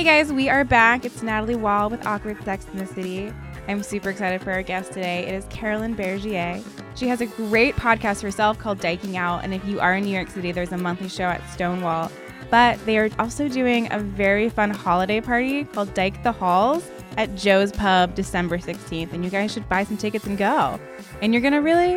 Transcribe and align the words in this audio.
Hey 0.00 0.22
guys, 0.22 0.32
we 0.32 0.48
are 0.48 0.64
back. 0.64 1.04
It's 1.04 1.22
Natalie 1.22 1.56
Wall 1.56 1.90
with 1.90 2.06
Awkward 2.06 2.42
Sex 2.42 2.64
in 2.72 2.78
the 2.78 2.86
City. 2.86 3.30
I'm 3.68 3.82
super 3.82 4.08
excited 4.08 4.40
for 4.40 4.50
our 4.50 4.62
guest 4.62 4.94
today. 4.94 5.26
It 5.26 5.34
is 5.34 5.44
Carolyn 5.50 5.94
Bergier. 5.94 6.64
She 6.94 7.06
has 7.08 7.20
a 7.20 7.26
great 7.26 7.76
podcast 7.76 8.22
herself 8.22 8.58
called 8.58 8.78
Dyking 8.78 9.16
Out, 9.16 9.44
and 9.44 9.52
if 9.52 9.62
you 9.66 9.78
are 9.78 9.94
in 9.94 10.04
New 10.04 10.10
York 10.10 10.30
City, 10.30 10.52
there's 10.52 10.72
a 10.72 10.78
monthly 10.78 11.10
show 11.10 11.24
at 11.24 11.46
Stonewall. 11.50 12.10
But 12.48 12.82
they 12.86 12.96
are 12.96 13.10
also 13.18 13.46
doing 13.46 13.92
a 13.92 13.98
very 13.98 14.48
fun 14.48 14.70
holiday 14.70 15.20
party 15.20 15.64
called 15.64 15.92
Dyke 15.92 16.22
the 16.22 16.32
Halls 16.32 16.88
at 17.18 17.36
Joe's 17.36 17.70
Pub 17.70 18.14
December 18.14 18.56
16th, 18.56 19.12
and 19.12 19.22
you 19.22 19.28
guys 19.28 19.52
should 19.52 19.68
buy 19.68 19.84
some 19.84 19.98
tickets 19.98 20.24
and 20.24 20.38
go. 20.38 20.80
And 21.20 21.34
you're 21.34 21.42
gonna 21.42 21.60
really, 21.60 21.90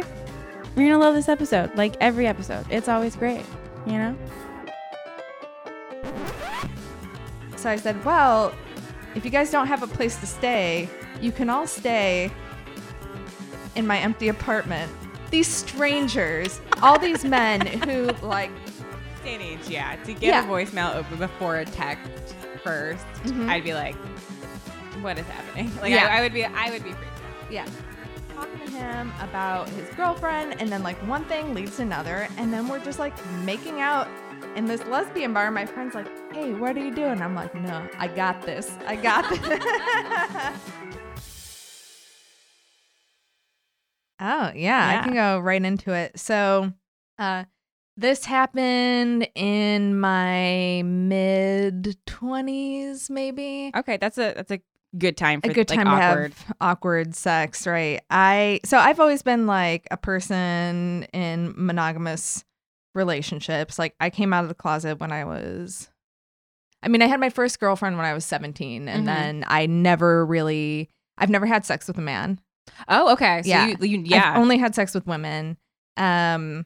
you're 0.76 0.90
gonna 0.90 1.00
love 1.00 1.16
this 1.16 1.30
episode, 1.30 1.74
like 1.78 1.96
every 2.02 2.28
episode. 2.28 2.66
It's 2.70 2.90
always 2.90 3.16
great, 3.16 3.46
you 3.86 3.94
know? 3.94 4.18
So 7.64 7.70
I 7.70 7.78
said, 7.78 8.04
well, 8.04 8.54
if 9.16 9.24
you 9.24 9.32
guys 9.32 9.50
don't 9.50 9.68
have 9.68 9.84
a 9.84 9.88
place 9.88 10.18
to 10.20 10.28
stay, 10.28 10.90
you 11.22 11.32
can 11.32 11.50
all 11.50 11.66
stay 11.66 12.30
in 13.78 13.88
my 13.88 14.00
empty 14.00 14.28
apartment. 14.28 14.92
These 15.32 15.48
strangers, 15.48 16.60
all 16.82 17.00
these 17.00 17.24
men 17.24 17.66
who 17.66 18.08
like 18.22 18.52
day 19.24 19.36
and 19.36 19.42
age, 19.42 19.70
yeah. 19.70 19.96
To 20.04 20.12
get 20.14 20.24
Yeah. 20.24 20.44
a 20.46 20.48
voicemail 20.50 20.94
open 20.94 21.18
before 21.18 21.56
a 21.60 21.64
text 21.66 22.12
1st 22.66 23.00
Mhm. 23.28 23.48
I'd 23.50 23.64
be 23.64 23.74
like, 23.74 23.96
"What 25.02 25.18
is 25.18 25.26
happening?" 25.28 25.72
Like, 25.82 25.92
Yeah. 25.92 26.08
I, 26.12 26.18
I 26.18 26.22
would 26.22 26.34
be, 26.34 26.44
I 26.44 26.70
would 26.70 26.84
be 26.84 26.92
freaked 26.92 27.14
out. 27.14 27.52
yeah 27.52 27.66
talking 28.36 28.60
to 28.66 28.72
him 28.74 29.14
about 29.22 29.70
his 29.70 29.88
girlfriend 29.96 30.60
and 30.60 30.70
then 30.70 30.84
like 30.84 30.98
one 31.08 31.24
thing 31.26 31.54
leads 31.54 31.78
to 31.78 31.84
another 31.84 32.28
and 32.38 32.52
then 32.52 32.68
we're 32.68 32.80
just 32.84 33.00
like 33.00 33.14
making 33.46 33.80
out 33.80 34.08
in 34.56 34.66
this 34.66 34.84
lesbian 34.86 35.34
bar 35.34 35.50
my 35.52 35.66
friend's 35.66 35.96
like 35.96 36.08
hey 36.34 36.54
what 36.54 36.76
are 36.78 36.84
you 36.84 36.94
doing 36.94 37.22
i'm 37.22 37.36
like 37.36 37.54
no 37.56 37.88
i 37.98 38.08
got 38.08 38.42
this 38.44 38.78
i 38.88 38.96
got 38.96 39.28
this 39.30 39.42
oh 44.20 44.52
yeah, 44.54 44.54
Yeah. 44.56 45.00
i 45.00 45.04
can 45.04 45.14
go 45.14 45.40
right 45.40 45.64
into 45.64 45.94
it 45.94 46.20
so 46.20 46.72
uh 47.20 47.46
this 47.96 48.26
happened 48.26 49.28
in 49.36 50.00
my 50.00 50.82
mid 50.84 51.96
20s 52.08 53.10
maybe 53.10 53.72
Okay, 53.76 53.98
that's 53.98 54.18
a 54.18 54.34
that's 54.36 54.52
a 54.52 54.60
good 54.98 55.16
time 55.18 55.42
for 55.42 55.52
a 55.52 55.54
good 55.54 55.70
like, 55.70 55.78
time 55.78 55.88
awkward. 55.88 56.32
to 56.36 56.38
have 56.46 56.56
awkward 56.62 57.16
sex, 57.16 57.66
right? 57.68 58.02
I 58.10 58.62
so 58.66 58.78
I've 58.80 59.00
always 59.00 59.22
been 59.22 59.46
like 59.48 59.88
a 59.92 59.98
person 59.98 61.04
in 61.14 61.54
monogamous 61.56 62.44
relationships. 62.94 63.78
Like 63.80 63.96
I 64.00 64.10
came 64.10 64.34
out 64.34 64.44
of 64.44 64.50
the 64.50 64.56
closet 64.56 65.00
when 65.00 65.12
I 65.12 65.24
was 65.26 65.90
I 66.82 66.90
mean, 66.90 67.02
I 67.02 67.08
had 67.08 67.20
my 67.22 67.30
first 67.30 67.60
girlfriend 67.62 67.96
when 67.96 68.06
I 68.06 68.14
was 68.14 68.26
17 68.26 68.90
and 68.90 69.04
Mhm. 69.04 69.06
then 69.06 69.46
I 69.48 69.66
never 69.68 70.26
really 70.26 70.90
I've 71.18 71.30
never 71.30 71.46
had 71.46 71.66
sex 71.66 71.88
with 71.88 71.98
a 71.98 72.02
man. 72.02 72.40
Oh, 72.88 73.14
okay. 73.14 73.42
So 73.44 73.50
Yeah. 73.50 73.68
you, 73.68 73.78
you 73.82 74.04
yeah. 74.06 74.32
I've 74.34 74.40
only 74.40 74.58
had 74.58 74.76
sex 74.76 74.94
with 74.94 75.06
women. 75.08 75.58
Um 75.98 76.66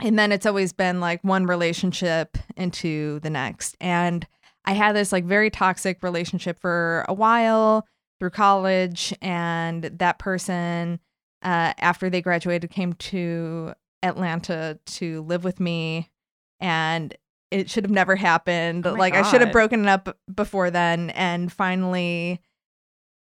and 0.00 0.18
then 0.18 0.30
it's 0.32 0.44
always 0.44 0.72
been 0.74 1.00
like 1.00 1.24
one 1.24 1.46
relationship 1.46 2.36
into 2.56 3.18
the 3.20 3.30
next. 3.30 3.76
And 3.80 4.26
I 4.66 4.72
had 4.72 4.94
this 4.94 5.12
like 5.12 5.24
very 5.24 5.48
toxic 5.48 6.02
relationship 6.02 6.58
for 6.60 7.04
a 7.08 7.14
while 7.14 7.86
through 8.20 8.30
college 8.30 9.14
and 9.22 9.84
that 9.84 10.18
person 10.18 11.00
uh 11.42 11.72
after 11.78 12.10
they 12.10 12.20
graduated 12.20 12.70
came 12.70 12.92
to 12.94 13.72
Atlanta 14.06 14.78
to 14.86 15.22
live 15.22 15.44
with 15.44 15.60
me 15.60 16.10
and 16.60 17.14
it 17.50 17.70
should 17.70 17.84
have 17.84 17.90
never 17.90 18.16
happened. 18.16 18.86
Oh 18.86 18.94
like 18.94 19.14
I 19.14 19.22
should 19.22 19.40
have 19.40 19.52
broken 19.52 19.82
it 19.82 19.88
up 19.88 20.16
before 20.34 20.70
then 20.70 21.10
and 21.10 21.52
finally 21.52 22.40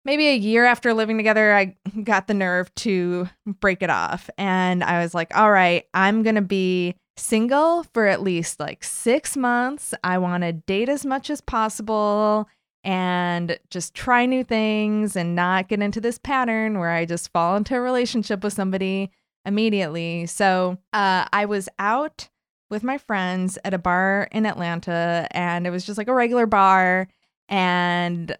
maybe 0.05 0.29
a 0.29 0.37
year 0.37 0.65
after 0.65 0.95
living 0.95 1.19
together, 1.19 1.53
I 1.53 1.77
got 2.03 2.29
the 2.29 2.35
nerve 2.35 2.75
to 2.77 3.29
break 3.47 3.83
it 3.83 3.91
off. 3.91 4.31
And 4.39 4.83
I 4.83 5.03
was 5.03 5.15
like, 5.15 5.37
all 5.37 5.51
right, 5.51 5.85
I'm 5.93 6.23
going 6.23 6.37
to 6.37 6.41
be 6.41 6.95
single 7.19 7.83
for 7.93 8.07
at 8.07 8.23
least 8.23 8.59
like 8.59 8.83
six 8.85 9.37
months. 9.37 9.93
I 10.03 10.17
want 10.17 10.45
to 10.45 10.53
date 10.53 10.89
as 10.89 11.05
much 11.05 11.29
as 11.29 11.41
possible 11.41 12.49
and 12.85 13.59
just 13.71 13.95
try 13.95 14.25
new 14.25 14.45
things 14.45 15.15
and 15.15 15.35
not 15.35 15.69
get 15.69 15.83
into 15.83 16.01
this 16.01 16.19
pattern 16.19 16.79
where 16.79 16.91
I 16.91 17.05
just 17.05 17.33
fall 17.33 17.57
into 17.57 17.77
a 17.77 17.81
relationship 17.81 18.43
with 18.43 18.55
somebody 18.55 19.11
immediately. 19.49 20.27
So 20.27 20.79
uh, 20.93 21.25
I 21.33 21.47
was 21.47 21.69
out 21.79 22.29
with 22.71 22.85
my 22.85 22.99
friends 22.99 23.59
at 23.65 23.73
a 23.75 23.79
bar 23.79 24.29
in 24.31 24.45
Atlanta 24.47 25.27
and 25.33 25.67
it 25.67 25.71
was 25.71 25.85
just 25.87 25.97
like 25.99 26.09
a 26.09 26.15
regular 26.15 26.47
bar 26.47 27.09
and 27.49 28.37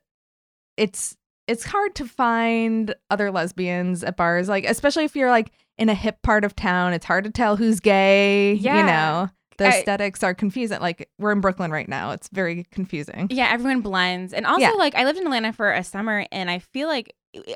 it's 0.77 1.17
it's 1.47 1.65
hard 1.65 1.95
to 1.95 2.05
find 2.07 2.95
other 3.11 3.31
lesbians 3.31 4.05
at 4.05 4.17
bars 4.19 4.49
like 4.49 4.65
especially 4.67 5.05
if 5.05 5.17
you're 5.17 5.31
like 5.31 5.51
in 5.79 5.89
a 5.89 5.95
hip 5.95 6.21
part 6.23 6.45
of 6.45 6.55
town 6.55 6.93
it's 6.93 7.07
hard 7.07 7.25
to 7.25 7.31
tell 7.31 7.57
who's 7.57 7.81
gay 7.81 8.53
Yeah. 8.53 8.77
you 8.81 8.83
know 8.87 9.31
the 9.57 9.65
I- 9.67 9.79
aesthetics 9.79 10.23
are 10.23 10.35
confusing 10.35 10.79
like 10.81 11.09
we're 11.19 11.33
in 11.33 11.41
Brooklyn 11.41 11.71
right 11.71 11.89
now 11.89 12.11
it's 12.11 12.29
very 12.31 12.65
confusing 12.71 13.29
yeah, 13.31 13.49
everyone 13.51 13.81
blends. 13.81 14.33
And 14.35 14.45
also 14.47 14.61
Yeah. 14.61 14.71
like 14.73 14.95
I 14.95 15.05
lived 15.05 15.19
in 15.19 15.25
Atlanta 15.25 15.53
for 15.55 15.73
a 15.73 15.83
summer 15.83 16.27
and 16.31 16.51
I 16.51 16.59
feel 16.59 16.87
like 16.87 17.15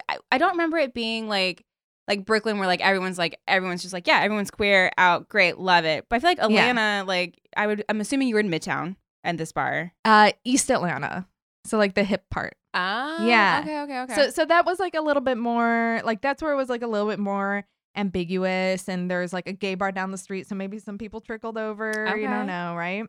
I, 0.08 0.16
I 0.32 0.38
don't 0.38 0.52
remember 0.52 0.78
it 0.78 0.94
being 0.94 1.28
like 1.28 1.64
like 2.08 2.24
Brooklyn 2.24 2.58
where 2.58 2.66
like 2.66 2.80
everyone's 2.80 3.18
like 3.18 3.38
everyone's 3.46 3.82
just 3.82 3.92
like, 3.94 4.06
yeah, 4.06 4.20
everyone's 4.20 4.50
queer, 4.50 4.90
out, 4.98 5.28
great, 5.28 5.58
love 5.58 5.84
it. 5.84 6.06
But 6.08 6.16
I 6.16 6.18
feel 6.20 6.30
like 6.30 6.38
Yeah. 6.38 6.68
Atlanta, 6.70 7.04
like 7.06 7.40
I 7.56 7.66
would 7.66 7.84
I'm 7.88 8.00
assuming 8.00 8.28
you 8.28 8.34
were 8.34 8.40
in 8.40 8.50
Midtown 8.50 8.96
and 9.24 9.38
this 9.38 9.52
bar. 9.52 9.92
uh 10.04 10.32
East 10.44 10.70
Atlanta 10.70 11.26
so 11.64 11.78
like 11.78 11.94
the 11.94 12.02
hip 12.04 12.24
part 12.30 12.56
Ah, 12.74 13.24
Yeah. 13.26 13.60
Okay, 13.62 13.80
okay, 13.82 14.00
okay. 14.00 14.14
So 14.14 14.30
so 14.30 14.44
that 14.46 14.64
was 14.66 14.80
like 14.80 14.94
a 14.94 15.00
little 15.00 15.20
bit 15.22 15.38
more 15.38 16.00
like 16.04 16.20
that's 16.22 16.42
where 16.42 16.52
it 16.52 16.56
was 16.56 16.68
like 16.68 16.82
a 16.82 16.86
little 16.88 17.08
bit 17.08 17.18
more 17.18 17.64
ambiguous 17.94 18.88
and 18.88 19.10
there's 19.10 19.32
like 19.32 19.46
a 19.46 19.52
gay 19.52 19.74
bar 19.74 19.92
down 19.92 20.10
the 20.10 20.18
street 20.18 20.46
so 20.48 20.54
maybe 20.54 20.78
some 20.78 20.96
people 20.98 21.20
trickled 21.20 21.58
over 21.58 22.08
you 22.16 22.26
don't 22.26 22.46
know 22.46 22.74
right 22.74 23.04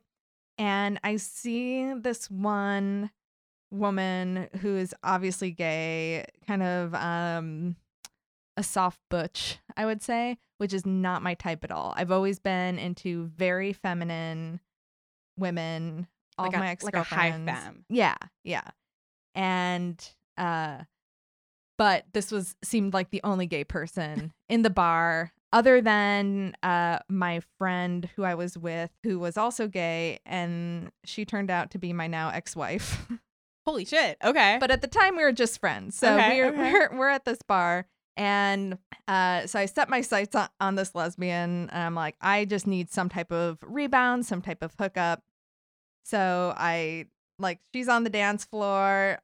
and 0.57 0.99
I 1.03 1.15
see 1.15 1.93
this 1.93 2.29
one 2.29 3.09
woman 3.71 4.49
who 4.61 4.75
is 4.77 4.93
obviously 5.03 5.51
gay 5.51 6.25
kind 6.45 6.61
of 6.61 6.93
um 6.93 7.75
a 8.57 8.63
soft 8.63 8.99
butch 9.09 9.57
I 9.75 9.85
would 9.85 10.01
say 10.01 10.37
which 10.57 10.73
is 10.73 10.85
not 10.85 11.21
my 11.23 11.33
type 11.33 11.63
at 11.63 11.71
all 11.71 11.93
I've 11.97 12.11
always 12.11 12.39
been 12.39 12.77
into 12.79 13.25
very 13.35 13.73
feminine 13.73 14.59
women 15.37 16.07
all 16.37 16.45
like 16.47 16.53
my 16.53 16.77
like 16.81 16.95
a 16.95 17.03
high 17.03 17.31
femme. 17.31 17.85
yeah, 17.89 18.15
yeah. 18.43 18.67
And 19.35 20.03
uh 20.37 20.79
but 21.77 22.05
this 22.13 22.31
was 22.31 22.55
seemed 22.63 22.93
like 22.93 23.09
the 23.09 23.21
only 23.23 23.45
gay 23.47 23.63
person 23.63 24.33
in 24.49 24.61
the 24.61 24.69
bar 24.69 25.31
other 25.51 25.81
than 25.81 26.55
uh 26.63 26.99
my 27.09 27.41
friend 27.57 28.09
who 28.15 28.23
I 28.23 28.35
was 28.35 28.57
with 28.57 28.89
who 29.03 29.19
was 29.19 29.37
also 29.37 29.67
gay 29.67 30.19
and 30.25 30.91
she 31.03 31.25
turned 31.25 31.51
out 31.51 31.71
to 31.71 31.77
be 31.77 31.93
my 31.93 32.07
now 32.07 32.29
ex-wife. 32.29 33.07
Holy 33.65 33.85
shit. 33.85 34.17
Okay. 34.23 34.57
but 34.59 34.71
at 34.71 34.81
the 34.81 34.87
time 34.87 35.15
we 35.15 35.23
were 35.23 35.31
just 35.31 35.59
friends. 35.59 35.97
So 35.97 36.13
Okay, 36.15 36.41
we're, 36.41 36.49
okay. 36.49 36.71
we're 36.73 36.97
we're 36.97 37.09
at 37.09 37.25
this 37.25 37.39
bar 37.47 37.85
and 38.15 38.77
uh 39.07 39.47
so 39.47 39.59
I 39.59 39.65
set 39.65 39.89
my 39.89 40.01
sights 40.01 40.35
on, 40.35 40.47
on 40.59 40.75
this 40.75 40.93
lesbian 40.95 41.69
and 41.69 41.83
I'm 41.83 41.95
like 41.95 42.15
I 42.21 42.45
just 42.45 42.67
need 42.67 42.91
some 42.91 43.09
type 43.09 43.31
of 43.31 43.57
rebound, 43.61 44.25
some 44.25 44.41
type 44.41 44.61
of 44.61 44.73
hookup. 44.79 45.21
So 46.03 46.53
I 46.57 47.07
like 47.39 47.59
she's 47.73 47.87
on 47.89 48.03
the 48.03 48.09
dance 48.09 48.45
floor. 48.45 49.19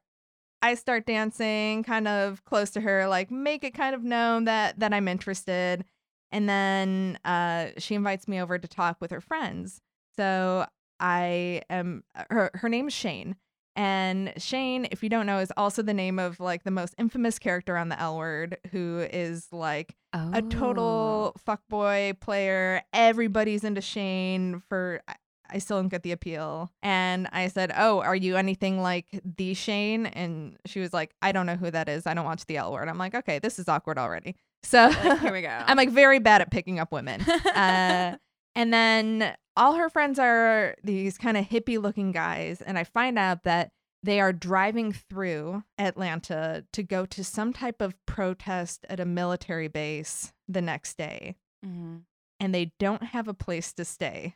I 0.62 0.74
start 0.74 1.06
dancing 1.06 1.84
kind 1.84 2.06
of 2.06 2.44
close 2.44 2.70
to 2.70 2.80
her, 2.82 3.06
like 3.08 3.30
make 3.30 3.64
it 3.64 3.74
kind 3.74 3.94
of 3.94 4.02
known 4.02 4.44
that 4.44 4.78
that 4.80 4.92
I'm 4.92 5.08
interested. 5.08 5.84
And 6.32 6.48
then 6.48 7.18
uh 7.24 7.68
she 7.78 7.94
invites 7.94 8.28
me 8.28 8.40
over 8.40 8.58
to 8.58 8.68
talk 8.68 8.98
with 9.00 9.10
her 9.10 9.20
friends. 9.20 9.80
So 10.16 10.66
I 10.98 11.62
am 11.70 12.04
her 12.30 12.50
her 12.54 12.68
name's 12.68 12.92
Shane 12.92 13.36
And 13.76 14.32
Shane, 14.36 14.86
if 14.90 15.02
you 15.02 15.08
don't 15.08 15.26
know, 15.26 15.38
is 15.38 15.52
also 15.56 15.82
the 15.82 15.94
name 15.94 16.18
of 16.18 16.40
like 16.40 16.64
the 16.64 16.70
most 16.70 16.94
infamous 16.98 17.38
character 17.38 17.76
on 17.76 17.88
the 17.88 17.98
L 18.00 18.16
word, 18.18 18.58
who 18.72 19.06
is 19.12 19.46
like 19.52 19.94
Oh. 20.12 20.30
a 20.34 20.42
total 20.42 21.36
fuckboy 21.46 22.18
player. 22.20 22.82
Everybody's 22.92 23.62
into 23.62 23.80
Shane 23.80 24.60
for 24.68 25.00
I- 25.08 25.58
still 25.58 25.78
don't 25.80 25.88
get 25.88 26.02
the 26.04 26.12
appeal. 26.12 26.70
And 26.82 27.28
I 27.32 27.48
said, 27.48 27.72
Oh, 27.76 28.00
are 28.00 28.14
you 28.16 28.36
anything 28.36 28.80
like 28.82 29.06
the 29.24 29.54
Shane? 29.54 30.06
And 30.06 30.56
she 30.66 30.80
was 30.80 30.92
like, 30.92 31.12
I 31.22 31.32
don't 31.32 31.46
know 31.46 31.56
who 31.56 31.70
that 31.70 31.88
is. 31.88 32.06
I 32.06 32.14
don't 32.14 32.24
watch 32.24 32.46
the 32.46 32.56
L 32.56 32.72
word. 32.72 32.88
I'm 32.88 32.98
like, 32.98 33.14
okay, 33.14 33.38
this 33.40 33.58
is 33.58 33.68
awkward 33.68 33.98
already. 33.98 34.36
So 34.62 34.86
Like, 34.88 35.20
here 35.20 35.32
we 35.32 35.42
go. 35.42 35.48
I'm 35.66 35.76
like 35.76 35.90
very 35.90 36.18
bad 36.20 36.40
at 36.40 36.50
picking 36.50 36.78
up 36.78 36.92
women. 36.92 37.20
Uh, 37.22 38.16
and 38.56 38.72
then 38.72 39.34
all 39.60 39.74
her 39.74 39.88
friends 39.88 40.18
are 40.18 40.74
these 40.82 41.16
kind 41.18 41.36
of 41.36 41.44
hippie 41.48 41.80
looking 41.80 42.10
guys. 42.12 42.60
And 42.60 42.76
I 42.78 42.84
find 42.84 43.18
out 43.18 43.44
that 43.44 43.70
they 44.02 44.18
are 44.20 44.32
driving 44.32 44.92
through 44.92 45.62
Atlanta 45.78 46.64
to 46.72 46.82
go 46.82 47.04
to 47.06 47.22
some 47.22 47.52
type 47.52 47.80
of 47.82 47.94
protest 48.06 48.86
at 48.88 48.98
a 48.98 49.04
military 49.04 49.68
base 49.68 50.32
the 50.48 50.62
next 50.62 50.96
day. 50.96 51.36
Mhm. 51.64 52.04
And 52.40 52.54
they 52.54 52.72
don't 52.78 53.02
have 53.02 53.28
a 53.28 53.34
place 53.34 53.72
to 53.74 53.84
stay. 53.84 54.34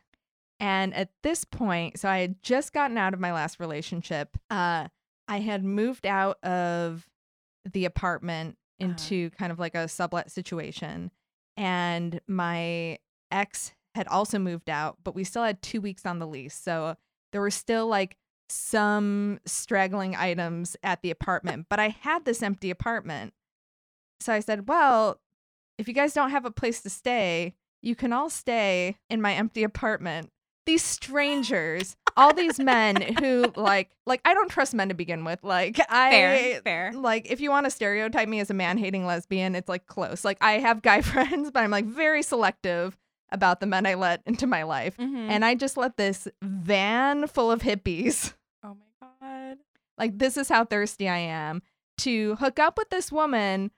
And 0.59 0.93
at 0.93 1.09
this 1.23 1.43
point, 1.43 1.99
so 1.99 2.07
I 2.07 2.19
had 2.19 2.41
just 2.43 2.71
gotten 2.73 2.97
out 2.97 3.13
of 3.15 3.19
my 3.19 3.33
last 3.33 3.59
relationship. 3.59 4.37
Uh, 4.51 4.87
I 5.27 5.39
had 5.39 5.63
moved 5.65 6.05
out 6.05 6.37
of 6.43 7.09
the 7.65 7.85
apartment 7.85 8.57
Uh-huh. 8.79 8.91
into 8.91 9.31
kind 9.31 9.51
of 9.51 9.57
like 9.57 9.73
a 9.73 9.87
sublet 9.87 10.29
situation. 10.29 11.09
And 11.57 12.21
my 12.27 12.99
ex 13.31 13.73
had 13.95 14.07
also 14.07 14.37
moved 14.37 14.69
out, 14.69 14.97
but 15.03 15.15
we 15.15 15.23
still 15.23 15.43
had 15.43 15.61
two 15.61 15.81
weeks 15.81 16.05
on 16.05 16.19
the 16.19 16.27
lease. 16.27 16.53
So 16.55 16.95
there 17.31 17.41
were 17.41 17.51
still 17.51 17.87
like 17.87 18.17
some 18.49 19.39
straggling 19.45 20.15
items 20.15 20.75
at 20.83 21.01
the 21.01 21.11
apartment, 21.11 21.67
but 21.69 21.79
I 21.79 21.89
had 21.89 22.25
this 22.25 22.43
empty 22.43 22.69
apartment. 22.69 23.33
So 24.19 24.33
I 24.33 24.39
said, 24.39 24.67
well, 24.67 25.19
if 25.77 25.87
you 25.87 25.93
guys 25.93 26.13
don't 26.13 26.29
have 26.31 26.45
a 26.45 26.51
place 26.51 26.81
to 26.83 26.89
stay, 26.89 27.55
you 27.81 27.95
can 27.95 28.13
all 28.13 28.29
stay 28.29 28.97
in 29.09 29.21
my 29.21 29.33
empty 29.33 29.63
apartment. 29.63 30.29
These 30.65 30.83
strangers, 30.83 31.95
all 32.17 32.33
these 32.33 32.59
men 32.59 33.01
who 33.19 33.51
like 33.55 33.91
like 34.05 34.21
I 34.25 34.33
don't 34.33 34.49
trust 34.49 34.73
men 34.73 34.89
to 34.89 34.95
begin 34.95 35.23
with. 35.23 35.43
Like 35.43 35.79
I 35.89 36.09
Fair, 36.09 36.61
fair. 36.61 36.93
like 36.93 37.29
if 37.29 37.39
you 37.39 37.49
want 37.51 37.65
to 37.65 37.69
stereotype 37.69 38.27
me 38.27 38.39
as 38.39 38.49
a 38.49 38.53
man-hating 38.55 39.05
lesbian, 39.05 39.55
it's 39.55 39.69
like 39.69 39.85
close. 39.85 40.25
Like 40.25 40.37
I 40.41 40.53
have 40.53 40.81
guy 40.81 41.01
friends, 41.13 41.51
but 41.51 41.61
I'm 41.63 41.71
like 41.71 41.85
very 41.85 42.23
selective 42.23 42.97
about 43.31 43.59
the 43.59 43.65
men 43.65 43.85
I 43.85 43.93
let 43.95 44.21
into 44.25 44.47
my 44.47 44.63
life. 44.63 44.97
Mhm. 44.97 45.29
And 45.29 45.43
I 45.45 45.55
just 45.55 45.77
let 45.77 45.97
this 45.97 46.27
van 46.41 47.27
full 47.27 47.51
of 47.51 47.61
hippies, 47.61 48.33
oh 48.63 48.75
my 49.01 49.07
god. 49.21 49.57
like 49.97 50.17
this 50.19 50.37
is 50.37 50.49
how 50.49 50.65
thirsty 50.65 51.07
I 51.09 51.17
am, 51.17 51.61
to 51.99 52.35
hook 52.35 52.59
up 52.59 52.77
with 52.77 52.89
this 52.89 53.11
woman 53.11 53.71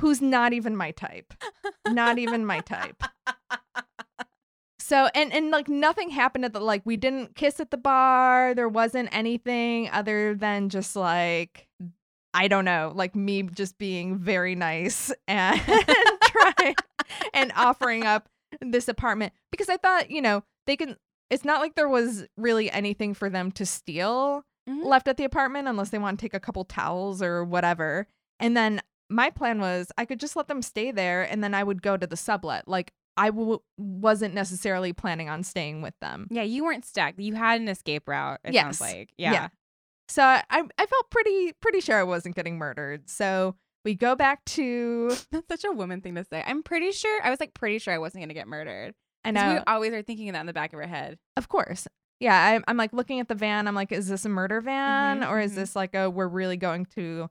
who's 0.00 0.20
not 0.22 0.52
even 0.52 0.76
my 0.76 0.90
type. 0.92 1.34
not 1.88 2.18
even 2.18 2.44
my 2.46 2.60
type. 2.60 3.02
So 4.80 5.10
and 5.14 5.34
and 5.34 5.50
like 5.50 5.68
nothing 5.68 6.08
happened 6.08 6.46
at 6.46 6.54
the 6.54 6.60
like 6.60 6.80
we 6.86 6.96
didn't 6.96 7.34
kiss 7.34 7.60
at 7.60 7.70
the 7.70 7.76
bar. 7.76 8.54
There 8.54 8.70
wasn't 8.70 9.10
anything 9.12 9.90
other 9.90 10.34
than 10.34 10.70
just 10.70 10.96
like 10.96 11.68
I 12.32 12.48
don't 12.48 12.64
know, 12.64 12.92
like 12.94 13.14
me 13.14 13.42
just 13.42 13.76
being 13.76 14.16
very 14.16 14.54
nice 14.54 15.12
and 15.28 15.60
trying 16.22 16.74
and 17.34 17.52
offering 17.54 18.04
up 18.04 18.30
this 18.60 18.88
apartment 18.88 19.32
because 19.50 19.68
I 19.68 19.76
thought, 19.76 20.10
you 20.10 20.22
know, 20.22 20.42
they 20.66 20.76
can 20.76 20.96
it's 21.30 21.44
not 21.44 21.60
like 21.60 21.74
there 21.74 21.88
was 21.88 22.26
really 22.36 22.70
anything 22.70 23.12
for 23.14 23.28
them 23.28 23.52
to 23.52 23.66
steal 23.66 24.44
Mhm. 24.68 24.84
left 24.84 25.08
at 25.08 25.16
the 25.18 25.24
apartment 25.24 25.68
unless 25.68 25.90
they 25.90 25.98
want 25.98 26.18
to 26.18 26.24
take 26.24 26.34
a 26.34 26.40
couple 26.40 26.64
towels 26.64 27.20
or 27.22 27.44
whatever. 27.44 28.06
And 28.40 28.56
then 28.56 28.80
my 29.10 29.30
plan 29.30 29.60
was 29.60 29.90
I 29.98 30.04
could 30.04 30.20
just 30.20 30.36
let 30.36 30.48
them 30.48 30.62
stay 30.62 30.90
there 30.90 31.22
and 31.22 31.42
then 31.44 31.54
I 31.54 31.62
would 31.64 31.82
go 31.82 31.96
to 31.96 32.06
the 32.06 32.16
sublet. 32.16 32.66
Like 32.68 32.92
I 33.16 33.30
w- 33.30 33.58
wasn't 33.78 34.32
necessarily 34.34 34.92
planning 34.92 35.28
on 35.28 35.42
staying 35.42 35.82
with 35.82 35.94
them. 36.00 36.28
Yeah, 36.30 36.42
you 36.42 36.64
weren't 36.64 36.84
stuck. 36.84 37.14
You 37.18 37.34
had 37.34 37.60
an 37.60 37.68
escape 37.68 38.06
route. 38.08 38.40
It 38.44 38.54
Yes. 38.54 38.78
sounds 38.78 38.80
like. 38.80 39.10
Yeah. 39.18 39.32
Yeah. 39.32 39.48
So 40.08 40.22
I 40.22 40.42
I 40.50 40.86
felt 40.86 41.10
pretty 41.10 41.52
pretty 41.60 41.80
sure 41.80 41.98
I 41.98 42.02
wasn't 42.04 42.36
getting 42.36 42.56
murdered. 42.58 43.08
So 43.10 43.56
we 43.88 43.94
go 43.94 44.14
back 44.14 44.44
to 44.44 45.10
That's 45.32 45.48
such 45.48 45.64
a 45.64 45.72
woman 45.72 46.02
thing 46.02 46.14
to 46.16 46.24
say. 46.24 46.44
I'm 46.46 46.62
pretty 46.62 46.92
sure. 46.92 47.20
I 47.24 47.30
was 47.30 47.40
like 47.40 47.54
pretty 47.54 47.78
sure 47.78 47.94
I 47.94 47.98
wasn't 47.98 48.22
gonna 48.22 48.34
get 48.34 48.46
murdered. 48.46 48.94
I 49.24 49.30
know 49.30 49.54
We 49.54 49.58
always 49.66 49.94
are 49.94 50.02
thinking 50.02 50.28
of 50.28 50.34
that 50.34 50.40
in 50.40 50.46
the 50.46 50.52
back 50.52 50.74
of 50.74 50.78
our 50.78 50.86
head. 50.86 51.18
Of 51.38 51.48
course. 51.48 51.88
Yeah, 52.20 52.36
I'm, 52.38 52.64
I'm 52.68 52.76
like 52.76 52.92
looking 52.92 53.18
at 53.20 53.28
the 53.28 53.34
van. 53.34 53.66
I'm 53.66 53.74
like, 53.74 53.90
is 53.90 54.08
this 54.08 54.26
a 54.26 54.28
murder 54.28 54.60
van 54.60 55.20
Mhm, 55.22 55.30
or 55.30 55.40
is 55.40 55.52
mhm. 55.52 55.56
this 55.56 55.74
like 55.74 55.94
a 55.94 56.10
we're 56.10 56.28
really 56.28 56.58
going 56.58 56.84
to 56.96 57.30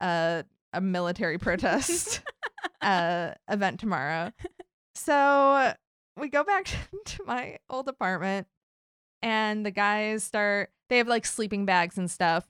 a 0.00 0.44
a 0.72 0.80
military 0.80 1.36
protest 1.46 2.22
uh 2.80 3.32
event 3.50 3.78
tomorrow? 3.80 4.32
So 4.94 5.74
we 6.16 6.28
go 6.28 6.42
back 6.42 6.68
to 7.04 7.24
my 7.26 7.58
old 7.68 7.86
apartment 7.86 8.46
and 9.20 9.66
the 9.66 9.70
guys 9.70 10.24
start 10.24 10.70
they 10.88 10.96
have 10.96 11.08
like 11.08 11.26
sleeping 11.26 11.66
bags 11.66 11.98
and 11.98 12.10
stuff. 12.10 12.46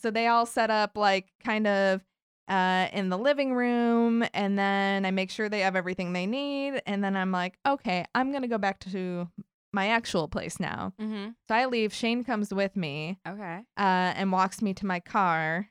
So 0.00 0.12
they 0.12 0.28
all 0.28 0.46
set 0.46 0.70
up 0.70 0.96
like 0.96 1.32
kind 1.42 1.66
of 1.66 2.02
uh 2.48 2.88
in 2.92 3.08
the 3.08 3.16
living 3.18 3.54
room 3.54 4.24
and 4.34 4.58
then 4.58 5.06
I 5.06 5.10
make 5.10 5.30
sure 5.30 5.48
they 5.48 5.60
have 5.60 5.76
everything 5.76 6.12
they 6.12 6.26
need 6.26 6.82
and 6.86 7.02
then 7.02 7.16
I'm 7.16 7.32
like, 7.32 7.58
okay, 7.66 8.04
I'm 8.14 8.30
going 8.30 8.42
to 8.42 8.48
go 8.48 8.58
back 8.58 8.80
to 8.80 9.28
my 9.72 9.88
actual 9.88 10.28
place 10.28 10.60
now. 10.60 10.92
Mm-hmm. 11.00 11.30
So 11.48 11.54
I 11.54 11.66
leave. 11.66 11.92
Shane 11.92 12.22
comes 12.22 12.52
with 12.54 12.76
me 12.76 13.18
Okay. 13.26 13.60
uh, 13.76 13.80
and 13.80 14.30
walks 14.30 14.62
me 14.62 14.72
to 14.74 14.86
my 14.86 15.00
car. 15.00 15.68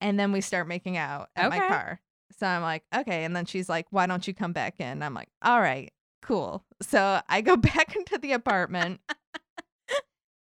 And 0.00 0.18
then 0.18 0.32
we 0.32 0.40
start 0.40 0.66
making 0.66 0.96
out 0.96 1.28
at 1.36 1.48
my 1.50 1.58
car. 1.60 2.00
So 2.36 2.46
I'm 2.46 2.62
like, 2.62 2.82
okay. 2.92 3.22
And 3.24 3.36
then 3.36 3.44
she's 3.44 3.68
like, 3.68 3.86
why 3.90 4.06
don't 4.06 4.26
you 4.26 4.34
come 4.34 4.52
back 4.52 4.80
in? 4.80 5.02
I'm 5.02 5.14
like, 5.14 5.28
all 5.42 5.60
right, 5.60 5.92
cool. 6.22 6.64
So 6.80 7.20
I 7.28 7.40
go 7.42 7.56
back 7.76 7.94
into 7.94 8.18
the 8.18 8.32
apartment. 8.32 9.00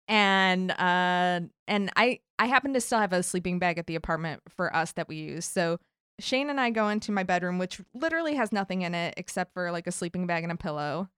And 0.09 0.71
uh 0.73 1.41
and 1.67 1.91
I 1.97 2.21
I 2.39 2.47
happen 2.47 2.75
to 2.75 2.81
still 2.81 2.99
have 2.99 3.13
a 3.13 3.23
sleeping 3.23 3.59
bag 3.59 3.79
at 3.79 3.87
the 3.87 3.95
apartment 3.95 4.43
for 4.49 4.75
us 4.75 4.93
that 4.93 5.09
we 5.09 5.17
use. 5.17 5.45
So 5.45 5.79
Shane 6.21 6.51
and 6.51 6.61
I 6.61 6.71
go 6.71 6.89
into 6.89 7.11
my 7.13 7.23
bedroom, 7.25 7.59
which 7.59 7.81
literally 7.95 8.35
has 8.35 8.53
nothing 8.53 8.83
in 8.83 8.95
it 8.95 9.15
except 9.17 9.53
for 9.55 9.71
like 9.73 9.87
a 9.87 9.93
sleeping 9.93 10.27
bag 10.27 10.43
and 10.45 10.53
a 10.53 10.57
pillow. 10.57 11.09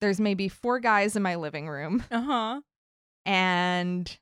There's 0.00 0.20
maybe 0.20 0.48
four 0.48 0.80
guys 0.80 1.14
in 1.16 1.22
my 1.22 1.36
living 1.36 1.68
room 1.68 2.02
Uh 2.10 2.20
huh. 2.22 2.60
and 3.24 4.18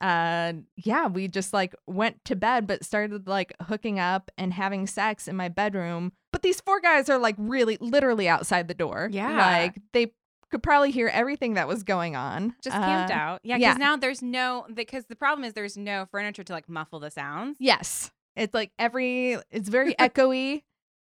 uh 0.00 0.52
yeah 0.76 1.08
we 1.08 1.26
just 1.26 1.52
like 1.52 1.74
went 1.88 2.24
to 2.24 2.36
bed 2.36 2.68
but 2.68 2.84
started 2.84 3.26
like 3.26 3.52
hooking 3.62 3.98
up 3.98 4.30
and 4.38 4.54
having 4.54 4.86
sex 4.86 5.26
in 5.26 5.34
my 5.34 5.48
bedroom 5.48 6.12
but 6.32 6.42
these 6.42 6.60
four 6.60 6.78
guys 6.80 7.08
are 7.10 7.18
like 7.18 7.34
really 7.36 7.76
literally 7.80 8.28
outside 8.28 8.68
the 8.68 8.74
door 8.74 9.08
Yeah. 9.10 9.36
like 9.36 9.76
they 9.92 10.12
could 10.50 10.62
probably 10.62 10.90
hear 10.90 11.08
everything 11.08 11.54
that 11.54 11.68
was 11.68 11.82
going 11.82 12.16
on 12.16 12.54
Just 12.62 12.76
camped 12.76 13.12
Uh, 13.12 13.16
out. 13.16 13.40
Yeah. 13.42 13.56
yeah. 13.56 13.68
Because 13.74 13.78
now 13.78 13.96
there's 13.96 14.22
no. 14.22 14.66
Because 14.72 15.06
the 15.06 15.16
problem 15.16 15.44
is 15.44 15.52
there's 15.54 15.76
no 15.76 16.06
furniture 16.10 16.42
to 16.44 16.52
like 16.52 16.68
muffle 16.68 17.00
the 17.00 17.10
sounds. 17.10 17.56
yes 17.60 18.10
it's 18.36 18.54
like 18.54 18.70
every 18.78 19.36
it's 19.50 19.68
very 19.68 19.94
echoey 19.94 20.62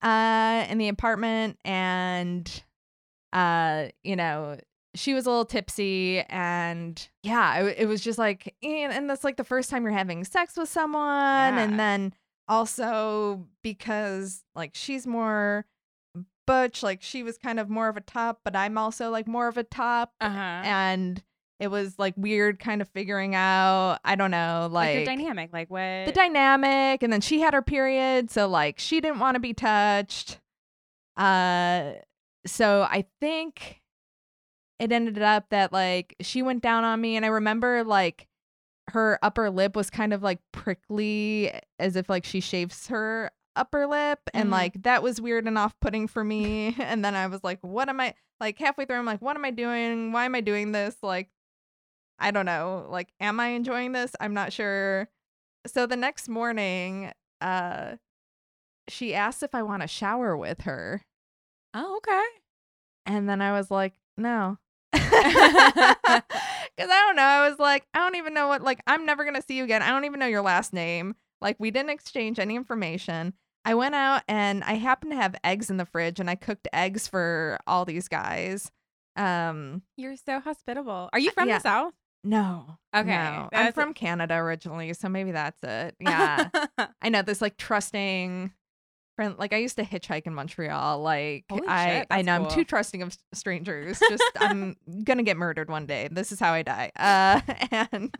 uh 0.02 0.64
in 0.70 0.78
the 0.78 0.86
apartment 0.88 1.58
and 1.64 2.62
uh 3.32 3.86
you 4.04 4.14
know 4.14 4.56
she 4.94 5.12
was 5.12 5.26
a 5.26 5.30
little 5.30 5.44
tipsy 5.44 6.20
and 6.28 7.08
yeah 7.24 7.58
it, 7.60 7.76
it 7.80 7.86
was 7.86 8.00
just 8.00 8.18
like 8.18 8.54
and, 8.62 8.92
and 8.92 9.10
that's 9.10 9.24
like 9.24 9.36
the 9.36 9.42
first 9.44 9.70
time 9.70 9.82
you're 9.82 9.92
having 9.92 10.22
sex 10.24 10.56
with 10.56 10.68
someone 10.68 11.00
Yeah. 11.56 11.62
and 11.64 11.78
then 11.80 12.12
also 12.48 13.46
because 13.62 14.44
like 14.54 14.70
she's 14.74 15.06
more 15.06 15.66
butch 16.46 16.82
like 16.82 17.02
she 17.02 17.22
was 17.22 17.36
kind 17.38 17.58
of 17.60 17.68
more 17.68 17.88
of 17.88 17.96
a 17.96 18.00
top 18.00 18.40
but 18.44 18.54
i'm 18.56 18.78
also 18.78 19.10
like 19.10 19.26
more 19.26 19.48
of 19.48 19.56
a 19.58 19.64
top 19.64 20.12
Uh 20.20 20.30
huh. 20.30 20.38
and 20.64 21.22
it 21.58 21.68
was 21.68 21.98
like 21.98 22.14
weird 22.16 22.58
kind 22.60 22.80
of 22.82 22.88
figuring 22.88 23.34
out 23.34 23.98
i 24.04 24.14
don't 24.14 24.30
know 24.30 24.68
Like, 24.70 24.96
like, 24.96 24.98
the 24.98 25.04
dynamic. 25.16 25.50
Like 25.52 25.70
what? 25.70 26.06
the 26.06 26.12
dynamic 26.14 27.02
and 27.02 27.12
then 27.12 27.20
she 27.20 27.40
had 27.40 27.52
her 27.54 27.62
period 27.62 28.30
so 28.30 28.46
like 28.48 28.78
she 28.78 29.00
didn't 29.00 29.18
want 29.18 29.34
to 29.34 29.40
be 29.40 29.52
touched 29.54 30.38
uh 31.16 31.92
so 32.46 32.82
i 32.90 33.04
think 33.20 33.80
it 34.78 34.92
ended 34.92 35.20
up 35.22 35.46
that 35.50 35.72
like 35.72 36.14
she 36.20 36.42
went 36.42 36.62
down 36.62 36.84
on 36.84 37.00
me 37.00 37.16
and 37.16 37.24
i 37.24 37.28
remember 37.28 37.82
like 37.84 38.28
her 38.90 39.18
upper 39.22 39.50
lip 39.50 39.74
was 39.74 39.90
kind 39.90 40.12
of 40.12 40.22
like 40.22 40.38
prickly 40.52 41.50
as 41.78 41.96
if 41.96 42.08
like 42.08 42.24
she 42.24 42.38
shaves 42.40 42.86
her 42.88 43.30
upper 43.56 43.86
lip 43.86 44.20
and 44.34 44.48
Mhm. 44.48 44.52
like 44.52 44.82
that 44.82 45.02
was 45.02 45.20
weird 45.20 45.46
and 45.46 45.58
off-putting 45.58 46.06
for 46.08 46.22
me 46.22 46.76
and 46.80 47.04
then 47.04 47.14
i 47.14 47.26
was 47.26 47.42
like 47.42 47.58
what 47.62 47.88
am 47.88 48.00
i 48.00 48.14
like 48.40 48.58
halfway 48.58 48.84
through 48.84 48.96
i'm 48.96 49.06
like 49.06 49.22
what 49.22 49.36
am 49.36 49.44
i 49.44 49.50
doing 49.50 50.12
why 50.12 50.24
am 50.26 50.34
i 50.34 50.40
doing 50.40 50.72
this 50.72 50.96
like 51.02 51.30
i 52.18 52.30
don't 52.30 52.46
know 52.46 52.86
like 52.90 53.08
am 53.20 53.40
i 53.40 53.48
enjoying 53.48 53.92
this 53.92 54.12
i'm 54.20 54.34
not 54.34 54.52
sure 54.52 55.08
so 55.66 55.86
the 55.86 55.96
next 55.96 56.28
morning 56.28 57.12
uh 57.40 57.96
she 58.88 59.14
asked 59.14 59.42
if 59.42 59.54
i 59.54 59.62
want 59.62 59.82
to 59.82 59.88
shower 59.88 60.36
with 60.36 60.60
her 60.62 61.02
oh, 61.74 61.96
okay. 61.96 62.24
and 63.06 63.28
then 63.28 63.40
i 63.42 63.52
was 63.52 63.70
like 63.70 63.94
no 64.16 64.58
Because 66.76 66.90
I 66.90 67.00
don't 67.06 67.16
know. 67.16 67.22
I 67.22 67.48
was 67.48 67.58
like, 67.58 67.86
I 67.94 68.00
don't 68.00 68.16
even 68.16 68.34
know 68.34 68.48
what, 68.48 68.60
like, 68.62 68.80
I'm 68.86 69.06
never 69.06 69.24
going 69.24 69.34
to 69.36 69.40
see 69.42 69.56
you 69.56 69.64
again. 69.64 69.80
I 69.80 69.88
don't 69.88 70.04
even 70.04 70.20
know 70.20 70.26
your 70.26 70.42
last 70.42 70.74
name. 70.74 71.14
Like, 71.40 71.56
we 71.58 71.70
didn't 71.70 71.88
exchange 71.90 72.38
any 72.38 72.54
information. 72.54 73.32
I 73.66 73.74
went 73.74 73.96
out 73.96 74.22
and 74.28 74.62
I 74.62 74.74
happened 74.74 75.10
to 75.10 75.16
have 75.16 75.34
eggs 75.42 75.70
in 75.70 75.76
the 75.76 75.84
fridge 75.84 76.20
and 76.20 76.30
I 76.30 76.36
cooked 76.36 76.68
eggs 76.72 77.08
for 77.08 77.58
all 77.66 77.84
these 77.84 78.06
guys. 78.06 78.70
Um, 79.16 79.82
You're 79.96 80.16
so 80.16 80.38
hospitable. 80.38 81.10
Are 81.12 81.18
you 81.18 81.32
from 81.32 81.48
yeah. 81.48 81.58
the 81.58 81.62
South? 81.62 81.92
no. 82.22 82.78
Okay. 82.94 83.08
No. 83.08 83.48
I'm 83.52 83.72
from 83.72 83.92
Canada 83.92 84.34
originally, 84.34 84.92
so 84.94 85.08
maybe 85.08 85.32
that's 85.32 85.62
it. 85.62 85.96
Yeah. 86.00 86.48
I 87.02 87.08
know 87.08 87.22
this 87.22 87.40
like 87.40 87.56
trusting 87.56 88.52
friend 89.16 89.34
like 89.38 89.52
I 89.52 89.56
used 89.56 89.76
to 89.76 89.84
hitchhike 89.84 90.26
in 90.26 90.34
Montreal. 90.34 91.00
Like 91.00 91.44
Holy 91.50 91.66
I 91.66 91.98
shit, 91.98 92.06
I 92.10 92.22
know 92.22 92.34
I'm 92.34 92.48
too 92.48 92.64
trusting 92.64 93.02
of 93.02 93.16
strangers. 93.32 93.98
Just 93.98 94.24
I'm 94.38 94.76
gonna 95.04 95.22
get 95.24 95.36
murdered 95.36 95.70
one 95.70 95.86
day. 95.86 96.08
This 96.10 96.30
is 96.30 96.38
how 96.38 96.52
I 96.52 96.62
die. 96.62 96.92
Uh 96.96 97.40
and 97.92 98.14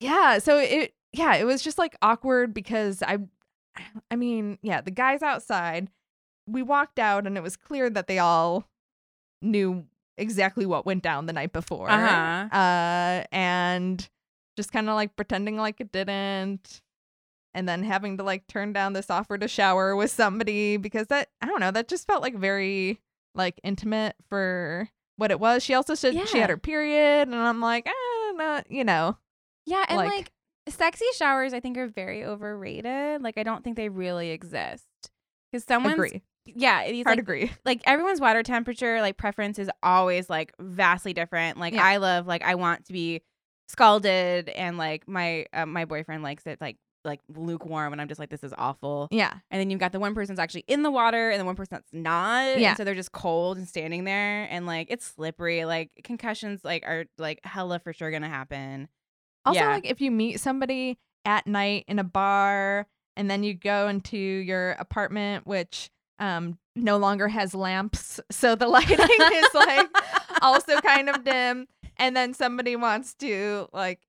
yeah, 0.00 0.38
so 0.38 0.58
it 0.58 0.94
yeah, 1.12 1.34
it 1.36 1.44
was 1.44 1.62
just 1.62 1.78
like 1.78 1.96
awkward 2.00 2.54
because 2.54 3.02
I 3.02 3.18
I 4.10 4.16
mean, 4.16 4.58
yeah, 4.62 4.80
the 4.80 4.90
guys 4.90 5.22
outside, 5.22 5.88
we 6.46 6.62
walked 6.62 6.98
out 6.98 7.26
and 7.26 7.36
it 7.36 7.42
was 7.42 7.56
clear 7.56 7.88
that 7.90 8.06
they 8.06 8.18
all 8.18 8.68
knew 9.40 9.84
exactly 10.18 10.66
what 10.66 10.86
went 10.86 11.02
down 11.02 11.26
the 11.26 11.32
night 11.32 11.52
before. 11.52 11.88
Uh-huh. 11.90 12.48
Uh 12.54 13.24
and 13.32 14.08
just 14.56 14.72
kind 14.72 14.88
of 14.88 14.94
like 14.94 15.16
pretending 15.16 15.56
like 15.56 15.80
it 15.80 15.90
didn't 15.92 16.82
and 17.54 17.68
then 17.68 17.82
having 17.82 18.18
to 18.18 18.22
like 18.22 18.46
turn 18.46 18.72
down 18.72 18.92
this 18.92 19.08
offer 19.10 19.38
to 19.38 19.48
shower 19.48 19.96
with 19.96 20.10
somebody 20.10 20.76
because 20.76 21.06
that 21.08 21.28
I 21.40 21.46
don't 21.46 21.60
know, 21.60 21.70
that 21.70 21.88
just 21.88 22.06
felt 22.06 22.22
like 22.22 22.36
very 22.36 23.00
like 23.34 23.58
intimate 23.64 24.14
for 24.28 24.88
what 25.16 25.30
it 25.30 25.40
was. 25.40 25.62
She 25.62 25.74
also 25.74 25.94
said 25.94 26.14
she 26.28 26.38
had 26.38 26.50
her 26.50 26.56
period 26.58 27.28
and 27.28 27.34
I'm 27.34 27.60
like, 27.60 27.86
eh, 27.86 28.32
not, 28.34 28.70
you 28.70 28.84
know. 28.84 29.16
yeah, 29.66 29.84
and 29.88 29.96
like- 29.98 30.10
like, 30.10 30.31
sexy 30.68 31.04
showers, 31.16 31.52
I 31.52 31.60
think 31.60 31.76
are 31.78 31.88
very 31.88 32.24
overrated. 32.24 33.22
Like 33.22 33.38
I 33.38 33.42
don't 33.42 33.62
think 33.64 33.76
they 33.76 33.88
really 33.88 34.30
exist 34.30 34.84
because 35.50 35.64
someone's 35.64 35.94
agree. 35.94 36.22
yeah, 36.46 36.82
it's 36.82 37.04
Hard 37.04 37.16
like 37.16 37.18
agree. 37.22 37.50
like 37.64 37.80
everyone's 37.84 38.20
water 38.20 38.42
temperature 38.42 39.00
like 39.00 39.16
preference 39.16 39.58
is 39.58 39.70
always 39.82 40.28
like 40.30 40.52
vastly 40.60 41.12
different. 41.12 41.58
Like 41.58 41.74
Yeah. 41.74 41.84
I 41.84 41.96
love 41.98 42.26
like 42.26 42.42
I 42.42 42.54
want 42.54 42.86
to 42.86 42.92
be 42.92 43.22
scalded 43.68 44.48
and 44.50 44.76
like 44.76 45.08
my 45.08 45.46
uh, 45.52 45.66
my 45.66 45.84
boyfriend 45.84 46.22
likes 46.22 46.46
it 46.46 46.60
like 46.60 46.76
like 47.04 47.20
lukewarm 47.34 47.92
and 47.92 48.00
I'm 48.00 48.06
just 48.06 48.20
like 48.20 48.30
this 48.30 48.44
is 48.44 48.54
awful. 48.56 49.08
Yeah. 49.10 49.32
And 49.50 49.60
then 49.60 49.70
you've 49.70 49.80
got 49.80 49.90
the 49.92 49.98
one 49.98 50.14
person's 50.14 50.38
actually 50.38 50.64
in 50.68 50.82
the 50.84 50.90
water 50.90 51.30
and 51.30 51.40
the 51.40 51.44
one 51.44 51.56
person 51.56 51.70
that's 51.72 51.92
not. 51.92 52.60
Yeah. 52.60 52.74
So 52.74 52.84
they're 52.84 52.94
just 52.94 53.10
cold 53.12 53.56
and 53.56 53.66
standing 53.68 54.04
there 54.04 54.46
and 54.50 54.66
like 54.66 54.86
it's 54.90 55.06
slippery. 55.06 55.64
Like 55.64 55.90
concussions 56.04 56.64
like 56.64 56.84
are 56.86 57.06
like 57.18 57.40
hella 57.44 57.80
for 57.80 57.92
sure 57.92 58.10
gonna 58.12 58.28
happen. 58.28 58.88
Also, 59.44 59.60
Yeah. 59.60 59.70
like 59.70 59.86
if 59.86 60.00
you 60.00 60.10
meet 60.10 60.40
somebody 60.40 60.98
at 61.24 61.46
night 61.46 61.84
in 61.88 61.98
a 61.98 62.04
bar 62.04 62.86
and 63.16 63.30
then 63.30 63.42
you 63.42 63.54
go 63.54 63.88
into 63.88 64.16
your 64.18 64.72
apartment, 64.72 65.46
which 65.46 65.90
um 66.18 66.58
no 66.76 66.96
longer 66.98 67.28
has 67.28 67.54
lamps, 67.54 68.20
so 68.30 68.54
the 68.54 68.68
lighting 68.68 68.98
is 68.98 69.54
like 69.54 69.88
also 70.40 70.80
kind 70.80 71.08
of 71.08 71.24
dim, 71.24 71.66
and 71.96 72.16
then 72.16 72.34
somebody 72.34 72.76
wants 72.76 73.14
to 73.14 73.68
like 73.72 74.00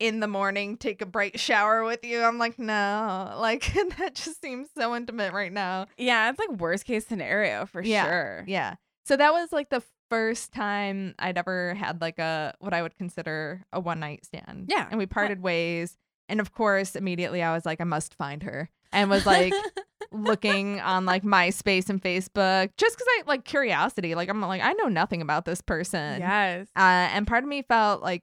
in 0.00 0.18
the 0.20 0.26
morning 0.26 0.76
take 0.76 1.00
a 1.00 1.06
bright 1.06 1.38
shower 1.38 1.84
with 1.84 2.04
you. 2.04 2.20
I'm 2.22 2.36
like, 2.38 2.58
no, 2.58 3.34
like 3.38 3.72
that 3.98 4.14
just 4.16 4.42
seems 4.42 4.68
so 4.76 4.94
intimate 4.96 5.32
right 5.32 5.52
now. 5.52 5.86
Yeah, 5.96 6.28
it's 6.30 6.38
like 6.38 6.50
worst 6.52 6.84
case 6.84 7.06
scenario 7.06 7.64
for 7.66 7.80
Yeah. 7.82 8.04
sure. 8.04 8.44
Yeah. 8.48 8.74
So 9.06 9.16
that 9.16 9.32
was 9.32 9.52
like 9.52 9.70
the 9.70 9.82
first 10.14 10.52
time 10.52 11.14
I'd 11.18 11.36
ever 11.36 11.74
had 11.74 12.00
like 12.00 12.20
a 12.20 12.54
what 12.60 12.72
I 12.72 12.82
would 12.82 12.96
consider 12.96 13.64
a 13.72 13.80
one 13.80 13.98
night 13.98 14.24
stand. 14.24 14.66
Yeah. 14.68 14.86
And 14.88 14.98
we 14.98 15.06
parted 15.06 15.42
ways. 15.42 15.96
And 16.28 16.40
of 16.40 16.52
course, 16.52 16.94
immediately 16.94 17.42
I 17.42 17.52
was 17.52 17.66
like, 17.66 17.80
I 17.80 17.84
must 17.84 18.14
find 18.14 18.42
her. 18.44 18.70
And 18.92 19.10
was 19.10 19.26
like 19.26 19.52
looking 20.12 20.80
on 20.80 21.04
like 21.04 21.24
MySpace 21.24 21.90
and 21.90 22.00
Facebook 22.00 22.70
just 22.76 22.96
because 22.96 23.06
I 23.08 23.22
like 23.26 23.44
curiosity. 23.44 24.14
Like 24.14 24.28
I'm 24.28 24.40
like, 24.40 24.62
I 24.62 24.72
know 24.74 24.86
nothing 24.86 25.20
about 25.20 25.44
this 25.44 25.60
person. 25.60 26.20
yes. 26.20 26.68
Uh, 26.76 27.10
and 27.10 27.26
part 27.26 27.42
of 27.42 27.48
me 27.48 27.62
felt 27.62 28.00
like 28.00 28.22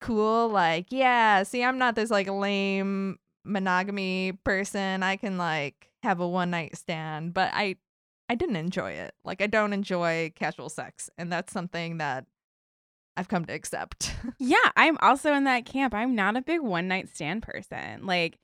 cool, 0.00 0.48
like, 0.48 0.86
yeah, 0.90 1.44
see, 1.44 1.62
I'm 1.62 1.78
not 1.78 1.94
this 1.94 2.10
like 2.10 2.28
lame 2.28 3.18
monogamy 3.44 4.32
person. 4.44 5.04
I 5.04 5.16
can 5.16 5.38
like 5.38 5.92
have 6.02 6.18
a 6.18 6.28
one 6.28 6.50
night 6.50 6.76
stand, 6.76 7.32
but 7.32 7.50
I 7.54 7.76
I 8.28 8.34
didn't 8.34 8.56
enjoy 8.56 8.92
it. 8.92 9.14
Like 9.24 9.40
I 9.40 9.46
don't 9.46 9.72
enjoy 9.72 10.32
casual 10.34 10.68
sex, 10.68 11.08
and 11.18 11.32
that's 11.32 11.52
something 11.52 11.98
that 11.98 12.26
I've 13.16 13.28
come 13.28 13.44
to 13.46 13.52
accept. 13.52 14.14
Yeah, 14.38 14.56
I'm 14.76 14.98
also 15.00 15.32
in 15.32 15.44
that 15.44 15.64
camp. 15.64 15.94
I'm 15.94 16.14
not 16.14 16.36
a 16.36 16.42
big 16.42 16.60
one 16.60 16.88
night 16.88 17.08
stand 17.08 17.42
person. 17.42 18.04
Like, 18.04 18.38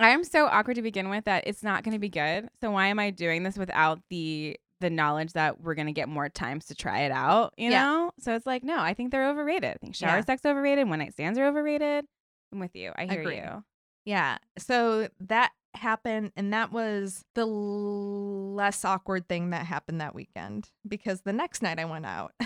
I 0.00 0.10
am 0.10 0.24
so 0.24 0.46
awkward 0.46 0.74
to 0.74 0.82
begin 0.82 1.08
with 1.10 1.26
that 1.26 1.44
it's 1.46 1.62
not 1.62 1.84
going 1.84 1.92
to 1.92 1.98
be 2.00 2.08
good. 2.08 2.48
So 2.60 2.70
why 2.72 2.86
am 2.88 2.98
I 2.98 3.10
doing 3.10 3.42
this 3.44 3.56
without 3.56 4.00
the 4.10 4.56
the 4.80 4.90
knowledge 4.90 5.32
that 5.34 5.60
we're 5.60 5.74
going 5.74 5.86
to 5.86 5.92
get 5.92 6.08
more 6.08 6.28
times 6.28 6.66
to 6.66 6.74
try 6.74 7.00
it 7.00 7.12
out? 7.12 7.52
You 7.56 7.70
Yeah. 7.70 7.82
know. 7.84 8.10
So 8.20 8.34
it's 8.34 8.46
like, 8.46 8.62
no, 8.64 8.78
I 8.78 8.94
think 8.94 9.10
they're 9.12 9.28
overrated. 9.28 9.70
I 9.70 9.74
think 9.80 9.94
shower 9.94 10.18
Yeah. 10.18 10.24
sex 10.24 10.44
overrated. 10.46 10.88
One 10.88 10.98
night 11.00 11.12
stands 11.12 11.38
are 11.38 11.44
overrated. 11.46 12.04
I'm 12.52 12.58
with 12.60 12.74
you. 12.74 12.92
I 12.96 13.06
hear 13.06 13.20
Agree. 13.20 13.36
you. 13.36 13.64
yeah. 14.04 14.38
So 14.56 15.08
that 15.20 15.50
happened, 15.74 16.32
and 16.36 16.52
that 16.52 16.72
was 16.72 17.24
the 17.34 17.46
less 17.46 18.84
awkward 18.84 19.28
thing 19.28 19.50
that 19.50 19.66
happened 19.66 20.00
that 20.00 20.14
weekend 20.14 20.70
because 20.86 21.20
the 21.22 21.32
next 21.32 21.62
night 21.62 21.78
I 21.78 21.84
went 21.84 22.06
out. 22.06 22.32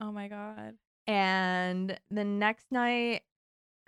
Oh 0.00 0.12
my 0.12 0.28
god. 0.28 0.74
and 1.08 1.98
the 2.08 2.22
next 2.22 2.66
night 2.70 3.22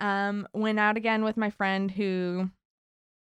um 0.01 0.45
went 0.53 0.77
out 0.77 0.97
again 0.97 1.23
with 1.23 1.37
my 1.37 1.49
friend 1.49 1.89
who 1.89 2.49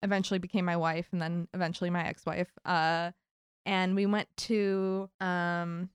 eventually 0.04 0.38
became 0.38 0.64
my 0.64 0.76
wife 0.76 1.08
and 1.10 1.20
then 1.20 1.48
eventually 1.54 1.90
my 1.90 2.04
ex-wife 2.06 2.52
uh 2.64 3.10
and 3.66 3.96
we 3.96 4.06
went 4.06 4.28
to 4.36 5.10
um 5.20 5.90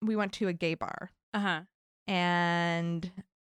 we 0.00 0.14
went 0.14 0.32
to 0.34 0.46
a 0.46 0.52
gay 0.52 0.74
bar 0.74 1.10
Uh 1.34 1.40
huh. 1.40 1.60
and 2.06 3.10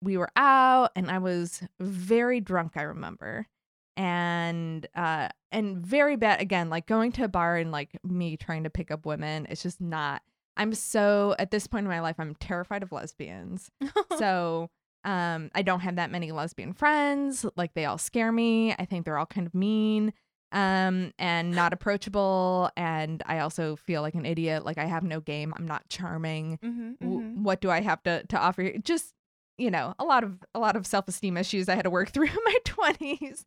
we 0.03 0.17
were 0.17 0.31
out 0.37 0.93
and 0.97 1.11
I 1.11 1.19
was 1.19 1.63
very 1.79 2.41
drunk 2.41 2.73
I 2.77 2.83
remember 2.83 3.47
and 3.97 4.87
uh 4.95 5.29
and 5.53 5.79
very 5.79 6.17
bad 6.17 6.41
again 6.41 6.69
like 6.69 6.87
going 6.87 7.13
to 7.13 7.25
a 7.25 7.29
bar 7.29 7.57
and 7.57 7.71
like 7.71 7.91
me 8.03 8.37
trying 8.37 8.65
to 8.65 8.71
pick 8.71 8.91
up 8.91 9.07
women 9.07 9.47
it's 9.49 9.63
just 9.63 9.81
not 9.81 10.23
I'm 10.57 10.73
so 10.75 11.35
at 11.39 11.51
this 11.51 11.67
point 11.67 11.85
in 11.85 11.91
my 11.91 12.01
life 12.01 12.17
I'm 12.19 12.35
terrified 12.37 12.83
of 12.83 12.93
lesbians. 12.93 13.71
So 14.19 14.71
um 15.05 15.51
I 15.55 15.63
don't 15.63 15.81
have 15.81 15.97
that 15.97 16.11
many 16.11 16.33
lesbian 16.33 16.73
friends 16.73 17.45
like 17.57 17.75
they 17.75 17.85
all 17.85 17.99
scare 17.99 18.33
me 18.33 18.73
I 18.73 18.85
think 18.85 19.05
they're 19.05 19.19
all 19.19 19.27
kind 19.27 19.47
of 19.47 19.55
mean 19.55 20.13
um 20.53 21.13
and 21.19 21.51
not 21.51 21.73
approachable 21.73 22.71
and 22.77 23.23
I 23.27 23.41
also 23.41 23.77
feel 23.77 24.03
like 24.03 24.15
an 24.15 24.25
idiot 24.27 24.65
like 24.65 24.79
I 24.79 24.87
have 24.87 25.03
no 25.03 25.21
game 25.21 25.53
I'm 25.57 25.67
not 25.67 25.89
charming 25.89 26.59
mm-hmm, 26.65 26.93
w- 27.01 27.43
what 27.43 27.61
do 27.61 27.71
I 27.71 27.81
have 27.81 28.03
to 28.05 28.25
to 28.29 28.39
offer? 28.39 28.79
Just 28.79 29.15
you 29.59 29.71
know, 29.71 29.95
a 29.99 30.05
lot 30.05 30.25
of 30.25 30.39
a 30.55 30.59
lot 30.59 30.75
of 30.77 30.87
self 30.87 31.07
esteem 31.09 31.37
issues 31.37 31.69
I 31.69 31.75
had 31.75 31.85
to 31.85 31.91
work 31.91 32.09
through 32.13 32.27
in 32.27 32.39
my 32.45 32.57
twenties, 32.65 33.45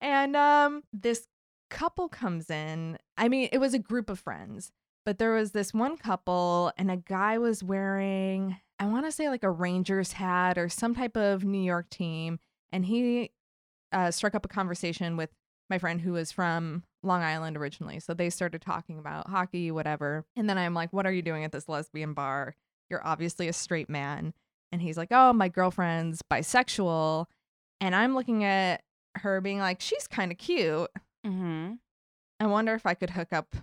and 0.00 0.36
um, 0.36 0.82
this 0.92 1.26
couple 1.70 2.08
comes 2.08 2.50
in. 2.50 2.98
I 3.16 3.28
mean, 3.28 3.48
it 3.52 3.58
was 3.58 3.74
a 3.74 3.78
group 3.78 4.10
of 4.10 4.18
friends, 4.18 4.72
but 5.04 5.18
there 5.18 5.32
was 5.32 5.52
this 5.52 5.72
one 5.72 5.96
couple, 5.96 6.72
and 6.76 6.90
a 6.90 6.96
guy 6.96 7.38
was 7.38 7.62
wearing 7.62 8.56
I 8.78 8.86
want 8.86 9.04
to 9.04 9.12
say 9.12 9.28
like 9.28 9.42
a 9.42 9.50
Rangers 9.50 10.12
hat 10.12 10.56
or 10.56 10.70
some 10.70 10.94
type 10.94 11.16
of 11.16 11.44
New 11.44 11.62
York 11.62 11.90
team, 11.90 12.38
and 12.72 12.84
he 12.84 13.32
uh, 13.92 14.10
struck 14.10 14.34
up 14.34 14.44
a 14.44 14.48
conversation 14.48 15.16
with 15.16 15.30
my 15.68 15.78
friend 15.78 16.00
who 16.00 16.12
was 16.12 16.32
from 16.32 16.84
Long 17.02 17.22
Island 17.22 17.56
originally. 17.56 18.00
So 18.00 18.14
they 18.14 18.30
started 18.30 18.62
talking 18.62 18.98
about 18.98 19.28
hockey, 19.28 19.70
whatever. 19.70 20.24
And 20.34 20.48
then 20.48 20.58
I'm 20.58 20.74
like, 20.74 20.92
"What 20.92 21.06
are 21.06 21.12
you 21.12 21.22
doing 21.22 21.44
at 21.44 21.52
this 21.52 21.68
lesbian 21.68 22.14
bar?" 22.14 22.54
you're 22.90 23.06
obviously 23.06 23.48
a 23.48 23.52
straight 23.52 23.88
man. 23.88 24.34
And 24.72 24.82
he's 24.82 24.98
like, 24.98 25.08
oh, 25.10 25.32
my 25.32 25.48
girlfriend's 25.48 26.20
bisexual. 26.30 27.26
And 27.80 27.94
I'm 27.94 28.14
looking 28.14 28.44
at 28.44 28.82
her 29.16 29.40
being 29.40 29.58
like, 29.58 29.80
she's 29.80 30.06
kind 30.06 30.30
of 30.32 30.38
cute. 30.38 30.90
Mm-hmm. 31.26 31.72
I 32.40 32.46
wonder 32.46 32.74
if 32.74 32.86
I 32.86 32.94
could 32.94 33.10
hook 33.10 33.32
up 33.32 33.54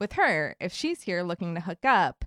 with 0.00 0.14
her 0.14 0.56
if 0.60 0.72
she's 0.72 1.02
here 1.02 1.22
looking 1.22 1.54
to 1.54 1.60
hook 1.60 1.84
up. 1.84 2.24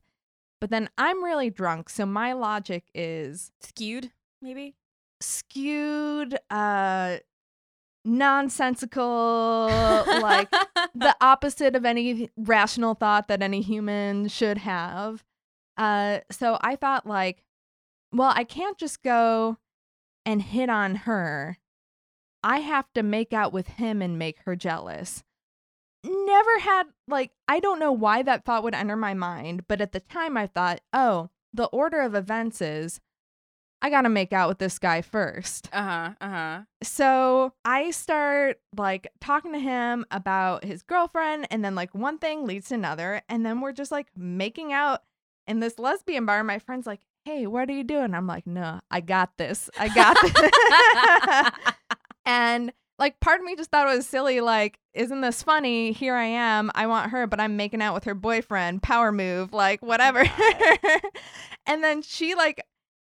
But 0.61 0.69
then 0.69 0.89
I'm 0.97 1.23
really 1.23 1.49
drunk. 1.49 1.89
So 1.89 2.05
my 2.05 2.33
logic 2.33 2.85
is 2.93 3.51
Skewed, 3.61 4.11
maybe. 4.41 4.75
skewed, 5.21 6.37
uh, 6.49 7.17
nonsensical, 8.05 9.67
like 10.21 10.49
the 10.95 11.15
opposite 11.21 11.75
of 11.75 11.85
any 11.85 12.29
rational 12.37 12.93
thought 12.95 13.27
that 13.27 13.41
any 13.41 13.61
human 13.61 14.27
should 14.27 14.57
have. 14.59 15.23
Uh, 15.77 16.19
so 16.31 16.57
I 16.61 16.75
thought 16.75 17.05
like, 17.05 17.43
well, 18.11 18.33
I 18.35 18.43
can't 18.43 18.77
just 18.77 19.01
go 19.03 19.57
and 20.25 20.41
hit 20.41 20.69
on 20.69 20.95
her. 20.95 21.57
I 22.43 22.59
have 22.59 22.85
to 22.93 23.03
make 23.03 23.33
out 23.33 23.53
with 23.53 23.67
him 23.67 24.01
and 24.01 24.17
make 24.17 24.39
her 24.45 24.55
jealous. 24.55 25.23
Never 26.03 26.59
had 26.59 26.87
like 27.07 27.31
I 27.47 27.59
don't 27.59 27.79
know 27.79 27.91
why 27.91 28.23
that 28.23 28.45
thought 28.45 28.63
would 28.63 28.75
enter 28.75 28.95
my 28.95 29.13
mind, 29.13 29.65
but 29.67 29.81
at 29.81 29.91
the 29.91 29.99
time 29.99 30.37
I 30.37 30.47
thought, 30.47 30.79
oh, 30.93 31.29
the 31.53 31.65
order 31.65 31.99
of 32.01 32.15
events 32.15 32.61
is 32.61 33.01
I 33.81 33.89
got 33.89 34.01
to 34.01 34.09
make 34.09 34.33
out 34.33 34.49
with 34.49 34.59
this 34.59 34.77
guy 34.77 35.01
first. 35.01 35.69
Uh 35.71 35.83
huh. 35.83 36.13
Uh 36.19 36.29
huh. 36.29 36.61
So 36.83 37.53
I 37.63 37.91
start 37.91 38.59
like 38.75 39.07
talking 39.21 39.53
to 39.53 39.59
him 39.59 40.05
about 40.11 40.63
his 40.65 40.81
girlfriend, 40.83 41.47
and 41.49 41.63
then 41.63 41.75
like 41.75 41.93
one 41.95 42.17
thing 42.17 42.45
leads 42.45 42.69
to 42.69 42.75
another, 42.75 43.21
and 43.29 43.45
then 43.45 43.61
we're 43.61 43.71
just 43.73 43.91
like 43.91 44.07
making 44.17 44.73
out 44.73 45.01
in 45.47 45.59
this 45.59 45.79
lesbian 45.79 46.25
bar. 46.25 46.43
My 46.43 46.59
friend's 46.59 46.87
like, 46.87 47.01
"Hey, 47.25 47.47
what 47.47 47.69
are 47.69 47.73
you 47.73 47.83
doing?" 47.85 48.13
I'm 48.13 48.27
like, 48.27 48.45
"No, 48.45 48.79
I 48.91 49.01
got 49.01 49.37
this. 49.37 49.69
I 49.79 49.87
got 49.89 50.17
this." 51.61 51.75
and 52.29 52.71
like 52.99 53.19
part 53.21 53.39
of 53.39 53.45
me 53.45 53.55
just 53.55 53.71
thought 53.71 53.91
it 53.91 53.95
was 53.95 54.05
silly. 54.05 54.39
Like, 54.39 54.77
isn't 54.93 55.21
this 55.21 55.41
funny? 55.41 55.93
Here 55.93 56.13
I 56.13 56.25
am. 56.25 56.69
I 56.75 56.85
want 56.85 57.09
her, 57.09 57.25
but 57.25 57.39
I'm 57.39 57.57
making 57.57 57.81
out 57.81 57.95
with 57.95 58.03
her 58.03 58.13
boyfriend. 58.13 58.83
Power 58.83 59.11
move, 59.11 59.51
like 59.51 59.81
whatever. 59.81 60.23
and 61.65 61.83
then 61.83 62.03
she 62.03 62.35
like 62.35 62.63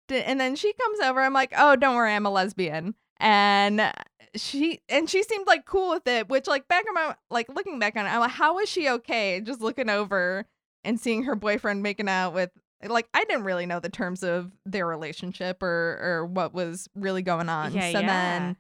and 0.10 0.40
then 0.40 0.56
she 0.56 0.74
comes 0.74 1.00
over. 1.00 1.22
I'm 1.22 1.34
like, 1.34 1.54
oh, 1.58 1.76
don't 1.76 1.96
worry, 1.96 2.14
I'm 2.14 2.28
a 2.28 2.30
lesbian. 2.30 2.94
And 3.20 3.82
uh, 3.82 3.94
she 4.36 4.82
and 4.90 5.10
she 5.10 5.24
seemed 5.24 5.48
like 5.48 5.66
cool 5.66 5.90
with 5.90 6.06
it, 6.08 6.30
which 6.30 6.46
like 6.46 6.68
back 6.68 6.86
in 6.88 6.94
my 6.94 7.16
like 7.32 7.48
looking 7.50 7.80
back 7.80 7.96
on 7.96 8.06
it, 8.06 8.10
I'm 8.10 8.20
like, 8.20 8.30
how 8.30 8.58
was 8.58 8.70
she 8.70 8.88
okay? 8.90 9.42
Just 9.42 9.62
looking 9.62 9.90
over 9.90 10.46
and 10.84 11.00
seeing 11.00 11.24
her 11.24 11.36
boyfriend 11.36 11.82
making 11.82 12.10
out 12.10 12.36
with 12.36 12.52
like 12.86 13.08
I 13.16 13.24
didn't 13.24 13.46
really 13.46 13.66
know 13.66 13.80
the 13.80 13.90
terms 13.90 14.22
of 14.22 14.52
their 14.68 14.86
relationship 14.86 15.64
or 15.64 15.98
or 16.00 16.26
what 16.28 16.54
was 16.54 16.88
really 16.94 17.24
going 17.24 17.50
on. 17.50 17.74
Yeah, 17.74 17.92
so 17.92 18.00
yeah. 18.02 18.08
then 18.08 18.58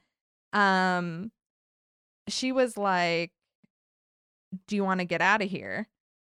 um 0.55 1.31
she 2.27 2.51
was 2.51 2.77
like, 2.77 3.31
Do 4.67 4.75
you 4.75 4.83
want 4.83 4.99
to 4.99 5.05
get 5.05 5.21
out 5.21 5.41
of 5.41 5.49
here? 5.49 5.87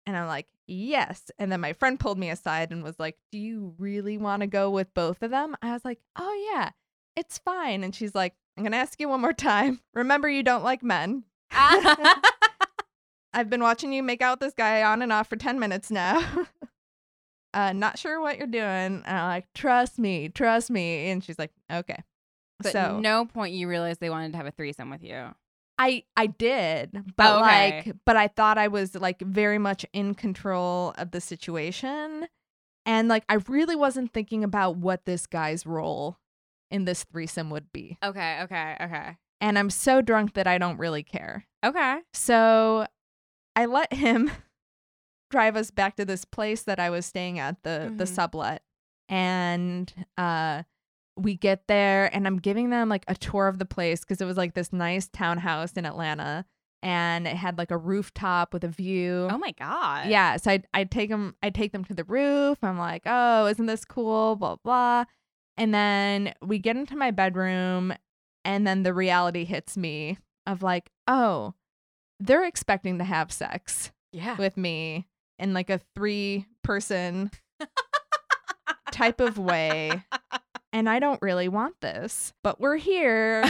And 0.06 0.16
I'm 0.16 0.26
like, 0.26 0.46
Yes. 0.66 1.30
And 1.38 1.52
then 1.52 1.60
my 1.60 1.74
friend 1.74 2.00
pulled 2.00 2.18
me 2.18 2.30
aside 2.30 2.72
and 2.72 2.82
was 2.82 2.98
like, 2.98 3.16
Do 3.30 3.38
you 3.38 3.74
really 3.78 4.18
want 4.18 4.40
to 4.40 4.46
go 4.46 4.70
with 4.70 4.92
both 4.94 5.22
of 5.22 5.30
them? 5.30 5.56
I 5.62 5.72
was 5.72 5.84
like, 5.84 6.00
Oh, 6.16 6.50
yeah, 6.52 6.70
it's 7.16 7.38
fine. 7.38 7.84
And 7.84 7.94
she's 7.94 8.14
like, 8.14 8.34
I'm 8.56 8.62
going 8.62 8.72
to 8.72 8.78
ask 8.78 9.00
you 9.00 9.08
one 9.08 9.20
more 9.20 9.32
time. 9.32 9.80
Remember, 9.94 10.28
you 10.28 10.42
don't 10.42 10.64
like 10.64 10.82
men. 10.82 11.24
I've 11.50 13.50
been 13.50 13.62
watching 13.62 13.92
you 13.92 14.02
make 14.02 14.22
out 14.22 14.38
with 14.38 14.48
this 14.48 14.54
guy 14.54 14.82
on 14.82 15.02
and 15.02 15.12
off 15.12 15.28
for 15.28 15.36
10 15.36 15.58
minutes 15.58 15.90
now. 15.90 16.46
uh, 17.54 17.72
not 17.72 17.98
sure 17.98 18.20
what 18.20 18.38
you're 18.38 18.46
doing. 18.46 18.62
And 18.62 19.06
I'm 19.06 19.28
like, 19.28 19.46
Trust 19.54 19.98
me, 19.98 20.28
trust 20.28 20.70
me. 20.70 21.10
And 21.10 21.22
she's 21.22 21.38
like, 21.38 21.52
Okay. 21.70 22.02
But 22.60 22.72
so 22.72 22.98
no 23.00 23.24
point 23.26 23.54
you 23.54 23.68
realized 23.68 24.00
they 24.00 24.10
wanted 24.10 24.32
to 24.32 24.36
have 24.38 24.46
a 24.46 24.50
threesome 24.52 24.90
with 24.90 25.02
you. 25.02 25.34
I 25.78 26.04
I 26.16 26.26
did, 26.28 27.02
but 27.16 27.32
Oh, 27.32 27.38
okay. 27.44 27.82
like, 27.86 27.96
but 28.04 28.16
I 28.16 28.28
thought 28.28 28.58
I 28.58 28.68
was 28.68 28.94
like 28.94 29.20
very 29.20 29.58
much 29.58 29.84
in 29.92 30.14
control 30.14 30.94
of 30.96 31.10
the 31.10 31.20
situation, 31.20 32.28
and 32.86 33.08
like 33.08 33.24
I 33.28 33.34
really 33.48 33.74
wasn't 33.76 34.12
thinking 34.12 34.44
about 34.44 34.76
what 34.76 35.04
this 35.04 35.26
guy's 35.26 35.66
role 35.66 36.18
in 36.70 36.84
this 36.84 37.02
threesome 37.04 37.50
would 37.50 37.72
be. 37.72 37.98
Okay. 38.04 38.40
Okay. 38.42 38.76
Okay. 38.80 39.16
And 39.40 39.58
I'm 39.58 39.68
so 39.70 40.00
drunk 40.00 40.34
that 40.34 40.46
I 40.46 40.58
don't 40.58 40.78
really 40.78 41.02
care. 41.02 41.46
Okay. 41.64 41.98
So 42.12 42.86
I 43.56 43.66
let 43.66 43.92
him 43.92 44.30
drive 45.30 45.56
us 45.56 45.70
back 45.72 45.96
to 45.96 46.04
this 46.04 46.24
place 46.24 46.62
that 46.62 46.78
I 46.78 46.88
was 46.90 47.04
staying 47.04 47.38
at 47.40 47.62
the 47.64 47.92
the 47.96 48.04
Mhm. 48.04 48.08
sublet, 48.08 48.62
and 49.08 49.92
uh 50.16 50.62
we 51.16 51.36
get 51.36 51.66
there 51.68 52.14
and 52.14 52.26
I'm 52.26 52.38
giving 52.38 52.70
them 52.70 52.88
like 52.88 53.04
a 53.08 53.14
tour 53.14 53.46
of 53.48 53.58
the 53.58 53.64
place 53.64 54.00
because 54.00 54.20
it 54.20 54.24
was 54.24 54.36
like 54.36 54.54
this 54.54 54.72
nice 54.72 55.08
townhouse 55.08 55.72
in 55.74 55.86
Atlanta 55.86 56.44
and 56.82 57.26
it 57.26 57.36
had 57.36 57.56
like 57.56 57.70
a 57.70 57.78
rooftop 57.78 58.52
with 58.52 58.64
a 58.64 58.68
view. 58.68 59.28
Oh 59.30 59.38
my 59.38 59.52
god. 59.52 60.08
Yeah, 60.08 60.36
so 60.36 60.50
I'd, 60.50 60.66
I'd 60.74 60.90
take 60.90 61.10
them 61.10 61.34
I'd 61.42 61.54
take 61.54 61.72
them 61.72 61.84
to 61.84 61.94
the 61.94 62.04
roof. 62.04 62.58
I'm 62.62 62.78
like, 62.78 63.02
"Oh, 63.06 63.46
isn't 63.46 63.66
this 63.66 63.84
cool?" 63.84 64.36
blah 64.36 64.56
blah. 64.56 65.04
And 65.56 65.72
then 65.72 66.34
we 66.42 66.58
get 66.58 66.76
into 66.76 66.96
my 66.96 67.10
bedroom 67.12 67.94
and 68.44 68.66
then 68.66 68.82
the 68.82 68.92
reality 68.92 69.44
hits 69.44 69.76
me 69.76 70.18
of 70.46 70.62
like, 70.62 70.90
"Oh, 71.06 71.54
they're 72.20 72.44
expecting 72.44 72.98
to 72.98 73.04
have 73.04 73.30
sex 73.32 73.92
Yeah. 74.12 74.36
with 74.36 74.56
me 74.56 75.06
in 75.38 75.54
like 75.54 75.70
a 75.70 75.80
three 75.94 76.46
person 76.62 77.30
type 78.90 79.20
of 79.20 79.38
way." 79.38 80.02
And 80.74 80.88
I 80.90 80.98
don't 80.98 81.22
really 81.22 81.48
want 81.48 81.80
this, 81.80 82.32
but 82.42 82.58
we're 82.60 82.76
here. 82.78 83.44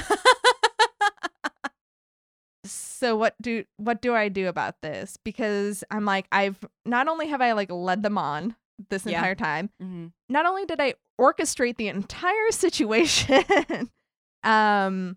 so 2.64 3.16
what 3.16 3.34
do 3.40 3.64
what 3.78 4.00
do 4.02 4.14
I 4.14 4.28
do 4.28 4.46
about 4.48 4.80
this? 4.82 5.16
Because 5.24 5.82
I'm 5.90 6.04
like 6.04 6.26
I've 6.30 6.58
not 6.84 7.08
only 7.08 7.28
have 7.28 7.40
I 7.40 7.52
like 7.52 7.70
led 7.70 8.02
them 8.02 8.18
on 8.18 8.56
this 8.90 9.06
Yeah. 9.06 9.18
entire 9.18 9.34
time, 9.34 9.70
hmm 9.80 10.08
not 10.28 10.44
only 10.46 10.64
did 10.66 10.80
I 10.80 10.94
orchestrate 11.20 11.76
the 11.76 11.88
entire 11.88 12.32
situation, 12.50 13.90
um, 14.42 15.16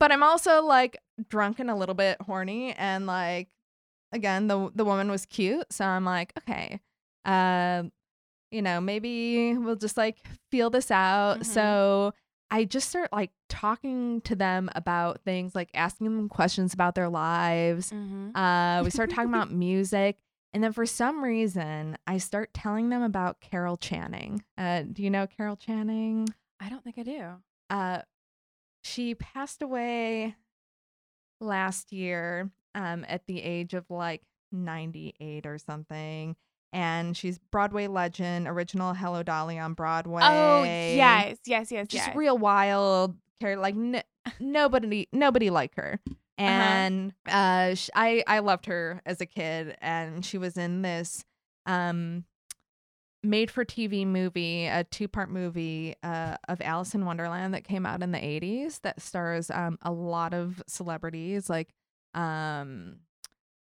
but 0.00 0.10
I'm 0.12 0.22
also 0.22 0.62
like 0.62 0.98
drunk 1.28 1.58
and 1.58 1.70
a 1.70 1.74
little 1.74 1.94
bit 1.94 2.20
horny, 2.22 2.72
and 2.74 3.06
like 3.06 3.48
again 4.12 4.46
the 4.46 4.70
the 4.74 4.84
woman 4.86 5.10
was 5.10 5.26
cute, 5.26 5.66
so 5.70 5.84
I'm 5.84 6.04
like 6.06 6.32
okay, 6.38 6.80
um, 7.24 7.92
you 8.56 8.62
know 8.62 8.80
maybe 8.80 9.56
we'll 9.56 9.76
just 9.76 9.96
like 9.96 10.16
feel 10.50 10.70
this 10.70 10.90
out. 10.90 11.40
Mhm. 11.40 11.44
So 11.46 12.14
I 12.50 12.64
just 12.64 12.88
start 12.88 13.12
like 13.12 13.32
talking 13.48 14.20
to 14.22 14.34
them 14.36 14.70
about 14.74 15.20
things, 15.22 15.54
like 15.54 15.70
asking 15.74 16.06
them 16.06 16.28
questions 16.28 16.72
about 16.74 16.94
their 16.94 17.08
lives. 17.08 17.90
hmm 17.90 18.30
Uh, 18.34 18.82
we 18.84 18.90
start 18.90 19.10
talking 19.10 19.30
about 19.30 19.50
music. 19.66 20.18
And 20.52 20.62
then 20.64 20.72
for 20.72 20.86
some 20.86 21.22
reason, 21.22 21.98
I 22.06 22.16
start 22.18 22.54
telling 22.54 22.88
them 22.88 23.02
about 23.02 23.40
Carol 23.40 23.76
Channing. 23.76 24.42
Uh, 24.56 24.82
do 24.90 25.02
you 25.02 25.10
know 25.10 25.26
Carol 25.26 25.56
Channing? 25.56 26.28
I 26.60 26.70
don't 26.70 26.82
think 26.82 26.96
I 26.98 27.02
do. 27.02 27.22
Uh, 27.68 28.02
she 28.82 29.14
passed 29.16 29.60
away 29.60 30.36
last 31.40 31.92
year 31.92 32.50
um, 32.74 33.04
at 33.08 33.26
the 33.26 33.42
age 33.42 33.74
of 33.74 33.84
like 33.90 34.22
98 34.52 35.46
or 35.46 35.58
something. 35.58 36.36
And 36.76 37.16
she's 37.16 37.38
Broadway 37.38 37.86
legend, 37.86 38.46
original 38.46 38.92
Hello 38.92 39.22
Dolly 39.22 39.58
on 39.58 39.72
Broadway. 39.72 40.20
Oh 40.22 40.62
yes, 40.62 41.38
yes, 41.46 41.72
yes, 41.72 41.88
just 41.88 42.06
yes. 42.08 42.14
real 42.14 42.36
wild. 42.36 43.16
Care 43.40 43.56
like 43.56 43.74
n- 43.74 44.02
nobody, 44.38 45.08
nobody 45.10 45.48
like 45.48 45.74
her. 45.76 45.98
And 46.36 47.14
uh, 47.26 47.74
sh- 47.76 47.88
I 47.94 48.22
I 48.26 48.40
loved 48.40 48.66
her 48.66 49.00
as 49.06 49.22
a 49.22 49.26
kid, 49.26 49.74
and 49.80 50.22
she 50.22 50.36
was 50.36 50.58
in 50.58 50.82
this 50.82 51.24
um 51.64 52.24
made 53.22 53.50
for 53.50 53.64
TV 53.64 54.06
movie, 54.06 54.66
a 54.66 54.84
two 54.84 55.08
part 55.08 55.30
movie 55.30 55.94
uh, 56.02 56.36
of 56.46 56.60
Alice 56.60 56.94
in 56.94 57.06
Wonderland 57.06 57.54
that 57.54 57.64
came 57.64 57.86
out 57.86 58.02
in 58.02 58.12
the 58.12 58.18
80s 58.18 58.80
that 58.80 59.00
stars 59.00 59.50
um, 59.50 59.78
a 59.82 59.92
lot 59.92 60.34
of 60.34 60.62
celebrities 60.66 61.48
like 61.48 61.70
um 62.14 62.96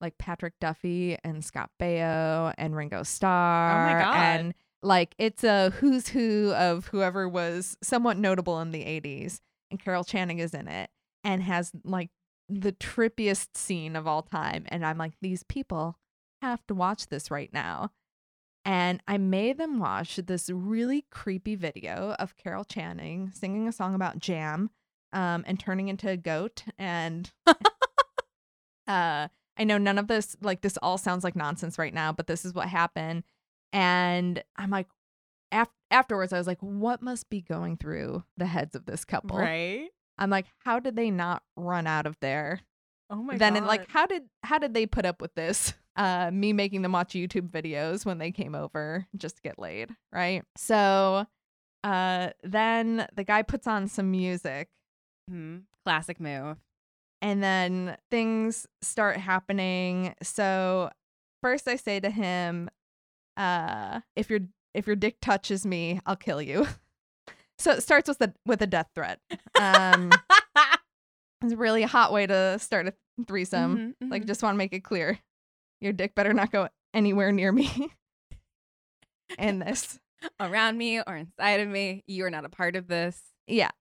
like 0.01 0.17
Patrick 0.17 0.53
Duffy 0.59 1.17
and 1.23 1.43
Scott 1.43 1.69
Baio 1.79 2.53
and 2.57 2.75
Ringo 2.75 3.03
Starr. 3.03 4.01
God. 4.01 4.15
And 4.15 4.53
like 4.81 5.15
it's 5.17 5.43
a 5.43 5.71
who's 5.71 6.09
who 6.09 6.53
of 6.53 6.87
whoever 6.87 7.27
was 7.27 7.77
somewhat 7.81 8.17
notable 8.17 8.59
in 8.61 8.71
the 8.71 8.83
80s. 8.83 9.39
And 9.71 9.79
Carol 9.79 10.03
Channing 10.03 10.39
is 10.39 10.53
in 10.53 10.67
it 10.67 10.89
and 11.23 11.41
has 11.41 11.71
like 11.83 12.09
the 12.47 12.71
trippiest 12.71 13.55
scene 13.55 13.95
of 13.95 14.07
all 14.07 14.21
time. 14.21 14.65
And 14.67 14.85
I'm 14.85 14.97
like, 14.97 15.13
these 15.21 15.43
people 15.43 15.97
have 16.41 16.65
to 16.67 16.75
watch 16.75 17.07
this 17.07 17.31
right 17.31 17.51
now. 17.51 17.91
And 18.63 19.01
I 19.07 19.17
made 19.17 19.57
them 19.57 19.79
watch 19.79 20.15
this 20.15 20.49
really 20.49 21.05
creepy 21.11 21.55
video 21.55 22.15
of 22.17 22.35
Carol 22.37 22.63
Channing 22.63 23.31
singing 23.33 23.67
a 23.67 23.71
song 23.71 23.93
about 23.93 24.19
jam 24.19 24.71
um, 25.13 25.43
and 25.47 25.59
turning 25.59 25.87
into 25.87 26.09
a 26.09 26.17
goat. 26.17 26.63
And 26.77 27.31
uh, 28.87 29.27
I 29.57 29.63
know 29.63 29.77
none 29.77 29.97
of 29.97 30.07
this, 30.07 30.35
like, 30.41 30.61
this 30.61 30.77
all 30.81 30.97
sounds 30.97 31.23
like 31.23 31.35
nonsense 31.35 31.77
right 31.77 31.93
now, 31.93 32.11
but 32.11 32.27
this 32.27 32.43
is 32.45 32.53
what 32.53 32.67
happened. 32.67 33.23
And 33.73 34.43
I'm 34.57 34.69
like, 34.69 34.87
af- 35.51 35.69
afterwards, 35.91 36.33
I 36.33 36.37
was 36.37 36.47
like, 36.47 36.59
what 36.59 37.01
must 37.01 37.29
be 37.29 37.41
going 37.41 37.77
through 37.77 38.23
the 38.37 38.45
heads 38.45 38.75
of 38.75 38.85
this 38.85 39.05
couple? 39.05 39.37
Right. 39.37 39.89
I'm 40.17 40.29
like, 40.29 40.45
how 40.63 40.79
did 40.79 40.95
they 40.95 41.11
not 41.11 41.43
run 41.57 41.87
out 41.87 42.05
of 42.05 42.17
there? 42.21 42.61
Oh 43.09 43.17
my 43.17 43.37
then 43.37 43.53
god. 43.53 43.57
and 43.59 43.67
like 43.67 43.87
how 43.91 44.07
did 44.07 44.23
how 44.41 44.57
did 44.57 44.73
they 44.73 44.87
put 44.87 45.05
up 45.05 45.21
with 45.21 45.35
this 45.35 45.75
uh 45.95 46.31
me 46.33 46.53
making 46.53 46.81
them 46.81 46.91
watch 46.93 47.13
youtube 47.13 47.51
videos 47.51 48.03
when 48.03 48.17
they 48.17 48.31
came 48.31 48.55
over 48.55 49.05
just 49.15 49.35
to 49.35 49.41
get 49.43 49.59
laid 49.59 49.91
right 50.11 50.43
so 50.57 51.27
uh 51.83 52.29
then 52.41 53.05
the 53.15 53.23
guy 53.23 53.43
puts 53.43 53.67
on 53.67 53.87
some 53.87 54.09
music 54.09 54.69
Mhm. 55.31 55.65
classic 55.83 56.19
move. 56.19 56.57
And 57.21 57.41
then 57.43 57.97
things 58.11 58.67
start 58.81 59.17
happening 59.17 60.13
so 60.21 60.89
first 61.41 61.67
i 61.67 61.75
say 61.75 61.99
to 61.99 62.09
him 62.09 62.69
uh 63.37 63.99
if 64.15 64.29
your 64.29 64.39
if 64.73 64.87
your 64.87 64.95
dick 64.95 65.17
touches 65.21 65.65
me 65.65 65.99
i'll 66.05 66.15
kill 66.15 66.41
you 66.41 66.67
so 67.57 67.71
it 67.71 67.81
starts 67.83 68.07
with 68.07 68.21
a 68.21 68.33
with 68.45 68.61
a 68.61 68.67
death 68.67 68.89
threat 68.95 69.19
um 69.59 70.11
it's 71.43 71.53
a 71.53 71.57
really 71.57 71.83
hot 71.83 72.11
way 72.13 72.25
to 72.27 72.57
start 72.59 72.87
a 72.87 72.93
threesome 73.27 73.93
Mhm, 74.01 74.09
Like, 74.11 74.23
mhm. 74.23 74.27
just 74.27 74.43
want 74.43 74.55
to 74.55 74.57
make 74.57 74.73
it 74.73 74.83
clear 74.83 75.17
your 75.81 75.93
dick 75.93 76.15
better 76.15 76.33
not 76.33 76.51
go 76.51 76.67
anywhere 76.93 77.31
near 77.31 77.51
me 77.51 77.69
in 79.37 79.59
this. 79.59 79.99
around 80.39 80.77
me 80.77 81.01
or 81.05 81.15
inside 81.15 81.59
of 81.59 81.67
me. 81.67 82.03
You 82.07 82.25
are 82.25 82.29
not 82.29 82.45
a 82.45 82.49
part 82.49 82.75
of 82.75 82.87
this. 82.87 83.21
Yeah. 83.47 83.71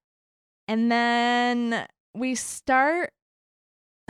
And 0.68 0.90
then 0.90 1.86
we 2.14 2.34
start 2.34 3.12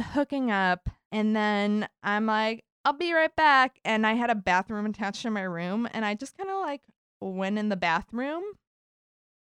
hooking 0.00 0.50
up, 0.50 0.88
and 1.12 1.34
then 1.34 1.88
I'm 2.02 2.26
like, 2.26 2.64
I'll 2.84 2.92
be 2.92 3.12
right 3.12 3.34
back. 3.34 3.78
And 3.84 4.06
I 4.06 4.14
had 4.14 4.30
a 4.30 4.34
bathroom 4.34 4.86
attached 4.86 5.22
to 5.22 5.30
my 5.30 5.42
room, 5.42 5.88
and 5.92 6.04
I 6.04 6.14
just 6.14 6.36
kind 6.36 6.50
of 6.50 6.60
like 6.60 6.82
went 7.20 7.58
in 7.58 7.68
the 7.68 7.76
bathroom. 7.76 8.42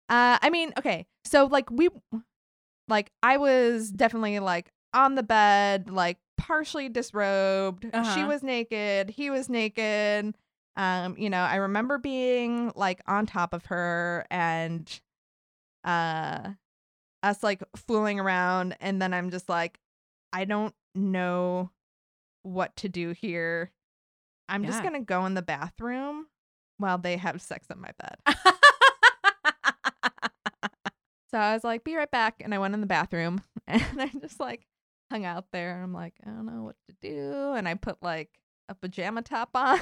Uh, 0.08 0.38
I 0.42 0.50
mean, 0.50 0.72
okay, 0.78 1.06
so 1.24 1.46
like 1.46 1.70
we, 1.70 1.88
like 2.88 3.10
I 3.22 3.36
was 3.38 3.90
definitely 3.90 4.38
like 4.40 4.70
on 4.92 5.14
the 5.14 5.22
bed, 5.22 5.88
like 5.90 6.18
partially 6.36 6.88
disrobed. 6.88 7.84
She 7.84 7.90
Uh-huh. 7.94 8.26
was 8.26 8.42
naked. 8.42 9.10
He 9.10 9.30
was 9.30 9.48
naked. 9.48 10.34
Um, 10.76 11.16
you 11.18 11.30
know, 11.30 11.40
I 11.42 11.56
remember 11.56 11.98
being 11.98 12.72
like 12.74 13.00
on 13.06 13.26
top 13.26 13.54
of 13.54 13.66
her 13.66 14.26
and 14.30 15.00
uh 15.84 16.50
us 17.22 17.42
like 17.42 17.62
fooling 17.76 18.18
around 18.20 18.76
and 18.80 19.00
then 19.00 19.12
I'm 19.14 19.30
just 19.30 19.48
like 19.48 19.78
I 20.32 20.44
don't 20.44 20.74
know 20.94 21.70
what 22.42 22.74
to 22.76 22.88
do 22.88 23.10
here. 23.10 23.72
I'm 24.48 24.64
just 24.64 24.82
going 24.82 24.94
to 24.94 25.00
go 25.00 25.24
in 25.26 25.34
the 25.34 25.42
bathroom 25.42 26.26
while 26.78 26.98
they 26.98 27.16
have 27.16 27.40
sex 27.40 27.68
in 27.70 27.80
my 27.80 27.90
bed. 27.98 28.36
So 31.32 31.38
I 31.38 31.54
was 31.54 31.64
like, 31.64 31.82
be 31.82 31.96
right 31.96 32.10
back. 32.10 32.42
And 32.44 32.54
I 32.54 32.58
went 32.58 32.74
in 32.74 32.80
the 32.82 32.86
bathroom 32.86 33.42
and 33.66 33.82
I 33.98 34.10
just 34.20 34.38
like 34.38 34.66
hung 35.10 35.24
out 35.24 35.46
there. 35.52 35.82
I'm 35.82 35.92
like, 35.92 36.14
I 36.24 36.28
don't 36.28 36.46
know 36.46 36.62
what 36.62 36.76
to 36.88 36.94
do. 37.00 37.54
And 37.54 37.66
I 37.66 37.74
put 37.74 38.02
like 38.02 38.30
a 38.68 38.74
pajama 38.74 39.22
top 39.22 39.50
on. 39.54 39.80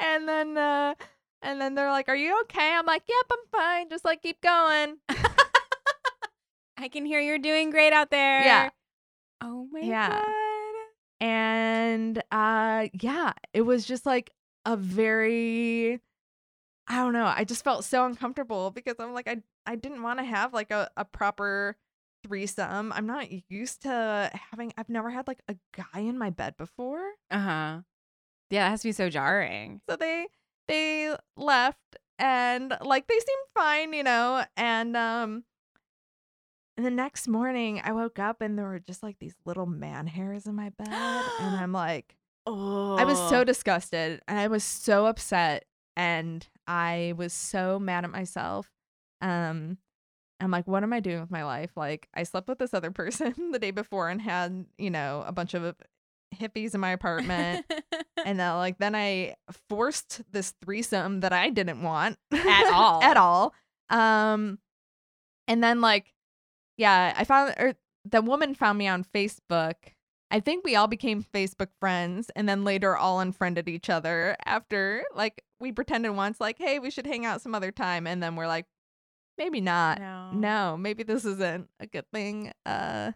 and 0.00 0.26
then, 0.26 0.56
uh, 0.56 0.94
and 1.42 1.60
then 1.60 1.74
they're 1.74 1.90
like, 1.90 2.08
Are 2.08 2.16
you 2.16 2.40
okay? 2.42 2.74
I'm 2.74 2.86
like, 2.86 3.02
Yep, 3.06 3.26
I'm 3.30 3.60
fine. 3.60 3.90
Just 3.90 4.06
like 4.06 4.22
keep 4.22 4.40
going. 4.40 4.96
I 6.78 6.88
can 6.88 7.04
hear 7.04 7.20
you're 7.20 7.38
doing 7.38 7.70
great 7.70 7.92
out 7.92 8.10
there. 8.10 8.44
Yeah. 8.44 8.68
Oh 9.40 9.66
my 9.72 9.80
Yeah. 9.80 10.08
god. 10.10 10.74
And 11.20 12.22
uh 12.30 12.88
yeah, 13.00 13.32
it 13.52 13.62
was 13.62 13.84
just 13.84 14.06
like 14.06 14.30
a 14.64 14.76
very 14.76 16.00
I 16.86 16.96
don't 16.96 17.12
know. 17.12 17.26
I 17.26 17.44
just 17.44 17.64
felt 17.64 17.84
so 17.84 18.06
uncomfortable 18.06 18.70
because 18.70 18.94
I'm 18.98 19.12
like 19.12 19.28
I 19.28 19.42
I 19.66 19.74
didn't 19.74 20.02
want 20.02 20.20
to 20.20 20.24
have 20.24 20.54
like 20.54 20.70
a, 20.70 20.88
a 20.96 21.04
proper 21.04 21.76
threesome. 22.24 22.92
I'm 22.92 23.06
not 23.06 23.28
used 23.50 23.82
to 23.82 24.30
having 24.52 24.72
I've 24.78 24.88
never 24.88 25.10
had 25.10 25.26
like 25.26 25.40
a 25.48 25.56
guy 25.76 26.00
in 26.00 26.16
my 26.18 26.30
bed 26.30 26.56
before. 26.56 27.02
Uh 27.30 27.38
huh. 27.40 27.78
Yeah, 28.50 28.64
that 28.64 28.70
has 28.70 28.82
to 28.82 28.88
be 28.88 28.92
so 28.92 29.10
jarring. 29.10 29.80
So 29.90 29.96
they 29.96 30.28
they 30.68 31.14
left 31.36 31.96
and 32.18 32.76
like 32.80 33.08
they 33.08 33.14
seemed 33.18 33.46
fine, 33.54 33.92
you 33.92 34.04
know, 34.04 34.44
and 34.56 34.96
um 34.96 35.44
and 36.78 36.86
the 36.86 36.90
next 36.90 37.28
morning 37.28 37.82
I 37.84 37.92
woke 37.92 38.18
up 38.18 38.40
and 38.40 38.56
there 38.56 38.64
were 38.66 38.78
just 38.78 39.02
like 39.02 39.18
these 39.18 39.34
little 39.44 39.66
man 39.66 40.06
hairs 40.06 40.46
in 40.46 40.54
my 40.54 40.70
bed 40.70 40.88
and 40.88 41.56
I'm 41.60 41.72
like 41.72 42.14
Oh, 42.46 42.96
I 42.96 43.04
was 43.04 43.18
so 43.28 43.44
disgusted 43.44 44.22
and 44.26 44.38
I 44.38 44.46
was 44.48 44.64
so 44.64 45.04
upset 45.04 45.66
and 45.96 46.46
I 46.66 47.12
was 47.16 47.34
so 47.34 47.78
mad 47.78 48.04
at 48.04 48.10
myself. 48.10 48.70
Um 49.20 49.76
I'm 50.40 50.52
like, 50.52 50.68
what 50.68 50.84
am 50.84 50.92
I 50.92 51.00
doing 51.00 51.20
with 51.20 51.32
my 51.32 51.44
life? 51.44 51.72
Like 51.76 52.08
I 52.14 52.22
slept 52.22 52.46
with 52.48 52.58
this 52.58 52.72
other 52.72 52.92
person 52.92 53.34
the 53.52 53.58
day 53.58 53.72
before 53.72 54.08
and 54.08 54.22
had, 54.22 54.64
you 54.78 54.88
know, 54.88 55.24
a 55.26 55.32
bunch 55.32 55.52
of 55.54 55.74
hippies 56.34 56.74
in 56.74 56.80
my 56.80 56.90
apartment. 56.92 57.66
and 58.24 58.38
then 58.38 58.54
like 58.56 58.78
then 58.78 58.94
I 58.94 59.34
forced 59.68 60.22
this 60.30 60.54
threesome 60.64 61.20
that 61.20 61.32
I 61.32 61.50
didn't 61.50 61.82
want 61.82 62.18
At 62.32 62.70
all. 62.72 63.02
at 63.02 63.16
all. 63.16 63.52
Um 63.90 64.58
and 65.48 65.62
then 65.62 65.80
like 65.80 66.14
yeah, 66.78 67.12
I 67.16 67.24
found 67.24 67.54
or 67.58 67.74
the 68.06 68.22
woman 68.22 68.54
found 68.54 68.78
me 68.78 68.88
on 68.88 69.04
Facebook. 69.04 69.74
I 70.30 70.40
think 70.40 70.64
we 70.64 70.76
all 70.76 70.86
became 70.88 71.22
Facebook 71.22 71.68
friends 71.80 72.30
and 72.36 72.48
then 72.48 72.64
later 72.64 72.96
all 72.96 73.20
unfriended 73.20 73.68
each 73.68 73.88
other 73.90 74.36
after 74.46 75.04
like 75.14 75.42
we 75.60 75.72
pretended 75.72 76.10
once 76.12 76.40
like, 76.40 76.56
"Hey, 76.58 76.78
we 76.78 76.90
should 76.90 77.06
hang 77.06 77.26
out 77.26 77.42
some 77.42 77.54
other 77.54 77.70
time." 77.72 78.06
And 78.06 78.22
then 78.22 78.36
we're 78.36 78.46
like, 78.46 78.66
maybe 79.36 79.60
not. 79.60 79.98
no. 79.98 80.30
No, 80.32 80.76
maybe 80.76 81.02
this 81.02 81.24
isn't 81.24 81.68
a 81.80 81.86
good 81.86 82.04
thing. 82.12 82.52
Uh 82.64 83.12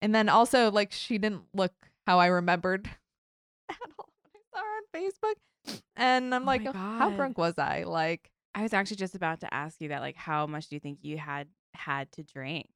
and 0.00 0.14
then 0.14 0.28
also 0.28 0.70
like 0.70 0.90
she 0.92 1.18
didn't 1.18 1.42
look 1.54 1.72
how 2.06 2.18
I 2.18 2.26
remembered 2.26 2.86
at 3.70 3.76
all 3.98 4.08
when 4.22 4.32
I 4.34 4.40
saw 4.52 4.62
her 4.62 4.76
on 4.76 5.00
Facebook. 5.02 5.80
And 5.96 6.34
I'm 6.34 6.42
Oh 6.42 6.46
like, 6.46 6.64
my 6.64 6.72
how 6.72 7.10
drunk 7.10 7.38
was 7.38 7.56
I? 7.58 7.84
Like 7.84 8.30
I 8.54 8.62
was 8.62 8.72
actually 8.72 8.96
just 8.96 9.14
about 9.14 9.40
to 9.40 9.54
ask 9.54 9.80
you 9.80 9.88
that. 9.90 10.00
Like, 10.00 10.16
how 10.16 10.46
much 10.46 10.68
do 10.68 10.76
you 10.76 10.80
think 10.80 10.98
you 11.02 11.18
had 11.18 11.46
had 11.74 12.10
to 12.12 12.22
drink? 12.24 12.68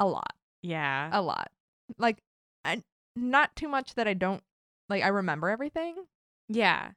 A 0.00 0.06
lot. 0.06 0.32
Yeah. 0.62 1.10
A 1.12 1.22
lot. 1.22 1.50
Like 1.98 2.22
I, 2.64 2.82
not 3.14 3.54
too 3.54 3.68
much 3.68 3.94
that 3.94 4.08
I 4.08 4.14
don't 4.14 4.42
like 4.88 5.04
I 5.04 5.08
remember 5.08 5.48
everything, 5.48 5.94
yeah. 6.48 6.90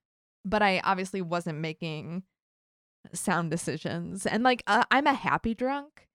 but 0.44 0.63
I 0.63 0.82
obviously 0.84 1.22
wasn't 1.22 1.60
making 1.60 2.24
sound 3.13 3.52
decisions. 3.52 4.26
And 4.26 4.44
like 4.44 4.63
uh, 4.66 4.84
I'm 4.89 5.06
a 5.06 5.13
happy 5.13 5.54
drunk. 5.54 6.08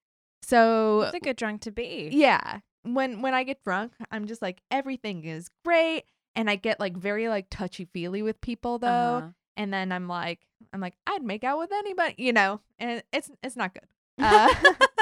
So 0.42 1.02
It's 1.02 1.14
a 1.14 1.20
good 1.20 1.36
drunk 1.36 1.60
to 1.62 1.70
be. 1.70 2.08
Yeah. 2.12 2.60
When 2.82 3.22
when 3.22 3.34
I 3.34 3.44
get 3.44 3.62
drunk, 3.62 3.92
I'm 4.10 4.26
just 4.26 4.42
like 4.42 4.62
everything 4.70 5.24
is 5.24 5.50
great 5.64 6.04
and 6.34 6.48
I 6.48 6.56
get 6.56 6.80
like 6.80 6.96
very 6.96 7.28
like 7.28 7.46
touchy-feely 7.50 8.22
with 8.22 8.40
people 8.40 8.78
though. 8.78 8.86
Uh-huh. 8.88 9.28
And 9.56 9.72
then 9.74 9.92
I'm 9.92 10.08
like 10.08 10.40
I'm 10.72 10.80
like 10.80 10.94
I'd 11.06 11.22
make 11.22 11.44
out 11.44 11.58
with 11.58 11.72
anybody, 11.72 12.14
you 12.18 12.32
know. 12.32 12.60
And 12.78 13.02
it's 13.12 13.30
it's 13.42 13.56
not 13.56 13.74
good. 13.74 13.86
Uh, 14.20 14.48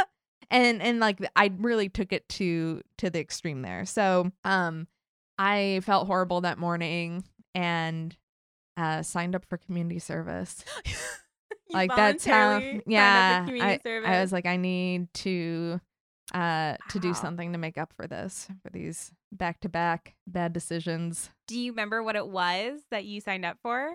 and 0.50 0.82
and 0.82 1.00
like 1.00 1.18
I 1.34 1.52
really 1.58 1.88
took 1.88 2.12
it 2.12 2.28
to 2.30 2.82
to 2.98 3.10
the 3.10 3.20
extreme 3.20 3.62
there. 3.62 3.84
So, 3.84 4.30
um 4.44 4.86
I 5.38 5.80
felt 5.84 6.06
horrible 6.06 6.42
that 6.42 6.58
morning 6.58 7.24
and 7.54 8.16
uh 8.76 9.02
signed 9.02 9.34
up 9.34 9.44
for 9.46 9.58
community 9.58 9.98
service. 9.98 10.64
Like 11.72 11.90
that's 11.94 12.24
how 12.24 12.60
voluntarily 12.60 12.82
signed 12.86 13.42
up 13.42 13.48
for 13.48 13.56
yeah 13.56 13.74
I, 14.04 14.18
I 14.18 14.20
was 14.20 14.32
like 14.32 14.46
i 14.46 14.56
need 14.56 15.12
to 15.14 15.80
uh 16.32 16.76
to 16.90 17.00
do 17.00 17.12
something 17.12 17.52
to 17.52 17.58
make 17.58 17.76
up 17.76 17.92
for 17.96 18.06
this 18.06 18.48
for 18.62 18.70
these 18.70 19.10
back 19.32 19.60
to 19.60 19.68
back 19.68 20.14
bad 20.26 20.52
decisions. 20.52 21.30
Do 21.48 21.58
you 21.58 21.72
remember 21.72 22.02
what 22.02 22.16
it 22.16 22.28
was 22.28 22.80
that 22.90 23.04
you 23.04 23.20
signed 23.20 23.44
up 23.44 23.58
for? 23.62 23.94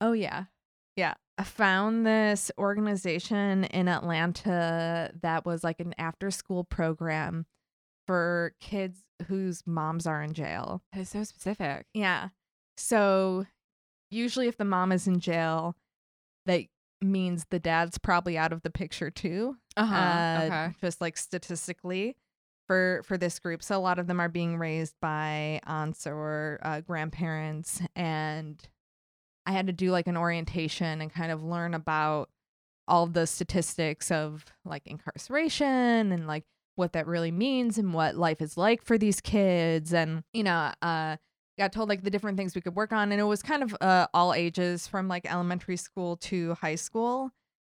oh 0.00 0.12
yeah. 0.12 0.44
Yeah 0.96 1.14
i 1.38 1.44
found 1.44 2.04
this 2.06 2.50
organization 2.58 3.64
in 3.64 3.88
atlanta 3.88 5.10
that 5.22 5.46
was 5.46 5.62
like 5.64 5.80
an 5.80 5.94
after 5.98 6.30
school 6.30 6.64
program 6.64 7.46
for 8.06 8.52
kids 8.60 9.00
whose 9.28 9.62
moms 9.66 10.06
are 10.06 10.22
in 10.22 10.32
jail 10.32 10.82
It's 10.94 11.10
so 11.10 11.24
specific. 11.24 11.86
yeah 11.94 12.28
so 12.76 13.46
usually 14.10 14.48
if 14.48 14.56
the 14.56 14.64
mom 14.64 14.92
is 14.92 15.06
in 15.06 15.20
jail 15.20 15.76
that 16.46 16.62
means 17.02 17.46
the 17.50 17.58
dad's 17.60 17.98
probably 17.98 18.36
out 18.38 18.52
of 18.52 18.62
the 18.62 18.70
picture 18.70 19.10
too 19.10 19.56
Uh-huh. 19.76 19.94
uh, 19.94 20.40
okay. 20.46 20.74
just 20.80 21.00
like 21.00 21.16
statistically 21.16 22.16
for 22.66 23.02
for 23.04 23.16
this 23.16 23.38
group 23.38 23.62
so 23.62 23.76
a 23.76 23.80
lot 23.80 23.98
of 23.98 24.06
them 24.06 24.20
are 24.20 24.28
being 24.28 24.56
raised 24.58 24.94
by 25.00 25.60
aunts 25.66 26.06
or 26.06 26.58
uh, 26.62 26.80
grandparents 26.80 27.80
and 27.94 28.68
i 29.48 29.52
had 29.52 29.66
to 29.66 29.72
do 29.72 29.90
like 29.90 30.06
an 30.06 30.16
orientation 30.16 31.00
and 31.00 31.12
kind 31.12 31.32
of 31.32 31.42
learn 31.42 31.74
about 31.74 32.30
all 32.86 33.06
the 33.06 33.26
statistics 33.26 34.10
of 34.10 34.44
like 34.64 34.86
incarceration 34.86 36.12
and 36.12 36.26
like 36.26 36.44
what 36.76 36.92
that 36.92 37.08
really 37.08 37.32
means 37.32 37.76
and 37.76 37.92
what 37.92 38.14
life 38.14 38.40
is 38.40 38.56
like 38.56 38.82
for 38.82 38.96
these 38.96 39.20
kids 39.20 39.92
and 39.92 40.22
you 40.32 40.44
know 40.44 40.70
uh 40.80 41.16
got 41.58 41.72
told 41.72 41.88
like 41.88 42.04
the 42.04 42.10
different 42.10 42.38
things 42.38 42.54
we 42.54 42.60
could 42.60 42.76
work 42.76 42.92
on 42.92 43.12
and 43.12 43.20
it 43.20 43.24
was 43.24 43.42
kind 43.42 43.62
of 43.62 43.76
uh, 43.80 44.06
all 44.14 44.32
ages 44.32 44.86
from 44.86 45.08
like 45.08 45.30
elementary 45.30 45.76
school 45.76 46.16
to 46.16 46.54
high 46.54 46.76
school. 46.76 47.30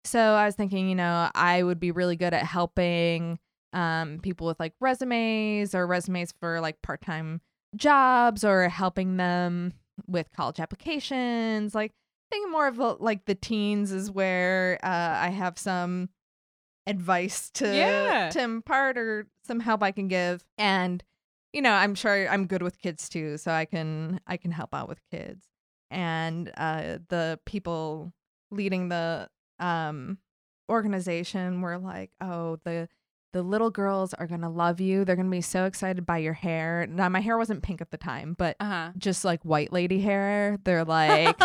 So 0.05 0.21
I 0.21 0.47
was 0.47 0.57
thinking, 0.57 0.89
you 0.89 0.95
know, 0.95 1.31
I 1.35 1.63
would 1.63 1.81
be 1.81 1.93
really 1.93 2.17
good 2.17 2.35
at 2.35 2.45
helping 2.45 3.39
um, 3.73 4.19
people 4.21 4.47
with 4.47 4.59
like 4.59 4.75
resumes 4.81 5.75
or 5.75 5.87
resumes 5.87 6.33
for 6.41 6.61
like 6.61 6.83
part 6.83 7.01
time 7.01 7.41
jobs 7.77 8.45
or 8.45 8.69
helping 8.69 9.17
them 9.17 9.73
with 10.07 10.31
college 10.37 10.61
applications. 10.61 11.75
Like 11.75 11.93
thinking 12.31 12.51
more 12.51 12.67
of 12.67 12.79
like 12.79 13.25
the 13.27 13.35
teens 13.35 13.91
is 13.93 14.11
where 14.11 14.79
uh, 14.83 14.89
I 15.21 15.29
have 15.29 15.59
some 15.59 16.09
advice 16.87 17.51
to 17.51 17.75
Yeah. 17.75 18.31
to 18.33 18.41
impart 18.41 18.97
or 18.97 19.27
some 19.47 19.61
help 19.61 19.83
I 19.83 19.91
can 19.93 20.09
give. 20.09 20.45
And 20.57 21.03
you 21.53 21.63
know, 21.63 21.73
I'm 21.73 21.95
sure 21.95 22.29
I'm 22.29 22.47
good 22.47 22.63
with 22.63 22.79
kids 22.79 23.09
too, 23.09 23.39
so 23.39 23.51
I 23.53 23.65
can 23.65 24.21
I 24.27 24.37
can 24.37 24.51
help 24.51 24.75
out 24.75 24.89
with 24.89 25.01
kids. 25.11 25.47
And 25.91 26.53
uh, 26.57 26.99
the 27.09 27.41
people 27.47 28.13
leading 28.51 28.89
the 28.91 29.29
um 29.59 30.19
organization 30.71 31.61
were 31.63 31.79
like, 31.79 32.11
oh, 32.21 32.59
the 32.65 32.89
the 33.33 33.43
little 33.43 33.71
girls 33.71 34.15
are 34.15 34.27
gonna 34.27 34.49
love 34.51 34.81
you. 34.81 35.05
They're 35.05 35.17
gonna 35.17 35.29
be 35.29 35.41
so 35.41 35.65
excited 35.65 36.07
by 36.07 36.19
your 36.19 36.33
hair. 36.33 36.87
Now 36.89 37.09
my 37.09 37.21
hair 37.21 37.37
wasn't 37.37 37.63
pink 37.63 37.81
at 37.81 37.91
the 37.91 37.97
time, 37.99 38.35
but 38.39 38.57
Uh 38.61 38.91
just 38.97 39.25
like 39.25 39.43
white 39.45 39.73
lady 39.73 40.01
hair. 40.01 40.57
They're 40.65 40.85
like 40.87 41.39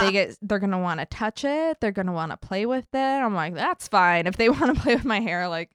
they 0.00 0.12
get 0.12 0.36
they're 0.42 0.58
gonna 0.58 0.80
want 0.80 1.00
to 1.00 1.06
touch 1.06 1.44
it. 1.44 1.80
They're 1.80 1.92
gonna 1.92 2.12
want 2.12 2.32
to 2.32 2.36
play 2.36 2.66
with 2.66 2.86
it. 2.92 2.98
I'm 2.98 3.34
like, 3.34 3.54
that's 3.54 3.86
fine. 3.88 4.26
If 4.26 4.36
they 4.36 4.48
want 4.50 4.74
to 4.74 4.80
play 4.82 4.94
with 4.96 5.04
my 5.04 5.20
hair, 5.20 5.48
like 5.48 5.70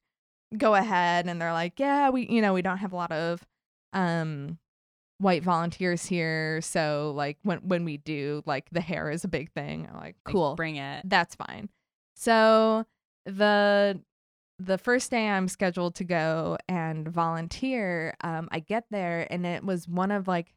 go 0.58 0.76
ahead. 0.76 1.28
And 1.28 1.42
they're 1.42 1.54
like, 1.54 1.80
yeah, 1.80 2.10
we 2.10 2.28
you 2.28 2.42
know 2.42 2.54
we 2.54 2.62
don't 2.62 2.78
have 2.80 2.92
a 2.94 2.96
lot 2.98 3.12
of 3.12 3.46
um 3.94 4.58
white 5.20 5.44
volunteers 5.44 6.06
here, 6.06 6.60
so 6.62 7.14
like 7.16 7.38
when 7.44 7.60
when 7.60 7.86
we 7.86 7.96
do, 7.96 8.44
like 8.46 8.70
the 8.72 8.82
hair 8.82 9.10
is 9.10 9.24
a 9.24 9.30
big 9.30 9.50
thing. 9.54 9.88
I'm 9.90 9.98
like, 9.98 10.18
cool, 10.26 10.56
Bring 10.56 10.76
it. 10.76 11.04
that's 11.08 11.36
fine. 11.36 11.70
So 12.18 12.86
the 13.26 14.02
the 14.60 14.78
first 14.78 15.12
day 15.12 15.28
I'm 15.28 15.48
scheduled 15.48 15.96
to 15.96 16.04
go 16.04 16.58
and 16.68 17.08
volunteer, 17.08 18.16
um, 18.22 18.48
I 18.52 18.60
get 18.60 18.86
there 18.90 19.28
and 19.30 19.46
it 19.46 19.64
was 19.64 19.88
one 19.88 20.12
of 20.12 20.28
like 20.28 20.54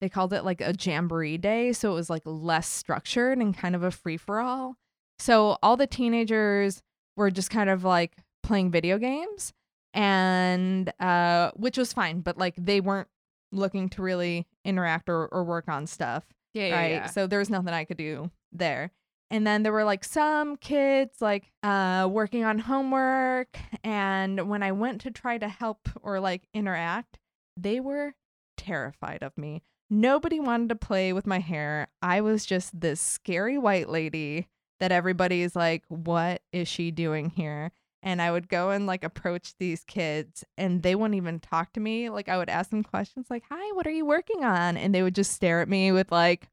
they 0.00 0.08
called 0.08 0.32
it 0.32 0.44
like 0.44 0.60
a 0.62 0.74
jamboree 0.78 1.36
day, 1.36 1.72
so 1.72 1.90
it 1.92 1.94
was 1.94 2.08
like 2.08 2.22
less 2.24 2.66
structured 2.68 3.38
and 3.38 3.56
kind 3.56 3.74
of 3.74 3.82
a 3.82 3.90
free 3.90 4.16
for 4.16 4.40
all. 4.40 4.76
So 5.18 5.58
all 5.62 5.76
the 5.76 5.86
teenagers 5.86 6.80
were 7.16 7.30
just 7.30 7.50
kind 7.50 7.68
of 7.68 7.84
like 7.84 8.12
playing 8.42 8.70
video 8.70 8.96
games 8.98 9.52
and 9.92 10.92
uh 11.00 11.50
which 11.56 11.76
was 11.76 11.92
fine, 11.92 12.20
but 12.20 12.38
like 12.38 12.54
they 12.56 12.80
weren't 12.80 13.08
looking 13.52 13.88
to 13.90 14.02
really 14.02 14.46
interact 14.64 15.08
or, 15.10 15.26
or 15.26 15.42
work 15.44 15.68
on 15.68 15.86
stuff 15.86 16.24
Yeah, 16.54 16.66
yeah, 16.68 16.74
right? 16.76 16.90
yeah. 16.92 17.06
So 17.08 17.26
there 17.26 17.40
was 17.40 17.50
nothing 17.50 17.74
I 17.74 17.84
could 17.84 17.96
do 17.96 18.30
there. 18.52 18.92
And 19.30 19.46
then 19.46 19.62
there 19.62 19.72
were 19.72 19.84
like 19.84 20.04
some 20.04 20.56
kids 20.56 21.20
like 21.20 21.52
uh 21.62 22.08
working 22.10 22.44
on 22.44 22.58
homework 22.58 23.58
and 23.84 24.48
when 24.48 24.62
I 24.62 24.72
went 24.72 25.00
to 25.02 25.10
try 25.10 25.38
to 25.38 25.48
help 25.48 25.88
or 26.02 26.20
like 26.20 26.42
interact, 26.52 27.18
they 27.56 27.80
were 27.80 28.14
terrified 28.56 29.22
of 29.22 29.36
me. 29.38 29.62
Nobody 29.88 30.38
wanted 30.40 30.68
to 30.70 30.76
play 30.76 31.12
with 31.12 31.26
my 31.26 31.38
hair. 31.40 31.88
I 32.02 32.20
was 32.20 32.44
just 32.46 32.78
this 32.80 33.00
scary 33.00 33.58
white 33.58 33.88
lady 33.88 34.48
that 34.78 34.92
everybody's 34.92 35.54
like, 35.56 35.84
"What 35.88 36.42
is 36.52 36.68
she 36.68 36.90
doing 36.90 37.30
here?" 37.30 37.72
And 38.02 38.22
I 38.22 38.30
would 38.30 38.48
go 38.48 38.70
and 38.70 38.86
like 38.86 39.04
approach 39.04 39.54
these 39.58 39.84
kids 39.84 40.44
and 40.56 40.82
they 40.82 40.94
wouldn't 40.94 41.16
even 41.16 41.38
talk 41.40 41.72
to 41.74 41.80
me. 41.80 42.08
Like 42.08 42.28
I 42.28 42.38
would 42.38 42.48
ask 42.48 42.70
them 42.70 42.82
questions 42.82 43.26
like, 43.30 43.44
"Hi, 43.50 43.72
what 43.74 43.86
are 43.86 43.90
you 43.90 44.06
working 44.06 44.44
on?" 44.44 44.76
And 44.76 44.94
they 44.94 45.02
would 45.02 45.14
just 45.14 45.32
stare 45.32 45.60
at 45.60 45.68
me 45.68 45.92
with 45.92 46.10
like 46.12 46.48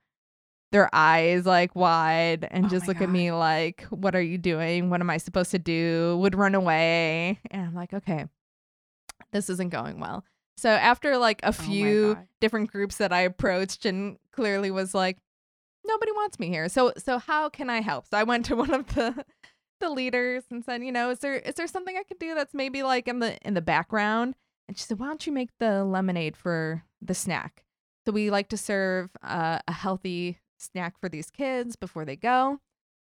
their 0.78 0.90
eyes 0.94 1.46
like 1.46 1.76
wide 1.76 2.48
and 2.52 2.66
Oh 2.66 2.70
just 2.70 2.88
look 2.88 3.02
at 3.02 3.10
me 3.10 3.32
like, 3.32 3.82
"What 3.90 4.16
are 4.16 4.22
you 4.22 4.38
doing? 4.38 4.90
What 4.92 5.02
am 5.02 5.10
I 5.10 5.18
supposed 5.18 5.50
to 5.52 5.60
do?" 5.60 6.18
Would 6.22 6.36
run 6.36 6.54
away. 6.54 7.40
And 7.50 7.66
I'm 7.66 7.74
like, 7.74 7.94
"Okay. 7.94 8.26
This 9.32 9.50
isn't 9.50 9.70
going 9.72 10.00
well." 10.00 10.24
So 10.58 10.70
after 10.70 11.18
like 11.18 11.42
a 11.44 11.50
Oh 11.50 11.52
few 11.52 12.16
God. 12.16 12.28
different 12.42 12.72
groups 12.72 12.98
that 12.98 13.12
I 13.12 13.22
approached 13.22 13.86
and 13.86 14.18
clearly 14.32 14.70
was 14.72 14.94
like, 14.94 15.18
nobody 15.86 16.12
wants 16.12 16.40
me 16.40 16.48
here. 16.50 16.70
So 16.70 16.94
so 16.98 17.18
how 17.18 17.50
can 17.50 17.70
I 17.70 17.82
help? 17.82 18.06
So 18.08 18.18
I 18.18 18.24
went 18.24 18.46
to 18.46 18.56
one 18.63 18.74
of 18.74 18.86
the 18.94 19.26
the 19.80 19.90
leaders 19.90 20.44
and 20.52 20.63
said, 20.63 20.84
you 20.84 20.92
know, 20.92 21.10
is 21.10 21.20
there 21.20 21.36
is 21.36 21.56
there 21.56 21.68
something 21.68 21.96
I 21.98 22.04
could 22.04 22.20
do 22.20 22.36
that's 22.36 22.54
maybe 22.54 22.84
like 22.84 23.08
in 23.08 23.20
the 23.20 23.38
in 23.48 23.54
the 23.56 23.62
background? 23.62 24.36
And 24.68 24.78
she 24.78 24.84
said, 24.84 25.00
why 25.00 25.08
don't 25.08 25.26
you 25.26 25.34
make 25.34 25.50
the 25.60 25.84
lemonade 25.84 26.36
for 26.38 26.84
the 27.02 27.13
snack? 27.13 27.63
So 28.06 28.12
we 28.12 28.30
like 28.30 28.50
to 28.50 28.58
serve 28.58 29.10
uh, 29.22 29.60
a 29.68 29.72
healthy 29.72 30.40
snack 30.58 31.00
for 31.00 31.10
these 31.10 31.30
kids 31.32 31.76
before 31.76 32.06
they 32.06 32.15
go, 32.15 32.60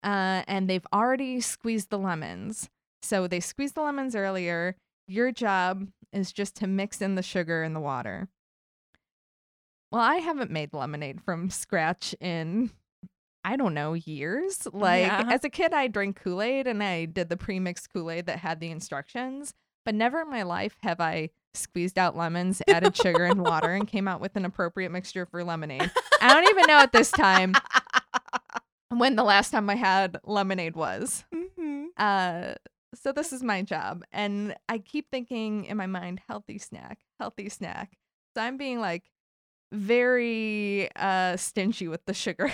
uh, 0.04 0.44
and 0.48 0.70
they've 0.70 0.88
already 0.94 1.42
squeezed 1.42 1.90
the 1.90 1.98
lemons. 2.00 2.70
So 3.02 3.28
they 3.28 3.40
squeezed 3.40 3.76
the 3.76 3.82
lemons 3.82 4.16
earlier. 4.16 4.76
Your 5.08 5.32
job 5.32 5.88
is 6.12 6.32
just 6.32 6.56
to 6.58 6.68
mix 6.68 7.02
in 7.02 7.16
the 7.16 7.24
sugar 7.24 7.64
and 7.64 7.76
the 7.76 7.80
water. 7.80 8.28
Well, 9.92 10.02
I 10.02 10.18
haven't 10.18 10.52
made 10.52 10.74
lemonade 10.74 11.22
from 11.22 11.50
scratch 11.50 12.14
in 12.20 12.72
I 13.44 13.56
don't 13.56 13.74
know, 13.74 13.94
years. 13.94 14.68
Like 14.72 15.04
Yeah. 15.06 15.24
as 15.30 15.44
a 15.46 15.50
kid 15.50 15.74
I 15.74 15.88
drank 15.88 16.18
Kool-Aid 16.22 16.68
and 16.68 16.84
I 16.84 17.06
did 17.06 17.30
the 17.30 17.38
pre-mixed 17.38 17.92
Kool-Aid 17.92 18.26
that 18.26 18.40
had 18.40 18.60
the 18.60 18.70
instructions, 18.70 19.54
but 19.86 19.96
never 19.96 20.22
in 20.22 20.30
my 20.30 20.44
life 20.44 20.76
have 20.84 21.00
I 21.00 21.30
squeezed 21.54 21.98
out 21.98 22.16
lemons, 22.16 22.62
added 22.68 22.96
sugar 22.96 23.26
and 23.26 23.42
water 23.42 23.74
and 23.74 23.88
came 23.88 24.08
out 24.08 24.22
with 24.22 24.36
an 24.36 24.46
appropriate 24.46 24.92
mixture 24.92 25.26
for 25.26 25.44
lemonade. 25.44 25.90
I 26.22 26.34
don't 26.34 26.50
even 26.50 26.66
know 26.68 26.80
at 26.80 26.92
this 26.92 27.12
time 27.12 27.54
when 28.90 29.16
the 29.16 29.24
last 29.24 29.52
time 29.52 29.70
I 29.70 29.76
had 29.76 30.18
lemonade 30.24 30.76
was. 30.76 31.26
Mhm. 31.34 31.88
Uh, 31.98 32.54
so 32.96 33.12
this 33.12 33.32
is 33.34 33.44
my 33.44 33.62
job, 33.62 34.04
and 34.12 34.56
I 34.68 34.80
keep 34.80 35.12
thinking 35.12 35.66
in 35.66 35.78
my 35.78 35.86
mind, 35.86 36.22
healthy 36.28 36.58
snack, 36.58 37.00
healthy 37.20 37.50
snack. 37.50 37.98
So 38.36 38.42
I'm 38.42 38.58
being 38.58 38.80
like 38.80 39.04
very 39.72 40.90
uh 40.96 41.38
stingy 41.38 41.88
with 41.88 42.06
the 42.06 42.14
sugar, 42.14 42.52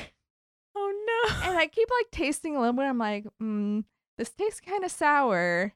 Oh 0.76 0.94
no. 1.08 1.36
and 1.50 1.58
I 1.58 1.68
keep 1.68 1.90
like 1.90 2.12
tasting 2.12 2.56
a 2.56 2.60
little 2.60 2.74
bit. 2.74 2.84
I'm 2.84 2.98
like, 2.98 3.26
mm, 3.42 3.84
this 4.18 4.30
tastes 4.32 4.60
kind 4.60 4.84
of 4.84 4.92
sour. 4.92 5.74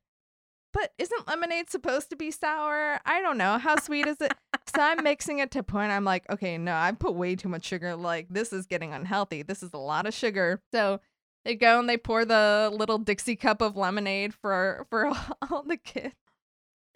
But 0.72 0.94
isn't 1.00 1.28
lemonade 1.28 1.70
supposed 1.70 2.12
to 2.12 2.16
be 2.16 2.30
sour? 2.30 3.00
I 3.06 3.22
don't 3.22 3.38
know. 3.38 3.58
How 3.58 3.78
sweet 3.78 4.06
is 4.06 4.18
it? 4.22 4.34
so 4.76 4.82
I'm 4.82 5.04
mixing 5.04 5.40
it 5.40 5.52
to 5.52 5.64
point. 5.64 5.92
I'm 5.92 6.06
like, 6.06 6.30
okay, 6.30 6.58
no, 6.58 6.74
I 6.74 6.92
put 6.92 7.16
way 7.16 7.36
too 7.36 7.50
much 7.50 7.66
sugar. 7.66 7.96
Like, 7.96 8.28
this 8.30 8.54
is 8.54 8.68
getting 8.68 8.94
unhealthy. 8.94 9.42
This 9.42 9.64
is 9.64 9.74
a 9.74 9.78
lot 9.78 10.06
of 10.06 10.14
sugar. 10.14 10.62
So 10.72 11.00
they 11.46 11.56
go 11.56 11.80
and 11.80 11.90
they 11.90 11.98
pour 11.98 12.26
the 12.26 12.70
little 12.72 13.00
Dixie 13.00 13.36
cup 13.36 13.62
of 13.62 13.76
lemonade 13.76 14.34
for 14.34 14.86
for 14.90 15.08
all 15.50 15.64
the 15.64 15.78
kids. 15.78 16.16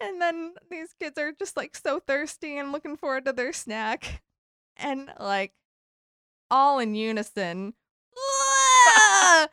And 0.00 0.20
then 0.20 0.54
these 0.70 0.94
kids 1.00 1.18
are 1.18 1.32
just 1.32 1.56
like 1.56 1.74
so 1.74 2.00
thirsty 2.00 2.58
and 2.58 2.72
looking 2.72 2.96
forward 2.96 3.24
to 3.24 3.32
their 3.32 3.52
snack. 3.52 4.22
And 4.76 5.10
like 5.18 5.52
all 6.50 6.78
in 6.78 6.94
unison, 6.94 7.74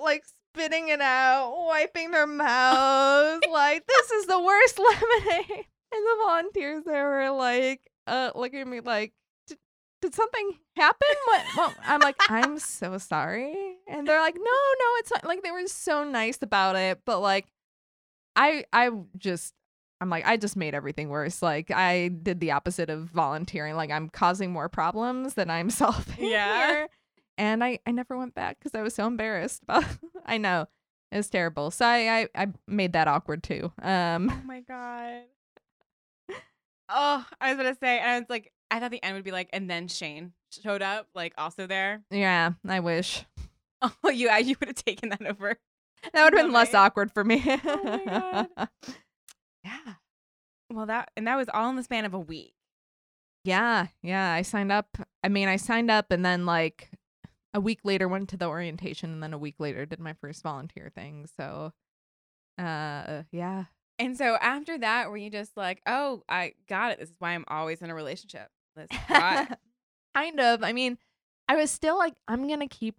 like 0.00 0.24
spitting 0.58 0.88
it 0.88 1.00
out, 1.00 1.54
wiping 1.66 2.10
their 2.10 2.26
mouths, 2.26 3.46
like 3.50 3.86
this 3.86 4.10
is 4.10 4.26
the 4.26 4.38
worst 4.40 4.78
lemonade. 4.78 5.66
And 5.90 6.04
the 6.04 6.16
volunteers 6.26 6.84
there 6.84 7.08
were 7.08 7.30
like, 7.30 7.80
uh, 8.06 8.30
looking 8.34 8.60
at 8.60 8.66
me 8.66 8.80
like, 8.80 9.12
"Did- 10.02 10.14
something 10.14 10.52
happen? 10.76 11.08
What? 11.26 11.44
what? 11.54 11.74
I'm 11.86 12.00
like, 12.00 12.16
I'm 12.28 12.58
so 12.58 12.98
sorry. 12.98 13.54
And 13.88 14.06
they're 14.06 14.20
like, 14.20 14.34
no, 14.36 14.42
no, 14.42 14.86
it's 14.98 15.10
not. 15.10 15.24
Like 15.24 15.42
they 15.42 15.50
were 15.50 15.66
so 15.66 16.04
nice 16.04 16.38
about 16.42 16.76
it, 16.76 17.00
but 17.06 17.20
like, 17.20 17.46
I, 18.36 18.64
I 18.72 18.90
just. 19.16 19.54
I'm 20.00 20.10
like, 20.10 20.24
I 20.28 20.36
just 20.36 20.56
made 20.56 20.76
everything 20.76 21.08
worse. 21.08 21.42
Like, 21.42 21.72
I 21.72 22.06
did 22.06 22.38
the 22.38 22.52
opposite 22.52 22.88
of 22.88 23.06
volunteering. 23.06 23.74
Like, 23.74 23.90
I'm 23.90 24.08
causing 24.08 24.52
more 24.52 24.68
problems 24.68 25.34
than 25.34 25.50
I'm 25.50 25.70
solving 25.70 26.24
Yeah. 26.28 26.66
here 26.68 26.88
and 27.38 27.64
I, 27.64 27.78
I 27.86 27.92
never 27.92 28.18
went 28.18 28.34
back 28.34 28.58
because 28.58 28.74
I 28.74 28.82
was 28.82 28.94
so 28.94 29.06
embarrassed 29.06 29.62
about 29.62 29.84
I 30.26 30.36
know 30.36 30.66
it 31.10 31.16
was 31.16 31.30
terrible 31.30 31.70
so 31.70 31.86
I, 31.86 32.22
I 32.34 32.42
I 32.42 32.46
made 32.66 32.92
that 32.92 33.08
awkward 33.08 33.42
too 33.42 33.72
um 33.80 34.28
Oh 34.30 34.46
my 34.46 34.60
god. 34.60 35.22
Oh, 36.90 37.24
I 37.40 37.50
was 37.52 37.58
gonna 37.58 37.76
say, 37.78 37.98
and 37.98 38.10
I 38.10 38.18
was 38.18 38.30
like, 38.30 38.50
I 38.70 38.80
thought 38.80 38.90
the 38.90 39.02
end 39.02 39.14
would 39.14 39.24
be 39.24 39.30
like, 39.30 39.50
and 39.52 39.68
then 39.68 39.88
Shane 39.88 40.32
showed 40.62 40.80
up, 40.80 41.06
like 41.14 41.34
also 41.36 41.66
there. 41.66 42.02
yeah 42.10 42.52
I 42.66 42.80
wish 42.80 43.24
Oh, 43.82 44.08
you 44.10 44.30
you 44.42 44.56
would 44.58 44.68
have 44.68 44.84
taken 44.84 45.10
that 45.10 45.24
over. 45.26 45.56
that 46.12 46.24
would 46.24 46.32
have 46.34 46.42
been 46.44 46.52
less 46.52 46.72
awkward 46.74 47.12
for 47.12 47.22
me 47.24 47.42
Oh 47.64 47.82
my 47.84 48.04
God. 48.06 48.68
Yeah. 49.64 49.94
Well, 50.72 50.86
that 50.86 51.10
and 51.16 51.26
that 51.26 51.36
was 51.36 51.48
all 51.52 51.68
in 51.70 51.76
the 51.76 51.82
span 51.82 52.04
of 52.04 52.14
a 52.14 52.18
week. 52.18 52.54
yeah 53.44 53.86
yeah 54.02 54.32
I 54.32 54.42
signed 54.42 54.72
up 54.72 54.96
I 55.22 55.28
mean 55.28 55.48
I 55.48 55.56
signed 55.56 55.90
up 55.90 56.10
and 56.10 56.24
then 56.24 56.46
like 56.46 56.88
a 57.54 57.60
week 57.60 57.80
later 57.84 58.06
went 58.08 58.28
to 58.30 58.36
the 58.36 58.46
orientation 58.46 59.12
and 59.12 59.22
then 59.22 59.32
a 59.32 59.38
week 59.38 59.56
later 59.58 59.86
did 59.86 60.00
my 60.00 60.12
first 60.14 60.42
volunteer 60.42 60.90
thing 60.94 61.26
so 61.36 61.72
uh 62.58 63.22
yeah 63.32 63.64
And 63.98 64.16
so 64.16 64.36
after 64.40 64.78
that, 64.78 65.10
were 65.10 65.16
you 65.16 65.28
just 65.30 65.56
like, 65.56 65.80
oh, 65.86 66.22
I 66.28 66.52
got 66.68 66.92
it. 66.92 67.00
This 67.00 67.08
is 67.10 67.16
why 67.18 67.32
I'm 67.32 67.44
always 67.48 67.82
in 67.82 67.90
a 67.90 67.94
relationship. 67.94 68.48
This 68.76 68.86
kind 69.08 70.40
of. 70.40 70.62
I 70.62 70.72
mean, 70.72 70.98
I 71.48 71.56
was 71.56 71.70
still 71.70 71.98
like, 71.98 72.14
I'm 72.28 72.46
gonna 72.48 72.68
keep 72.68 72.96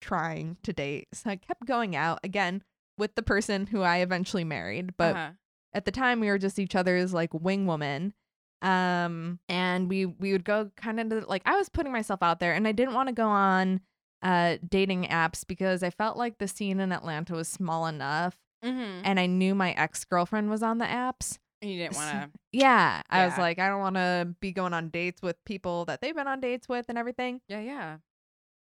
trying 0.00 0.56
to 0.64 0.72
date. 0.72 1.06
So 1.14 1.30
I 1.30 1.36
kept 1.36 1.64
going 1.64 1.94
out 1.94 2.18
again 2.24 2.62
with 2.98 3.14
the 3.14 3.22
person 3.22 3.66
who 3.68 3.82
I 3.82 3.98
eventually 3.98 4.42
married. 4.44 4.96
But 4.96 5.14
Uh-huh. 5.16 5.30
at 5.74 5.84
the 5.84 5.92
time 5.92 6.18
we 6.20 6.26
were 6.28 6.38
just 6.38 6.58
each 6.58 6.74
other's 6.74 7.12
like 7.12 7.32
wing 7.32 7.66
woman. 7.66 8.12
Um 8.62 9.38
and 9.48 9.88
we 9.88 10.06
we 10.06 10.32
would 10.32 10.44
go 10.44 10.70
kind 10.76 11.00
of 11.00 11.28
like 11.28 11.42
I 11.46 11.56
was 11.56 11.68
putting 11.68 11.92
myself 11.92 12.22
out 12.22 12.38
there 12.40 12.52
and 12.54 12.66
I 12.68 12.72
didn't 12.72 12.94
want 12.94 13.08
to 13.08 13.14
go 13.14 13.26
on 13.28 13.80
uh 14.22 14.56
dating 14.68 15.04
apps 15.06 15.44
because 15.46 15.82
I 15.82 15.90
felt 15.90 16.16
like 16.16 16.38
the 16.38 16.46
scene 16.48 16.78
in 16.80 16.92
Atlanta 16.92 17.34
was 17.34 17.48
small 17.48 17.86
enough 17.86 18.36
Mhm. 18.64 19.00
and 19.04 19.18
I 19.18 19.26
knew 19.26 19.54
my 19.56 19.72
ex-girlfriend 19.72 20.48
was 20.48 20.62
on 20.62 20.78
the 20.78 20.84
apps. 20.84 21.38
And 21.60 21.70
you 21.70 21.78
didn't 21.78 21.96
want 21.96 22.10
to. 22.32 22.38
Yeah, 22.52 23.02
I 23.10 23.24
was 23.26 23.36
like 23.38 23.58
I 23.58 23.68
don't 23.68 23.80
want 23.80 23.96
to 23.96 24.34
be 24.40 24.52
going 24.52 24.72
on 24.74 24.90
dates 24.90 25.20
with 25.22 25.36
people 25.44 25.84
that 25.86 26.00
they've 26.00 26.14
been 26.14 26.28
on 26.28 26.40
dates 26.40 26.68
with 26.68 26.86
and 26.88 26.96
everything. 26.96 27.40
Yeah, 27.48 27.60
yeah. 27.60 27.96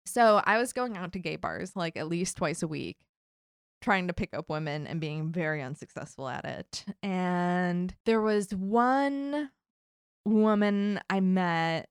So 0.07 0.41
I 0.45 0.57
was 0.59 0.73
going 0.73 0.97
out 0.97 1.13
to 1.13 1.19
gay 1.19 1.35
bars 1.35 1.75
like 1.75 1.97
at 1.97 2.07
least 2.07 2.37
twice 2.37 2.61
a 2.63 2.67
week, 2.67 2.97
trying 3.81 4.07
to 4.07 4.13
pick 4.13 4.33
up 4.35 4.49
women 4.49 4.85
and 4.87 4.99
being 5.01 5.31
very 5.31 5.61
unsuccessful 5.63 6.27
at 6.29 6.45
it. 6.45 6.85
And 7.03 7.93
there 8.05 8.21
was 8.21 8.53
one 8.53 9.49
woman 10.25 10.99
I 11.09 11.19
met 11.19 11.89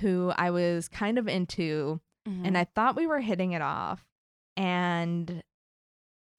who 0.00 0.32
I 0.36 0.50
was 0.50 0.88
kind 0.88 1.18
of 1.18 1.28
into 1.28 2.00
Mm-hmm. 2.26 2.46
and 2.46 2.56
I 2.56 2.64
thought 2.64 2.96
we 2.96 3.06
were 3.06 3.20
hitting 3.20 3.52
it 3.52 3.60
off. 3.60 4.02
And 4.56 5.42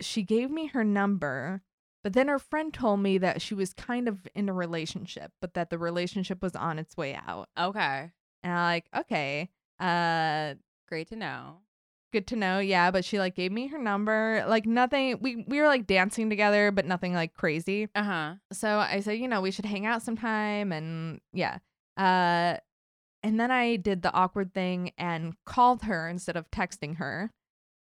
she 0.02 0.24
gave 0.24 0.50
me 0.50 0.66
her 0.68 0.84
number, 0.84 1.62
but 2.04 2.14
then 2.14 2.28
her 2.28 2.40
friend 2.40 2.74
told 2.74 3.02
me 3.02 3.20
that 3.20 3.40
she 3.40 3.54
was 3.54 3.72
kind 3.72 4.08
of 4.08 4.28
in 4.34 4.50
a 4.50 4.54
relationship, 4.54 5.32
but 5.42 5.54
that 5.54 5.70
the 5.70 5.78
relationship 5.78 6.42
was 6.42 6.56
on 6.56 6.80
its 6.80 6.98
way 6.98 7.14
out. 7.14 7.50
okay. 7.56 8.10
And 8.42 8.54
I'm 8.54 8.64
like, 8.64 8.86
okay, 8.98 9.50
uh, 9.80 10.56
Great 10.88 11.10
to 11.10 11.16
know. 11.16 11.58
Good 12.16 12.28
to 12.28 12.36
know. 12.38 12.60
Yeah, 12.60 12.92
but 12.92 13.04
she 13.04 13.20
like 13.20 13.36
gave 13.36 13.52
me 13.52 13.68
her 13.68 13.78
number. 13.78 14.46
Like 14.48 14.66
nothing. 14.66 15.18
We 15.22 15.44
we 15.48 15.60
were 15.60 15.68
like 15.68 15.86
dancing 15.86 16.30
together, 16.30 16.72
but 16.72 16.86
nothing 16.86 17.14
like 17.14 17.34
crazy. 17.34 17.90
Uh 17.94 18.04
huh. 18.04 18.34
So 18.54 18.80
I 18.80 19.02
said, 19.02 19.20
you 19.20 19.28
know, 19.28 19.42
we 19.42 19.52
should 19.52 19.66
hang 19.66 19.86
out 19.86 20.02
sometime 20.02 20.72
and 20.72 21.20
yeah. 21.34 21.58
Uh 21.98 22.58
and 23.24 23.40
then 23.40 23.52
I 23.52 23.76
did 23.76 24.02
the 24.04 24.14
awkward 24.14 24.54
thing 24.54 24.92
and 24.98 25.34
called 25.46 25.84
her 25.84 26.08
instead 26.08 26.38
of 26.38 26.50
texting 26.52 26.98
her 26.98 27.32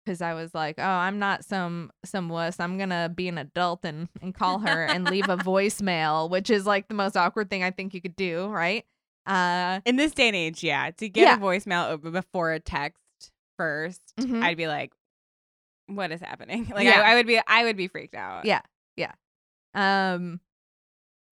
cuz 0.07 0.21
I 0.23 0.33
was 0.35 0.55
like, 0.55 0.77
"Oh, 0.79 0.83
I'm 1.07 1.19
not 1.19 1.45
some 1.45 1.91
some 2.05 2.29
wuss. 2.29 2.61
I'm 2.61 2.79
to 2.79 3.13
be 3.15 3.29
an 3.29 3.39
adult 3.39 3.85
and 3.85 4.09
and 4.23 4.35
call 4.35 4.61
her 4.61 4.85
and 4.85 5.05
leave 5.05 5.29
a 5.29 5.37
voicemail," 5.53 6.31
which 6.31 6.49
is 6.51 6.67
like 6.67 6.89
the 6.89 6.95
most 6.95 7.17
awkward 7.17 7.51
thing 7.51 7.63
I 7.63 7.71
think 7.73 7.93
you 7.95 8.01
could 8.01 8.17
do, 8.17 8.47
right? 8.47 8.85
Uh 9.27 9.81
In 9.85 9.97
this 9.97 10.13
day 10.13 10.29
and 10.29 10.37
age, 10.37 10.63
yeah, 10.63 10.91
to 10.93 11.09
get 11.09 11.23
Yeah. 11.23 11.37
a 11.37 11.39
voicemail 11.39 11.89
over 11.91 12.11
before 12.11 12.53
a 12.53 12.61
text 12.61 13.03
1st 13.59 14.01
Mhm. 14.21 14.43
I'd 14.43 14.57
be 14.57 14.67
like, 14.69 14.93
"What 15.87 16.13
is 16.13 16.21
happening?" 16.21 16.67
Like, 16.75 16.85
Yeah. 16.85 17.01
I, 17.01 17.13
I 17.13 17.15
would 17.17 17.27
be, 17.27 17.41
I 17.47 17.65
would 17.65 17.77
be 17.77 17.89
freaked 17.89 18.15
out. 18.15 18.45
Yeah. 18.45 18.63
Yeah. 18.97 19.13
um 19.75 20.41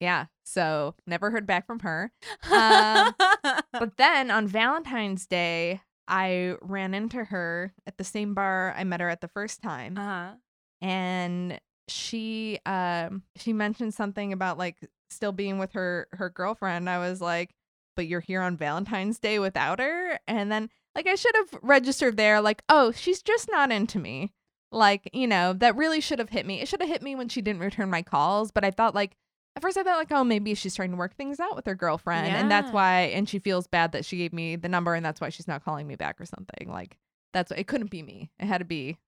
yeah, 0.01 0.27
so 0.45 0.97
never 1.07 1.31
heard 1.31 1.47
back 1.47 1.65
from 1.67 1.79
her. 1.81 2.11
Um, 2.51 3.15
But 3.73 3.97
then 3.99 4.31
on 4.33 4.49
Valentine's 4.49 5.27
Day, 5.27 5.81
I 6.09 6.57
ran 6.61 6.93
into 6.93 7.23
her 7.25 7.73
at 7.87 7.99
the 7.99 8.05
same 8.05 8.35
bar 8.35 8.75
I 8.77 8.83
met 8.83 9.01
her 9.01 9.09
at 9.09 9.21
the 9.21 9.29
first 9.29 9.63
time. 9.63 9.97
uh 9.97 10.01
huh. 10.01 10.33
and 10.81 11.61
she 11.89 12.59
um 12.67 13.23
she 13.37 13.53
mentioned 13.53 13.95
something 13.95 14.33
about 14.33 14.59
like 14.59 14.77
still 15.11 15.33
being 15.33 15.59
with 15.59 15.73
her 15.73 16.09
her 16.13 16.31
girlfriend. 16.31 16.89
I 16.91 16.99
was 16.99 17.21
like, 17.21 17.55
"But 17.97 18.07
you're 18.09 18.21
here 18.21 18.41
on 18.43 18.57
Valentine's 18.57 19.19
Day 19.21 19.39
without 19.39 19.79
her?" 19.79 20.19
And 20.27 20.51
then 20.51 20.69
like 20.95 21.07
I 21.07 21.15
should 21.15 21.35
have 21.37 21.61
registered 21.63 22.17
there 22.17 22.41
like, 22.41 22.63
"Oh, 22.69 22.93
she's 22.93 23.23
just 23.23 23.49
not 23.51 23.73
into 23.73 23.99
me." 23.99 24.33
Like, 24.71 25.11
you 25.13 25.27
know, 25.27 25.53
that 25.55 25.77
really 25.77 26.01
should 26.01 26.19
have 26.19 26.31
hit 26.31 26.47
me. 26.47 26.61
It 26.61 26.69
should 26.69 26.81
have 26.81 26.89
hit 26.89 27.03
me 27.03 27.15
when 27.15 27.29
she 27.29 27.43
didn't 27.43 27.61
return 27.61 27.91
my 27.91 28.03
calls, 28.03 28.51
but 28.51 28.65
I 28.65 28.71
thought 28.71 28.95
like 28.95 29.17
at 29.55 29.63
first 29.63 29.77
I 29.77 29.83
thought 29.83 29.99
like, 29.99 30.13
"Oh, 30.13 30.25
maybe 30.25 30.55
she's 30.55 30.75
trying 30.75 30.91
to 30.93 30.97
work 30.97 31.15
things 31.17 31.41
out 31.41 31.57
with 31.57 31.67
her 31.67 31.75
girlfriend." 31.75 32.29
And 32.29 32.51
that's 32.51 32.73
why 32.73 33.01
and 33.15 33.29
she 33.29 33.39
feels 33.39 33.67
bad 33.67 33.93
that 33.93 34.05
she 34.05 34.17
gave 34.17 34.33
me 34.33 34.57
the 34.57 34.69
number 34.69 34.95
and 34.95 35.05
that's 35.05 35.21
why 35.21 35.29
she's 35.29 35.49
not 35.49 35.65
calling 35.65 35.87
me 35.87 35.97
back 35.97 36.21
or 36.21 36.27
something. 36.27 36.71
Like 36.71 36.99
that's 37.33 37.51
it 37.53 37.67
couldn't 37.67 37.91
be 37.91 38.03
me. 38.03 38.31
It 38.39 38.47
had 38.47 38.59
to 38.59 38.65
be 38.65 38.99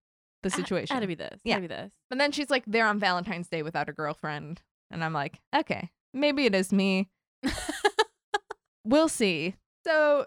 the 0.43 0.51
situation. 0.51 0.95
Had 0.95 1.01
to 1.01 1.07
be 1.07 1.15
this. 1.15 1.41
Yeah. 1.45 1.55
Had 1.55 1.63
to 1.63 1.69
be 1.69 1.75
this. 1.75 1.93
And 2.11 2.21
then 2.21 2.31
she's 2.31 2.51
like 2.51 2.65
there 2.67 2.87
on 2.87 3.01
Valentine's 3.01 3.49
Day 3.49 3.63
without 3.63 3.89
her 3.89 3.93
girlfriend. 3.93 4.63
And 4.91 5.03
I'm 5.03 5.13
like, 5.13 5.41
okay, 5.55 5.91
maybe 6.13 6.47
it 6.47 6.55
is 6.55 6.73
me. 6.73 7.09
we'll 8.85 9.09
see. 9.09 9.57
So 9.85 10.27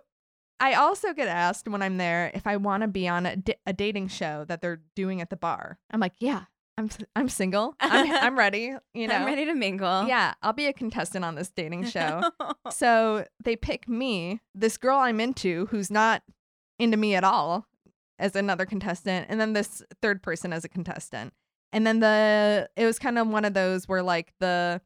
I 0.59 0.73
also 0.73 1.13
get 1.13 1.27
asked 1.27 1.67
when 1.67 1.81
I'm 1.81 1.97
there 1.97 2.31
if 2.33 2.47
I 2.47 2.57
want 2.57 2.81
to 2.81 2.87
be 2.87 3.07
on 3.07 3.25
a, 3.25 3.35
d- 3.35 3.55
a 3.65 3.73
dating 3.73 4.07
show 4.07 4.43
that 4.47 4.61
they're 4.61 4.81
doing 4.95 5.21
at 5.21 5.29
the 5.29 5.37
bar. 5.37 5.77
I'm 5.91 5.99
like, 5.99 6.13
yeah, 6.19 6.43
I'm 6.77 6.89
I'm 7.15 7.29
single. 7.29 7.75
I'm 7.79 8.11
I'm 8.11 8.37
ready. 8.39 8.73
You 8.93 9.07
know, 9.07 9.15
I'm 9.15 9.25
ready 9.25 9.45
to 9.45 9.53
mingle. 9.53 10.07
yeah, 10.07 10.33
I'll 10.41 10.53
be 10.53 10.65
a 10.67 10.73
contestant 10.73 11.23
on 11.25 11.35
this 11.35 11.49
dating 11.49 11.85
show. 11.85 12.29
so 12.71 13.25
they 13.43 13.55
pick 13.55 13.87
me, 13.87 14.41
this 14.55 14.77
girl 14.77 14.97
I'm 14.97 15.19
into, 15.19 15.67
who's 15.67 15.91
not 15.91 16.23
into 16.79 16.97
me 16.97 17.15
at 17.15 17.23
all, 17.23 17.65
as 18.19 18.35
another 18.35 18.65
contestant, 18.65 19.27
and 19.29 19.39
then 19.39 19.53
this 19.53 19.81
third 20.01 20.21
person 20.23 20.53
as 20.53 20.63
a 20.65 20.69
contestant. 20.69 21.33
And 21.73 21.85
then 21.85 21.99
the 21.99 22.69
it 22.75 22.85
was 22.85 22.97
kind 22.99 23.17
of 23.19 23.27
one 23.27 23.45
of 23.45 23.53
those 23.53 23.87
where 23.87 24.01
like 24.03 24.33
the 24.39 24.81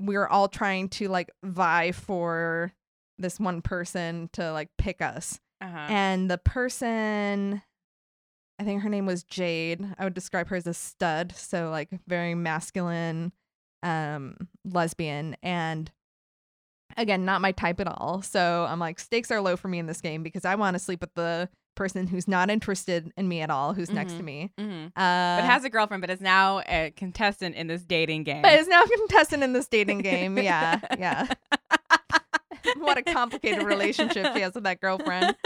we 0.00 0.16
are 0.16 0.28
all 0.28 0.48
trying 0.48 0.88
to 0.90 1.08
like 1.08 1.30
vie 1.42 1.92
for 1.92 2.72
this 3.18 3.38
one 3.40 3.62
person 3.62 4.30
to 4.34 4.52
like 4.52 4.68
pick 4.78 5.00
us. 5.02 5.40
uh-huh. 5.60 5.86
And 5.90 6.30
the 6.30 6.38
person 6.38 7.62
I 8.60 8.64
think 8.64 8.82
her 8.82 8.88
name 8.88 9.06
was 9.06 9.22
Jade. 9.22 9.84
I 9.98 10.04
would 10.04 10.14
describe 10.14 10.48
her 10.48 10.56
as 10.56 10.66
a 10.66 10.74
stud, 10.74 11.32
so 11.36 11.70
like 11.70 11.88
very 12.08 12.34
masculine, 12.34 13.32
um, 13.84 14.36
lesbian, 14.64 15.36
and 15.44 15.90
again, 16.96 17.24
not 17.24 17.40
my 17.40 17.52
type 17.52 17.78
at 17.78 17.86
all. 17.86 18.20
So 18.22 18.66
I'm 18.68 18.80
like, 18.80 18.98
stakes 18.98 19.30
are 19.30 19.40
low 19.40 19.56
for 19.56 19.68
me 19.68 19.78
in 19.78 19.86
this 19.86 20.00
game 20.00 20.24
because 20.24 20.44
I 20.44 20.56
want 20.56 20.74
to 20.74 20.80
sleep 20.80 21.00
with 21.02 21.14
the 21.14 21.48
person 21.76 22.08
who's 22.08 22.26
not 22.26 22.50
interested 22.50 23.12
in 23.16 23.28
me 23.28 23.40
at 23.42 23.50
all, 23.50 23.72
who's 23.74 23.90
next 23.92 24.14
to 24.14 24.22
Mhm. 24.22 24.24
me. 24.24 24.50
Mhm. 24.58 24.86
Uh, 24.86 24.90
but 24.96 25.44
has 25.44 25.62
a 25.62 25.70
girlfriend, 25.70 26.00
but 26.00 26.10
is 26.10 26.20
now 26.20 26.58
a 26.66 26.92
contestant 26.96 27.54
in 27.54 27.68
this 27.68 27.84
dating 27.84 28.24
game. 28.24 28.42
but 28.42 28.54
is 28.58 28.66
now 28.66 28.82
a 28.82 28.88
contestant 28.88 29.44
in 29.44 29.52
this 29.52 29.68
dating 29.68 29.98
game. 30.00 30.36
Yeah, 30.38 30.80
yeah. 30.98 31.28
what 32.78 32.98
a 32.98 33.02
complicated 33.02 33.62
relationship 33.64 34.34
she 34.34 34.40
has 34.40 34.54
with 34.54 34.64
that 34.64 34.80
girlfriend. 34.80 35.36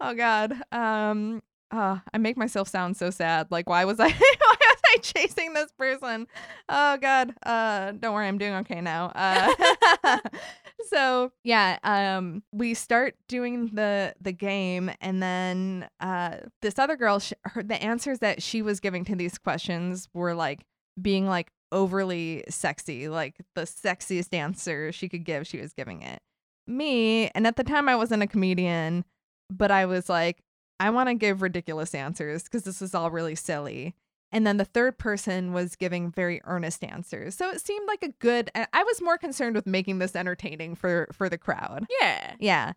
Oh 0.00 0.14
God. 0.14 0.54
Um. 0.72 1.42
Uh, 1.70 1.98
I 2.12 2.18
make 2.18 2.36
myself 2.36 2.68
sound 2.68 2.96
so 2.96 3.10
sad. 3.10 3.48
Like, 3.50 3.68
why 3.68 3.84
was 3.84 3.98
I? 3.98 4.08
why 4.08 4.56
was 4.60 4.80
I 4.94 4.98
chasing 4.98 5.54
this 5.54 5.72
person? 5.72 6.28
Oh 6.68 6.96
God. 6.98 7.34
Uh, 7.44 7.92
don't 7.92 8.14
worry, 8.14 8.28
I'm 8.28 8.38
doing 8.38 8.54
okay 8.56 8.80
now. 8.80 9.06
Uh, 9.06 10.18
so 10.88 11.32
yeah. 11.42 11.78
Um, 11.82 12.44
we 12.52 12.74
start 12.74 13.16
doing 13.28 13.70
the 13.72 14.14
the 14.20 14.30
game, 14.32 14.90
and 15.00 15.20
then 15.22 15.88
uh, 15.98 16.36
this 16.62 16.78
other 16.78 16.96
girl, 16.96 17.18
sh- 17.18 17.32
her 17.42 17.62
the 17.62 17.82
answers 17.82 18.20
that 18.20 18.40
she 18.42 18.62
was 18.62 18.78
giving 18.78 19.04
to 19.06 19.16
these 19.16 19.36
questions 19.38 20.08
were 20.14 20.34
like 20.34 20.60
being 21.00 21.26
like 21.26 21.50
overly 21.72 22.44
sexy, 22.48 23.08
like 23.08 23.36
the 23.56 23.62
sexiest 23.62 24.32
answer 24.32 24.92
she 24.92 25.08
could 25.08 25.24
give. 25.24 25.46
She 25.46 25.58
was 25.58 25.72
giving 25.72 26.02
it 26.02 26.20
me, 26.66 27.28
and 27.34 27.46
at 27.46 27.56
the 27.56 27.64
time 27.64 27.88
I 27.88 27.96
wasn't 27.96 28.22
a 28.22 28.26
comedian, 28.26 29.04
but 29.50 29.70
I 29.70 29.86
was 29.86 30.08
like, 30.08 30.42
I 30.80 30.90
want 30.90 31.08
to 31.08 31.14
give 31.14 31.42
ridiculous 31.42 31.94
answers 31.94 32.44
because 32.44 32.64
this 32.64 32.82
is 32.82 32.94
all 32.94 33.10
really 33.10 33.34
silly. 33.34 33.94
And 34.32 34.44
then 34.44 34.56
the 34.56 34.64
third 34.64 34.98
person 34.98 35.52
was 35.52 35.76
giving 35.76 36.10
very 36.10 36.40
earnest 36.44 36.82
answers. 36.82 37.36
So 37.36 37.50
it 37.50 37.64
seemed 37.64 37.86
like 37.86 38.02
a 38.02 38.08
good 38.08 38.50
I 38.54 38.82
was 38.82 39.00
more 39.00 39.16
concerned 39.16 39.54
with 39.54 39.66
making 39.66 40.00
this 40.00 40.16
entertaining 40.16 40.74
for 40.74 41.08
for 41.12 41.28
the 41.28 41.38
crowd. 41.38 41.86
yeah. 42.00 42.34
Yeah. 42.40 42.72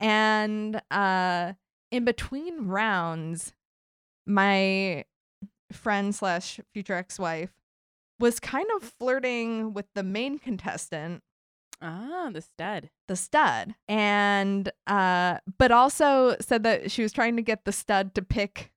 And 0.00 0.80
uh 0.90 1.52
in 1.90 2.06
between 2.06 2.66
rounds, 2.66 3.52
my 4.26 5.04
friend 5.70 6.14
slash 6.14 6.58
future 6.72 6.94
ex-wife 6.94 7.52
was 8.18 8.40
kind 8.40 8.66
of 8.76 8.94
flirting 8.98 9.74
with 9.74 9.86
the 9.94 10.02
main 10.02 10.38
contestant 10.38 11.22
Ah, 11.82 12.30
the 12.32 12.40
stud. 12.40 12.90
the 13.08 13.16
stud. 13.16 13.74
And 13.88 14.70
uh 14.86 15.38
but 15.58 15.72
also 15.72 16.36
said 16.40 16.62
that 16.62 16.90
she 16.90 17.02
was 17.02 17.12
trying 17.12 17.36
to 17.36 17.42
get 17.42 17.64
the 17.64 17.72
stud 17.72 18.14
to 18.14 18.22
pick 18.22 18.72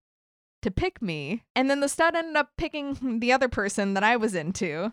to 0.63 0.71
pick 0.71 1.01
me. 1.01 1.43
And 1.55 1.69
then 1.69 1.79
the 1.79 1.89
stud 1.89 2.15
ended 2.15 2.35
up 2.35 2.49
picking 2.57 3.19
the 3.19 3.31
other 3.31 3.47
person 3.47 3.93
that 3.93 4.03
I 4.03 4.17
was 4.17 4.33
into. 4.33 4.91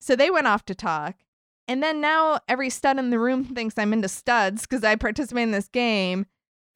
So 0.00 0.14
they 0.14 0.30
went 0.30 0.46
off 0.46 0.64
to 0.66 0.74
talk. 0.74 1.16
And 1.66 1.82
then 1.82 2.00
now 2.00 2.38
every 2.48 2.70
stud 2.70 2.98
in 2.98 3.10
the 3.10 3.18
room 3.18 3.44
thinks 3.44 3.76
I'm 3.76 3.92
into 3.92 4.08
studs 4.08 4.62
because 4.62 4.84
I 4.84 4.94
participate 4.96 5.42
in 5.42 5.50
this 5.50 5.68
game. 5.68 6.26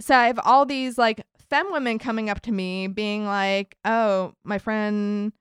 So 0.00 0.16
I 0.16 0.26
have 0.26 0.40
all 0.44 0.66
these 0.66 0.98
like 0.98 1.24
femme 1.48 1.70
women 1.70 1.98
coming 2.00 2.28
up 2.28 2.40
to 2.42 2.52
me 2.52 2.88
being 2.88 3.24
like 3.24 3.76
oh 3.84 4.34
my 4.42 4.58
friend 4.58 5.32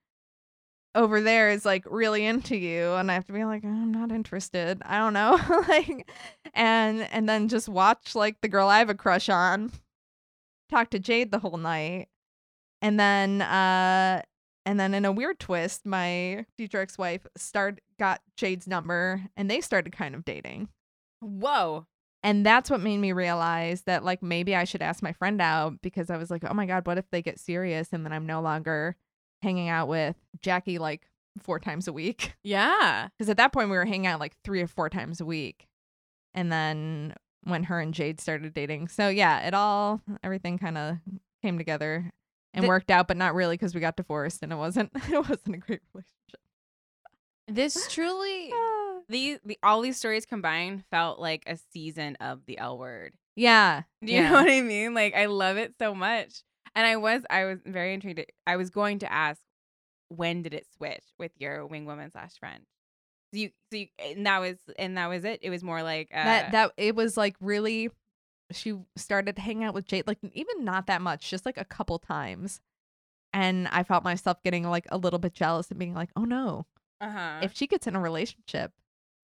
over 0.96 1.22
there 1.22 1.50
is 1.50 1.66
like 1.66 1.86
really 1.90 2.26
into 2.26 2.56
you 2.56 2.94
and 2.94 3.10
I 3.10 3.16
have 3.16 3.26
to 3.26 3.34
be 3.34 3.46
like 3.46 3.64
I'm 3.64 3.92
not 3.92 4.12
interested. 4.12 4.82
I 4.86 4.98
don't 5.00 5.14
know. 5.14 5.40
like 5.68 6.10
and 6.54 7.02
and 7.12 7.28
then 7.28 7.48
just 7.48 7.68
watch 7.68 8.16
like 8.16 8.42
the 8.42 8.48
girl 8.48 8.68
I 8.68 8.80
have 8.80 8.90
a 8.90 8.96
crush 8.96 9.30
on 9.30 9.72
talk 10.70 10.90
to 10.92 11.00
Jade 11.00 11.32
the 11.32 11.40
whole 11.40 11.58
night. 11.58 12.10
And 12.82 13.00
then 13.00 13.42
uh 13.42 14.22
and 14.66 14.80
then 14.80 14.94
in 14.94 15.04
a 15.04 15.12
weird 15.12 15.40
twist, 15.40 15.86
my 15.86 16.46
future 16.56 16.80
ex-wife 16.80 17.28
start 17.36 17.82
got 18.00 18.22
Jade's 18.38 18.68
number 18.68 19.24
and 19.36 19.50
they 19.50 19.62
started 19.62 19.92
kind 19.92 20.16
of 20.16 20.24
dating. 20.24 20.70
Whoa. 21.20 21.88
And 22.26 22.46
that's 22.46 22.70
what 22.70 22.80
made 22.80 23.00
me 23.00 23.12
realize 23.12 23.82
that 23.82 24.06
like 24.06 24.24
maybe 24.24 24.56
I 24.56 24.64
should 24.64 24.82
ask 24.82 25.04
my 25.04 25.12
friend 25.12 25.42
out 25.42 25.82
because 25.82 26.10
I 26.10 26.16
was 26.16 26.32
like, 26.32 26.44
"Oh 26.50 26.54
my 26.54 26.66
god, 26.66 26.86
what 26.88 26.98
if 26.98 27.10
they 27.10 27.22
get 27.22 27.40
serious 27.40 27.90
and 27.92 28.06
then 28.06 28.14
I'm 28.14 28.26
no 28.26 28.40
longer 28.40 28.96
hanging 29.44 29.70
out 29.70 29.88
with 29.88 30.16
Jackie 30.42 30.80
like 30.80 31.08
four 31.40 31.60
times 31.60 31.88
a 31.88 31.94
week?" 31.94 32.34
Yeah. 32.44 33.10
Because 33.18 33.30
at 33.30 33.38
that 33.38 33.54
point 33.54 33.70
we 33.70 33.76
were 33.78 33.86
hanging 33.86 34.08
out 34.08 34.20
like 34.20 34.36
three 34.44 34.62
or 34.62 34.68
four 34.68 34.90
times 34.90 35.22
a 35.22 35.26
week. 35.26 35.68
And 36.34 36.52
then 36.52 37.14
when 37.44 37.64
her 37.66 37.80
and 37.80 37.94
Jade 37.94 38.20
started 38.20 38.54
dating. 38.54 38.88
So 38.88 39.10
yeah, 39.10 39.46
it 39.48 39.54
all 39.54 40.02
everything 40.24 40.58
kind 40.58 40.78
of 40.78 40.98
came 41.44 41.58
together. 41.58 42.12
and 42.54 42.64
The- 42.64 42.68
worked 42.70 42.90
out, 42.90 43.08
but 43.08 43.18
not 43.18 43.36
really 43.36 43.56
because 43.56 43.76
we 43.76 43.82
got 43.82 43.98
divorced 43.98 44.42
and 44.44 44.52
it 44.52 44.56
wasn't 44.56 44.90
it 44.96 45.30
wasn't 45.30 45.56
a 45.56 45.60
great 45.60 45.82
relationship. 45.94 46.40
This 47.48 47.88
truly, 47.92 48.54
these 49.10 49.40
the, 49.44 49.58
all 49.62 49.82
these 49.82 49.98
stories 49.98 50.26
combined 50.26 50.84
felt 50.90 51.20
like 51.20 51.44
a 51.46 51.58
season 51.74 52.16
of 52.22 52.46
the 52.46 52.58
L 52.58 52.78
Word. 52.78 53.14
yeah. 53.36 53.84
Do 54.04 54.12
you 54.12 54.20
yeah. 54.22 54.30
know 54.30 54.36
what 54.36 54.50
I 54.50 54.62
mean? 54.62 54.94
Like 54.94 55.14
I 55.16 55.26
love 55.26 55.58
it 55.58 55.74
so 55.78 55.94
much. 55.94 56.42
And 56.76 56.88
I 56.88 56.98
was 56.98 57.24
I 57.30 57.46
was 57.46 57.60
very 57.66 57.94
intrigued. 57.94 58.26
I 58.48 58.56
was 58.56 58.70
going 58.70 59.00
to 59.00 59.12
ask 59.12 59.42
when 60.10 60.42
did 60.42 60.54
it 60.54 60.68
switch 60.76 61.04
with 61.18 61.32
your 61.38 61.66
wing 61.66 61.86
woman 61.86 62.12
slash 62.12 62.34
friend? 62.40 62.64
So 63.34 63.40
you 63.40 63.50
so 63.72 63.78
you 63.78 63.88
and 64.00 64.26
that 64.26 64.40
was 64.40 64.58
and 64.78 64.98
that 64.98 65.08
was 65.08 65.24
it. 65.24 65.40
It 65.42 65.50
was 65.50 65.64
more 65.64 65.84
like 65.84 66.10
uh, 66.14 66.24
that 66.24 66.52
that 66.52 66.72
it 66.78 66.96
was 66.96 67.18
like 67.18 67.36
really 67.40 67.90
she 68.52 68.76
started 68.96 69.38
hanging 69.40 69.64
out 69.64 69.74
with 69.74 69.88
Jade 69.88 70.08
like 70.08 70.20
even 70.34 70.64
not 70.64 70.88
that 70.88 71.02
much, 71.02 71.30
just 71.30 71.46
like 71.46 71.58
a 71.58 71.66
couple 71.66 72.00
times. 72.00 72.62
And 73.32 73.68
I 73.70 73.84
felt 73.84 74.04
myself 74.04 74.44
getting 74.44 74.64
like 74.64 74.86
a 74.90 74.98
little 74.98 75.18
bit 75.18 75.34
jealous 75.34 75.70
and 75.70 75.80
being 75.80 75.96
like, 75.96 76.12
"Oh 76.16 76.26
no, 76.26 76.68
uh-huh. 77.02 77.40
if 77.42 77.56
she 77.56 77.66
gets 77.66 77.88
in 77.88 77.96
a 77.96 78.00
relationship, 78.00 78.72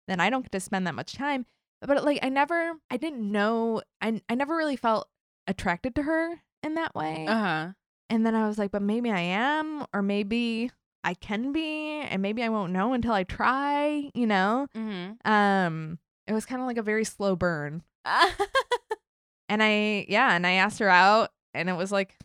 then 0.08 0.18
I 0.20 0.30
don't 0.30 0.42
get 0.42 0.52
to 0.52 0.60
spend 0.60 0.86
that 0.86 0.96
much 0.96 1.14
time." 1.14 1.46
But 1.80 2.02
like 2.04 2.18
I 2.22 2.28
never 2.28 2.72
I 2.90 2.96
didn't 2.96 3.30
know 3.30 3.82
I 4.00 4.20
I 4.28 4.34
never 4.34 4.56
really 4.56 4.76
felt 4.76 5.08
attracted 5.46 5.94
to 5.94 6.02
her 6.02 6.42
in 6.64 6.74
that 6.74 6.94
way. 6.94 7.26
uh-huh. 7.28 7.72
And 8.10 8.26
then 8.26 8.34
I 8.34 8.46
was 8.48 8.58
like, 8.58 8.70
"But 8.70 8.82
maybe 8.82 9.10
I 9.10 9.20
am 9.20 9.84
or 9.94 10.02
maybe 10.02 10.70
I 11.02 11.14
can 11.14 11.52
be 11.52 12.00
and 12.00 12.20
maybe 12.22 12.42
I 12.42 12.48
won't 12.48 12.72
know 12.72 12.92
until 12.92 13.12
I 13.12 13.24
try, 13.24 14.10
you 14.14 14.26
know?" 14.26 14.66
Mm-hmm. 14.76 15.30
Um 15.30 15.98
it 16.26 16.32
was 16.32 16.46
kind 16.46 16.60
of 16.60 16.66
like 16.66 16.78
a 16.78 16.82
very 16.82 17.04
slow 17.04 17.36
burn. 17.36 17.82
And 19.48 19.62
I, 19.62 20.06
yeah, 20.08 20.34
and 20.34 20.46
I 20.46 20.52
asked 20.52 20.78
her 20.78 20.88
out, 20.88 21.30
and 21.52 21.68
it 21.68 21.74
was 21.74 21.92
like 21.92 22.16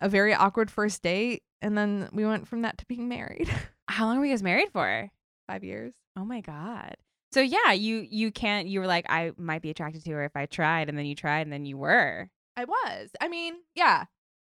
a 0.00 0.08
very 0.08 0.34
awkward 0.34 0.70
first 0.70 1.02
date. 1.02 1.42
And 1.62 1.78
then 1.78 2.08
we 2.12 2.24
went 2.24 2.48
from 2.48 2.62
that 2.62 2.78
to 2.78 2.86
being 2.86 3.08
married. 3.08 3.48
How 3.88 4.06
long 4.06 4.18
were 4.18 4.26
you 4.26 4.32
guys 4.32 4.42
married 4.42 4.70
for? 4.72 5.08
Five 5.46 5.64
years. 5.64 5.92
Oh 6.16 6.24
my 6.24 6.40
god. 6.40 6.96
So 7.32 7.40
yeah, 7.40 7.72
you 7.72 8.06
you 8.10 8.30
can't 8.30 8.68
you 8.68 8.80
were 8.80 8.86
like 8.86 9.06
I 9.08 9.32
might 9.36 9.62
be 9.62 9.70
attracted 9.70 10.04
to 10.04 10.10
her 10.12 10.24
if 10.24 10.34
I 10.36 10.46
tried 10.46 10.88
and 10.88 10.98
then 10.98 11.06
you 11.06 11.14
tried 11.14 11.42
and 11.42 11.52
then 11.52 11.64
you 11.64 11.76
were. 11.78 12.28
I 12.58 12.64
was. 12.64 13.10
I 13.20 13.28
mean, 13.28 13.54
yeah, 13.76 14.04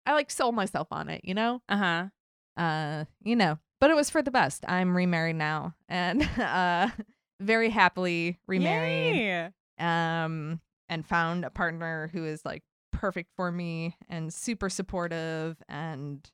I 0.07 0.15
like 0.15 0.31
sold 0.31 0.55
myself 0.55 0.89
on 0.91 1.11
it, 1.11 1.21
you 1.23 1.35
know? 1.35 1.61
Uh-huh. 1.69 2.07
Uh, 2.57 3.05
you 3.23 3.37
know, 3.37 3.59
but 3.79 3.91
it 3.91 3.97
was 3.97 4.09
for 4.09 4.23
the 4.23 4.31
best. 4.31 4.65
I'm 4.67 4.97
remarried 4.97 5.37
now 5.37 5.75
and 5.89 6.23
uh 6.39 6.89
very 7.41 7.69
happily 7.69 8.39
remarried. 8.47 9.17
Yay. 9.17 9.51
Um, 9.79 10.61
and 10.89 11.07
found 11.07 11.45
a 11.45 11.51
partner 11.51 12.11
who 12.13 12.25
is 12.25 12.45
like 12.45 12.63
perfect 12.93 13.31
for 13.37 13.53
me 13.53 13.97
and 14.09 14.33
super 14.33 14.69
supportive 14.69 15.57
and 15.69 16.29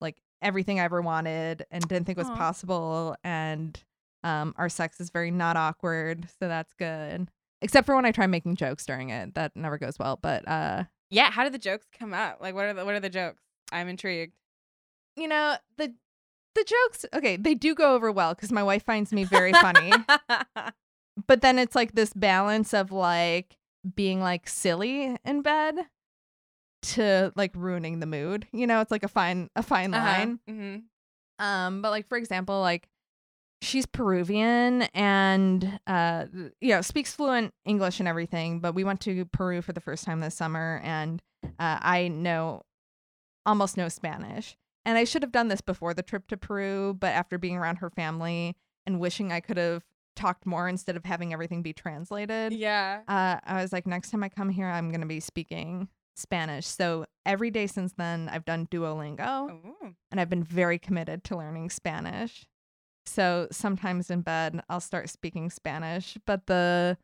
like 0.00 0.20
everything 0.42 0.80
I 0.80 0.84
ever 0.84 1.02
wanted 1.02 1.66
and 1.70 1.86
didn't 1.86 2.06
think 2.06 2.18
was 2.18 2.30
Aw. 2.30 2.36
possible. 2.36 3.16
And 3.22 3.80
um, 4.22 4.54
our 4.56 4.68
sex 4.68 5.00
is 5.00 5.10
very 5.10 5.30
not 5.30 5.56
awkward, 5.56 6.28
so 6.38 6.48
that's 6.48 6.72
good. 6.72 7.28
Except 7.64 7.86
for 7.86 7.96
when 7.96 8.04
I 8.04 8.12
try 8.12 8.26
making 8.26 8.56
jokes 8.56 8.84
during 8.86 9.08
it, 9.08 9.34
that 9.34 9.56
never 9.56 9.78
goes 9.78 9.98
well. 9.98 10.18
But 10.20 10.46
uh, 10.46 10.84
Yeah, 11.10 11.30
how 11.30 11.42
did 11.44 11.54
the 11.54 11.58
jokes 11.58 11.86
come 11.98 12.12
up? 12.14 12.38
Like 12.40 12.54
what 12.54 12.66
are 12.66 12.74
the 12.74 12.84
what 12.84 12.94
are 12.94 13.00
the 13.00 13.08
jokes? 13.10 13.42
I'm 13.72 13.88
intrigued. 13.88 14.34
you 15.16 15.26
know 15.26 15.56
the 15.78 15.94
the 16.54 16.64
jokes, 16.64 17.04
okay, 17.12 17.36
they 17.36 17.54
do 17.54 17.74
go 17.74 17.94
over 17.94 18.12
well 18.12 18.34
because 18.34 18.52
my 18.52 18.62
wife 18.62 18.84
finds 18.84 19.12
me 19.12 19.24
very 19.24 19.52
funny. 19.52 19.92
but 21.26 21.40
then 21.40 21.58
it's 21.58 21.74
like 21.74 21.92
this 21.92 22.12
balance 22.12 22.72
of 22.72 22.92
like 22.92 23.56
being 23.96 24.20
like 24.20 24.48
silly 24.48 25.16
in 25.24 25.42
bed 25.42 25.74
to 26.82 27.32
like 27.34 27.50
ruining 27.54 28.00
the 28.00 28.06
mood. 28.06 28.46
You 28.52 28.66
know, 28.66 28.80
it's 28.80 28.90
like 28.90 29.02
a 29.02 29.08
fine 29.08 29.48
a 29.56 29.62
fine 29.62 29.90
line. 29.90 30.38
Mm-hmm. 30.48 31.44
Um, 31.44 31.82
but 31.82 31.90
like 31.90 32.08
for 32.08 32.16
example, 32.18 32.60
like 32.60 32.88
she's 33.64 33.86
Peruvian 33.86 34.82
and 34.94 35.78
uh 35.86 36.26
you 36.60 36.70
know, 36.70 36.80
speaks 36.82 37.12
fluent 37.14 37.52
English 37.64 37.98
and 37.98 38.08
everything, 38.08 38.60
but 38.60 38.74
we 38.74 38.84
went 38.84 39.00
to 39.02 39.24
Peru 39.26 39.62
for 39.62 39.72
the 39.72 39.80
first 39.80 40.04
time 40.04 40.20
this 40.20 40.34
summer 40.34 40.80
and 40.84 41.22
uh, 41.58 41.78
I 41.80 42.08
know 42.08 42.62
almost 43.46 43.76
no 43.76 43.88
Spanish. 43.88 44.56
And 44.86 44.98
I 44.98 45.04
should 45.04 45.22
have 45.22 45.32
done 45.32 45.48
this 45.48 45.60
before 45.60 45.94
the 45.94 46.02
trip 46.02 46.26
to 46.28 46.36
Peru, 46.36 46.94
but 46.98 47.12
after 47.12 47.38
being 47.38 47.56
around 47.56 47.76
her 47.76 47.90
family 47.90 48.56
and 48.86 49.00
wishing 49.00 49.32
I 49.32 49.40
could 49.40 49.56
have 49.56 49.82
talked 50.16 50.46
more 50.46 50.68
instead 50.68 50.96
of 50.96 51.04
having 51.04 51.32
everything 51.32 51.62
be 51.62 51.72
translated, 51.72 52.52
Yeah. 52.52 53.00
uh, 53.08 53.40
I 53.44 53.62
was 53.62 53.72
like, 53.72 53.86
next 53.86 54.10
time 54.10 54.22
I 54.22 54.28
come 54.28 54.48
here, 54.50 54.68
I'm 54.68 54.90
going 54.90 55.00
to 55.00 55.06
be 55.06 55.20
speaking 55.20 55.88
Spanish. 56.16 56.66
So 56.66 57.06
every 57.26 57.50
day 57.50 57.66
since 57.66 57.92
then, 57.94 58.28
I've 58.30 58.44
done 58.44 58.66
Duolingo 58.68 59.50
Ooh. 59.50 59.94
and 60.10 60.20
I've 60.20 60.30
been 60.30 60.44
very 60.44 60.78
committed 60.78 61.24
to 61.24 61.36
learning 61.36 61.70
Spanish. 61.70 62.46
So 63.06 63.48
sometimes 63.50 64.10
in 64.10 64.22
bed, 64.22 64.62
I'll 64.68 64.80
start 64.80 65.10
speaking 65.10 65.50
Spanish, 65.50 66.16
but 66.26 66.46
the 66.46 66.96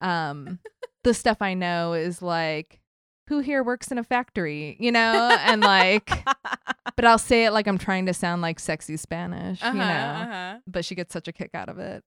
um 0.00 0.58
the 1.04 1.14
stuff 1.14 1.40
I 1.40 1.54
know 1.54 1.92
is 1.92 2.20
like 2.22 2.80
who 3.28 3.38
here 3.38 3.62
works 3.62 3.90
in 3.90 3.98
a 3.98 4.04
factory, 4.04 4.76
you 4.78 4.92
know? 4.92 5.36
And 5.44 5.62
like 5.62 6.10
but 6.96 7.04
I'll 7.04 7.18
say 7.18 7.44
it 7.46 7.52
like 7.52 7.66
I'm 7.66 7.78
trying 7.78 8.06
to 8.06 8.14
sound 8.14 8.42
like 8.42 8.58
sexy 8.60 8.96
Spanish, 8.96 9.62
uh-huh, 9.62 9.72
you 9.72 9.78
know. 9.78 9.84
uh-huh. 9.84 10.58
But 10.66 10.84
she 10.84 10.94
gets 10.94 11.12
such 11.12 11.28
a 11.28 11.32
kick 11.32 11.50
out 11.54 11.68
of 11.68 11.78
it. 11.78 12.04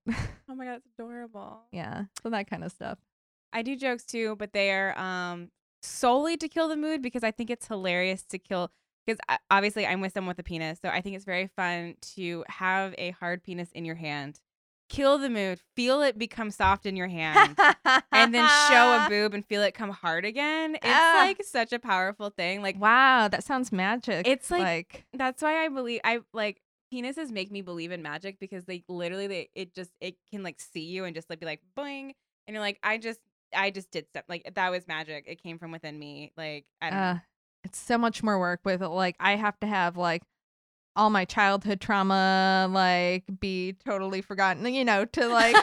Oh 0.49 0.55
my 0.55 0.65
god, 0.65 0.75
it's 0.77 0.87
adorable. 0.97 1.61
yeah. 1.71 2.05
So 2.23 2.29
that 2.29 2.49
kind 2.49 2.63
of 2.63 2.71
stuff. 2.71 2.97
I 3.53 3.61
do 3.61 3.75
jokes 3.75 4.03
too, 4.05 4.35
but 4.37 4.53
they 4.53 4.71
are 4.71 4.97
um 4.97 5.49
solely 5.81 6.37
to 6.37 6.47
kill 6.47 6.67
the 6.67 6.75
mood 6.75 7.01
because 7.01 7.23
I 7.23 7.31
think 7.31 7.49
it's 7.49 7.67
hilarious 7.67 8.23
to 8.25 8.39
kill 8.39 8.71
because 9.07 9.19
obviously 9.49 9.87
I'm 9.87 10.01
with 10.01 10.13
someone 10.13 10.29
with 10.31 10.39
a 10.39 10.43
penis, 10.43 10.79
so 10.81 10.89
I 10.89 11.01
think 11.01 11.15
it's 11.15 11.25
very 11.25 11.47
fun 11.55 11.95
to 12.15 12.43
have 12.49 12.93
a 12.97 13.11
hard 13.11 13.41
penis 13.43 13.71
in 13.71 13.85
your 13.85 13.95
hand, 13.95 14.39
kill 14.89 15.17
the 15.17 15.29
mood, 15.29 15.59
feel 15.75 16.01
it 16.01 16.17
become 16.17 16.51
soft 16.51 16.85
in 16.85 16.95
your 16.97 17.07
hand, 17.07 17.57
and 18.11 18.33
then 18.35 18.47
show 18.69 18.93
a 18.93 19.07
boob 19.09 19.33
and 19.33 19.45
feel 19.45 19.63
it 19.63 19.73
come 19.73 19.89
hard 19.91 20.25
again. 20.25 20.75
It's 20.75 20.83
Ah. 20.85 21.13
like 21.25 21.43
such 21.43 21.71
a 21.73 21.79
powerful 21.79 22.29
thing. 22.29 22.61
Like 22.61 22.79
Wow, 22.79 23.27
that 23.29 23.43
sounds 23.43 23.71
magic. 23.71 24.27
It's 24.27 24.51
like- 24.51 24.61
like 24.61 25.05
that's 25.13 25.41
why 25.41 25.63
I 25.65 25.69
believe 25.69 26.01
I 26.03 26.19
like 26.33 26.61
penises 26.93 27.31
make 27.31 27.51
me 27.51 27.61
believe 27.61 27.91
in 27.91 28.01
magic 28.01 28.39
because 28.39 28.63
they 28.65 28.83
literally 28.87 29.27
they 29.27 29.49
it 29.55 29.73
just 29.73 29.91
it 29.99 30.15
can 30.31 30.43
like 30.43 30.59
see 30.59 30.85
you 30.85 31.03
and 31.05 31.13
just 31.15 31.29
like 31.29 31.39
be 31.39 31.45
like 31.45 31.61
boing 31.77 32.11
and 32.47 32.53
you're 32.53 32.61
like 32.61 32.79
I 32.81 32.97
just 32.97 33.19
I 33.53 33.71
just 33.71 33.91
did 33.91 34.07
stuff 34.07 34.23
like 34.29 34.49
that 34.55 34.69
was 34.71 34.87
magic. 34.87 35.25
It 35.27 35.41
came 35.43 35.57
from 35.59 35.71
within 35.71 35.97
me. 35.99 36.31
Like 36.37 36.65
I 36.81 36.89
don't 36.89 36.99
know. 36.99 37.19
Uh, 37.67 37.69
it's 37.69 37.79
so 37.79 37.97
much 37.97 38.23
more 38.23 38.39
work 38.39 38.61
with 38.63 38.81
it. 38.81 38.87
Like 38.89 39.15
I 39.19 39.35
have 39.35 39.59
to 39.59 39.67
have 39.67 39.97
like 39.97 40.23
all 40.95 41.09
my 41.09 41.25
childhood 41.25 41.79
trauma 41.79 42.67
like 42.71 43.23
be 43.39 43.73
totally 43.85 44.21
forgotten, 44.21 44.65
you 44.73 44.83
know, 44.85 45.05
to 45.05 45.27
like 45.27 45.55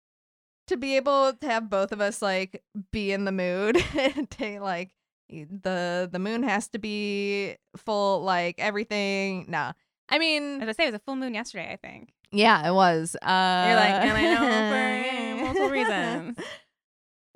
to 0.66 0.76
be 0.76 0.96
able 0.96 1.32
to 1.32 1.46
have 1.46 1.70
both 1.70 1.92
of 1.92 2.00
us 2.00 2.20
like 2.22 2.62
be 2.90 3.12
in 3.12 3.24
the 3.24 3.32
mood 3.32 3.76
to 4.30 4.60
like 4.60 4.90
the 5.28 6.08
the 6.10 6.18
moon 6.18 6.42
has 6.42 6.68
to 6.68 6.78
be 6.78 7.56
full 7.76 8.22
like 8.22 8.56
everything. 8.58 9.46
No. 9.48 9.72
I 10.08 10.18
mean, 10.18 10.60
As 10.62 10.68
I 10.68 10.72
say, 10.72 10.82
it 10.84 10.92
was 10.92 10.96
a 10.96 11.04
full 11.04 11.16
moon 11.16 11.34
yesterday. 11.34 11.72
I 11.72 11.76
think. 11.76 12.12
yeah, 12.30 12.68
it 12.68 12.72
was. 12.74 13.16
Uh 13.22 13.64
You're 13.66 13.76
like, 13.76 13.94
and 13.94 14.16
I 14.16 14.34
know 14.34 15.38
for 15.38 15.44
multiple 15.44 15.70
reasons. 15.70 16.38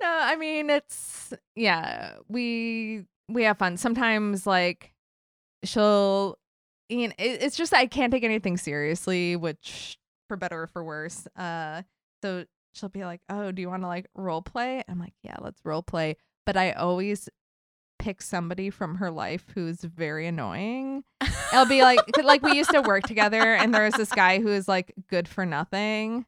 No, 0.01 0.07
I 0.07 0.35
mean 0.35 0.69
it's 0.69 1.33
yeah, 1.55 2.15
we 2.27 3.05
we 3.29 3.43
have 3.43 3.57
fun. 3.57 3.77
Sometimes 3.77 4.45
like 4.45 4.93
she'll 5.63 6.37
you 6.89 7.07
know, 7.07 7.13
it, 7.17 7.43
it's 7.43 7.55
just 7.55 7.73
I 7.73 7.85
can't 7.85 8.11
take 8.11 8.23
anything 8.23 8.57
seriously, 8.57 9.35
which 9.35 9.97
for 10.27 10.37
better 10.37 10.63
or 10.63 10.67
for 10.67 10.83
worse. 10.83 11.27
Uh 11.35 11.83
so 12.21 12.45
she'll 12.73 12.89
be 12.89 13.05
like, 13.05 13.21
"Oh, 13.29 13.51
do 13.51 13.61
you 13.61 13.69
want 13.69 13.83
to 13.83 13.87
like 13.87 14.07
role 14.15 14.41
play?" 14.41 14.83
I'm 14.87 14.99
like, 14.99 15.13
"Yeah, 15.23 15.35
let's 15.39 15.61
role 15.63 15.83
play." 15.83 16.17
But 16.45 16.57
I 16.57 16.71
always 16.71 17.29
pick 17.99 18.21
somebody 18.21 18.69
from 18.69 18.95
her 18.95 19.11
life 19.11 19.45
who's 19.53 19.81
very 19.81 20.25
annoying. 20.25 21.03
It'll 21.53 21.65
be 21.65 21.81
like, 21.83 21.99
like 22.23 22.41
we 22.41 22.53
used 22.53 22.71
to 22.71 22.81
work 22.81 23.03
together 23.03 23.53
and 23.53 23.73
there 23.73 23.83
was 23.83 23.93
this 23.93 24.11
guy 24.11 24.39
who 24.39 24.47
was 24.47 24.67
like 24.67 24.93
good 25.09 25.27
for 25.27 25.45
nothing. 25.45 26.25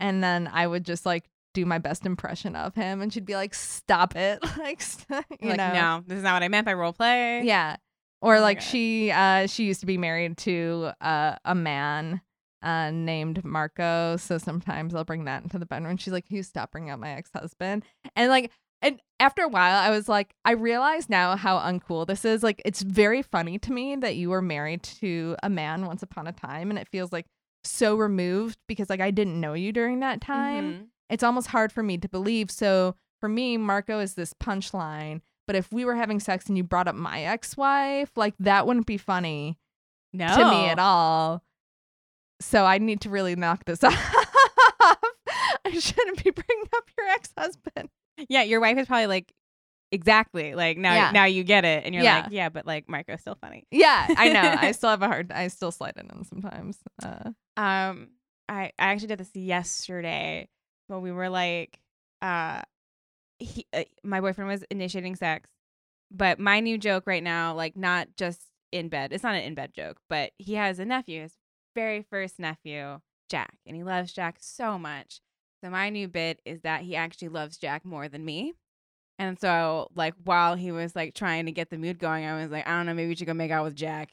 And 0.00 0.22
then 0.22 0.50
I 0.52 0.66
would 0.66 0.84
just 0.84 1.06
like 1.06 1.30
do 1.54 1.64
my 1.64 1.78
best 1.78 2.04
impression 2.04 2.54
of 2.56 2.74
him 2.74 3.00
and 3.00 3.12
she'd 3.12 3.24
be 3.24 3.34
like, 3.36 3.54
Stop 3.54 4.14
it. 4.16 4.40
like 4.58 4.82
st- 4.82 5.24
you 5.40 5.48
like, 5.50 5.56
know. 5.56 5.72
no, 5.72 6.04
this 6.06 6.18
is 6.18 6.22
not 6.24 6.34
what 6.34 6.42
I 6.42 6.48
meant 6.48 6.66
by 6.66 6.74
role 6.74 6.92
play. 6.92 7.42
Yeah. 7.44 7.76
Or 8.20 8.36
Oh 8.36 8.40
like 8.40 8.60
she 8.60 9.10
uh 9.10 9.46
she 9.46 9.64
used 9.64 9.80
to 9.80 9.86
be 9.86 9.96
married 9.98 10.36
to 10.38 10.90
uh 11.00 11.36
a 11.44 11.54
man 11.54 12.20
uh 12.62 12.90
named 12.90 13.44
Marco. 13.44 14.16
So 14.16 14.38
sometimes 14.38 14.94
I'll 14.94 15.04
bring 15.04 15.24
that 15.26 15.42
into 15.42 15.58
the 15.58 15.66
bedroom. 15.66 15.96
She's 15.96 16.12
like, 16.12 16.30
You 16.30 16.42
stop 16.42 16.70
bringing 16.72 16.90
up 16.90 16.98
my 17.00 17.10
ex 17.12 17.30
husband. 17.34 17.84
And 18.16 18.30
like 18.30 18.50
and 18.82 19.00
after 19.20 19.42
a 19.42 19.48
while 19.48 19.78
I 19.78 19.90
was 19.90 20.08
like, 20.08 20.34
I 20.44 20.52
realize 20.52 21.08
now 21.08 21.36
how 21.36 21.58
uncool 21.58 22.06
this 22.06 22.24
is. 22.24 22.42
Like 22.42 22.60
it's 22.64 22.82
very 22.82 23.22
funny 23.22 23.58
to 23.60 23.72
me 23.72 23.96
that 23.96 24.16
you 24.16 24.30
were 24.30 24.42
married 24.42 24.82
to 25.00 25.36
a 25.42 25.48
man 25.50 25.86
once 25.86 26.02
upon 26.02 26.26
a 26.26 26.32
time 26.32 26.70
and 26.70 26.78
it 26.78 26.88
feels 26.88 27.12
like 27.12 27.26
so 27.62 27.94
removed 27.96 28.58
because 28.68 28.90
like 28.90 29.00
I 29.00 29.10
didn't 29.10 29.40
know 29.40 29.54
you 29.54 29.72
during 29.72 30.00
that 30.00 30.20
time 30.20 30.64
Mhm. 30.72 30.86
It's 31.14 31.22
almost 31.22 31.46
hard 31.48 31.70
for 31.72 31.82
me 31.82 31.96
to 31.98 32.08
believe. 32.08 32.50
So 32.50 32.94
for 33.20 33.28
me, 33.28 33.56
Marco 33.56 34.00
is 34.00 34.14
this 34.14 34.34
punchline, 34.34 35.20
But 35.46 35.56
if 35.56 35.70
we 35.72 35.84
were 35.84 35.94
having 35.94 36.20
sex 36.20 36.46
and 36.48 36.56
you 36.56 36.64
brought 36.64 36.88
up 36.88 36.94
my 36.94 37.22
ex-wife, 37.22 38.10
like 38.16 38.34
that 38.40 38.66
wouldn't 38.66 38.86
be 38.86 38.96
funny 38.98 39.58
No. 40.12 40.26
to 40.26 40.44
me 40.50 40.66
at 40.68 40.78
all. 40.78 41.42
So 42.40 42.64
I 42.64 42.78
need 42.78 43.00
to 43.02 43.10
really 43.10 43.36
knock 43.36 43.64
this 43.64 43.82
off. 43.88 43.94
I 45.66 45.70
shouldn't 45.78 46.22
be 46.22 46.30
bringing 46.30 46.64
up 46.76 46.84
your 46.98 47.06
ex-husband. 47.08 47.88
Yeah, 48.28 48.42
your 48.42 48.60
wife 48.60 48.76
is 48.78 48.86
probably 48.86 49.06
like, 49.06 49.32
exactly. 49.92 50.54
Like 50.54 50.76
now, 50.78 50.94
Yeah. 50.94 51.10
now 51.12 51.24
you 51.24 51.44
get 51.44 51.64
it, 51.64 51.84
and 51.84 51.94
you're 51.94 52.04
Yeah. 52.04 52.22
like, 52.22 52.32
yeah, 52.32 52.48
but 52.48 52.66
like 52.66 52.88
Marco's 52.88 53.20
still 53.20 53.36
funny. 53.40 53.64
Yeah, 53.70 54.06
I 54.16 54.28
know. 54.30 54.56
I 54.60 54.72
still 54.78 54.90
have 54.90 55.02
a 55.02 55.06
hard. 55.08 55.32
I 55.32 55.48
still 55.48 55.72
slide 55.72 55.94
it 55.96 56.06
in 56.12 56.24
sometimes. 56.24 56.78
Uh, 57.02 57.30
Um, 57.56 58.10
I 58.48 58.72
I 58.78 58.92
actually 58.92 59.08
did 59.08 59.18
this 59.20 59.34
yesterday, 59.34 60.48
but 60.88 61.00
we 61.00 61.12
were 61.12 61.28
like, 61.28 61.80
uh, 62.22 62.62
he, 63.38 63.66
uh, 63.72 63.84
my 64.02 64.20
boyfriend 64.20 64.48
was 64.48 64.64
initiating 64.70 65.16
sex, 65.16 65.50
but 66.10 66.38
my 66.38 66.60
new 66.60 66.78
joke 66.78 67.06
right 67.06 67.22
now, 67.22 67.54
like 67.54 67.76
not 67.76 68.08
just 68.16 68.40
in 68.72 68.88
bed, 68.88 69.12
it's 69.12 69.24
not 69.24 69.34
an 69.34 69.42
in 69.42 69.54
bed 69.54 69.72
joke, 69.74 69.98
but 70.08 70.32
he 70.38 70.54
has 70.54 70.78
a 70.78 70.84
nephew, 70.84 71.22
his 71.22 71.36
very 71.74 72.02
first 72.02 72.38
nephew, 72.38 73.00
Jack, 73.28 73.56
and 73.66 73.76
he 73.76 73.82
loves 73.82 74.12
Jack 74.12 74.36
so 74.40 74.78
much. 74.78 75.20
So 75.62 75.70
my 75.70 75.90
new 75.90 76.08
bit 76.08 76.40
is 76.44 76.60
that 76.62 76.82
he 76.82 76.94
actually 76.96 77.28
loves 77.28 77.56
Jack 77.56 77.84
more 77.84 78.08
than 78.08 78.24
me. 78.24 78.52
And 79.18 79.40
so, 79.40 79.88
like, 79.94 80.14
while 80.24 80.56
he 80.56 80.72
was 80.72 80.96
like 80.96 81.14
trying 81.14 81.46
to 81.46 81.52
get 81.52 81.70
the 81.70 81.78
mood 81.78 81.98
going, 81.98 82.24
I 82.24 82.42
was 82.42 82.50
like, 82.50 82.66
I 82.66 82.76
don't 82.76 82.86
know, 82.86 82.94
maybe 82.94 83.08
we 83.08 83.16
should 83.16 83.26
go 83.26 83.34
make 83.34 83.50
out 83.50 83.64
with 83.64 83.76
Jack. 83.76 84.10